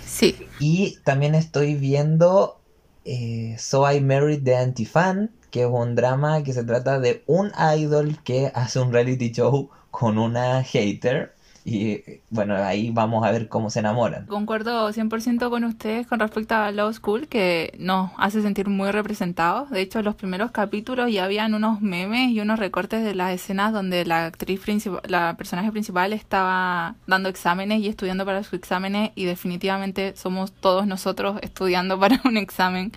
Sí. 0.06 0.36
Y 0.60 0.98
también 1.04 1.36
estoy 1.36 1.76
viendo 1.76 2.60
eh, 3.06 3.56
So 3.60 3.92
I 3.92 4.00
Married 4.02 4.44
the 4.44 4.56
Anti-Fan, 4.56 5.32
que 5.52 5.62
es 5.64 5.68
un 5.70 5.96
drama 5.96 6.44
que 6.44 6.54
se 6.54 6.64
trata 6.64 7.00
de 7.00 7.24
un 7.28 7.52
idol 7.78 8.18
que 8.24 8.52
hace 8.56 8.80
un 8.80 8.92
reality 8.94 9.32
show 9.32 9.70
con 9.92 10.18
una 10.18 10.64
hater. 10.64 11.36
Y 11.66 12.02
bueno, 12.30 12.56
ahí 12.56 12.92
vamos 12.92 13.26
a 13.26 13.32
ver 13.32 13.48
cómo 13.48 13.70
se 13.70 13.80
enamoran. 13.80 14.26
Concuerdo 14.26 14.92
100% 14.92 15.50
con 15.50 15.64
ustedes 15.64 16.06
con 16.06 16.20
respecto 16.20 16.56
a 16.56 16.72
Law 16.72 16.92
School, 16.92 17.30
que 17.30 17.74
nos 17.80 18.12
hace 18.18 18.42
sentir 18.42 18.68
muy 18.68 18.92
representados. 18.92 19.70
De 19.70 19.80
hecho, 19.80 20.00
en 20.00 20.06
los 20.06 20.16
primeros 20.16 20.52
capítulos 20.52 21.10
ya 21.10 21.24
habían 21.24 21.54
unos 21.54 21.80
memes 21.80 22.32
y 22.32 22.42
unos 22.42 22.60
recortes 22.60 23.06
de 23.06 23.16
las 23.16 23.32
escenas 23.32 23.72
donde 23.72 24.04
la 24.04 24.26
actriz 24.26 24.60
principal, 24.60 25.02
la 25.08 25.38
personaje 25.38 25.72
principal 25.72 26.12
estaba 26.12 26.96
dando 27.08 27.30
exámenes 27.30 27.80
y 27.80 27.88
estudiando 27.88 28.26
para 28.26 28.44
sus 28.44 28.54
exámenes 28.56 29.12
y 29.16 29.24
definitivamente 29.24 30.18
somos 30.18 30.52
todos 30.52 30.86
nosotros 30.86 31.40
estudiando 31.44 31.98
para 32.00 32.20
un 32.26 32.36
examen, 32.36 32.92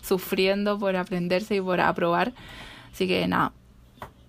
sufriendo 0.00 0.78
por 0.78 0.94
aprenderse 0.94 1.56
y 1.56 1.60
por 1.60 1.80
aprobar. 1.80 2.34
Así 2.92 3.08
que 3.08 3.26
nada, 3.26 3.52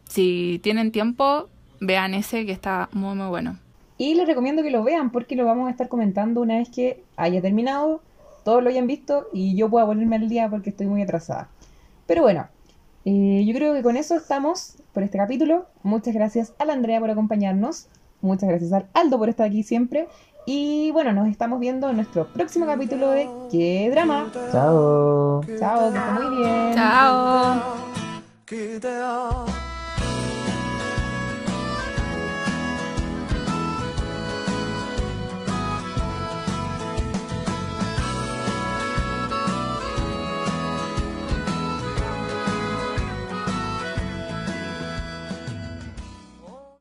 si 0.07 0.59
tienen 0.63 0.91
tiempo, 0.91 1.47
vean 1.79 2.15
ese 2.15 2.47
que 2.47 2.53
está 2.53 2.89
muy 2.91 3.15
muy 3.15 3.27
bueno. 3.27 3.59
Y 3.97 4.15
les 4.15 4.27
recomiendo 4.27 4.63
que 4.63 4.71
lo 4.71 4.83
vean 4.83 5.11
porque 5.11 5.35
lo 5.35 5.45
vamos 5.45 5.67
a 5.67 5.71
estar 5.71 5.87
comentando 5.87 6.41
una 6.41 6.57
vez 6.57 6.69
que 6.69 7.03
haya 7.15 7.41
terminado, 7.41 8.01
todos 8.43 8.63
lo 8.63 8.69
hayan 8.69 8.87
visto 8.87 9.27
y 9.33 9.55
yo 9.55 9.69
pueda 9.69 9.85
ponerme 9.85 10.15
al 10.15 10.29
día 10.29 10.49
porque 10.49 10.71
estoy 10.71 10.87
muy 10.87 11.01
atrasada. 11.01 11.49
Pero 12.07 12.23
bueno, 12.23 12.47
eh, 13.05 13.43
yo 13.45 13.53
creo 13.53 13.73
que 13.73 13.83
con 13.83 13.97
eso 13.97 14.15
estamos 14.15 14.77
por 14.93 15.03
este 15.03 15.17
capítulo. 15.17 15.65
Muchas 15.83 16.13
gracias 16.13 16.53
a 16.59 16.65
la 16.65 16.73
Andrea 16.73 16.99
por 16.99 17.09
acompañarnos. 17.09 17.87
Muchas 18.21 18.49
gracias 18.49 18.71
al 18.73 18.87
Aldo 18.93 19.17
por 19.17 19.29
estar 19.29 19.47
aquí 19.47 19.63
siempre. 19.63 20.07
Y 20.45 20.91
bueno, 20.91 21.13
nos 21.13 21.27
estamos 21.29 21.59
viendo 21.59 21.89
en 21.89 21.97
nuestro 21.97 22.27
próximo 22.27 22.65
capítulo 22.65 23.09
de 23.11 23.29
¿Qué 23.49 23.89
drama? 23.91 24.29
Chao. 24.51 25.41
Chao, 25.57 25.91
que 25.91 25.97
está 25.97 26.11
muy 26.11 26.37
bien. 26.37 26.73
Chao. 26.73 27.75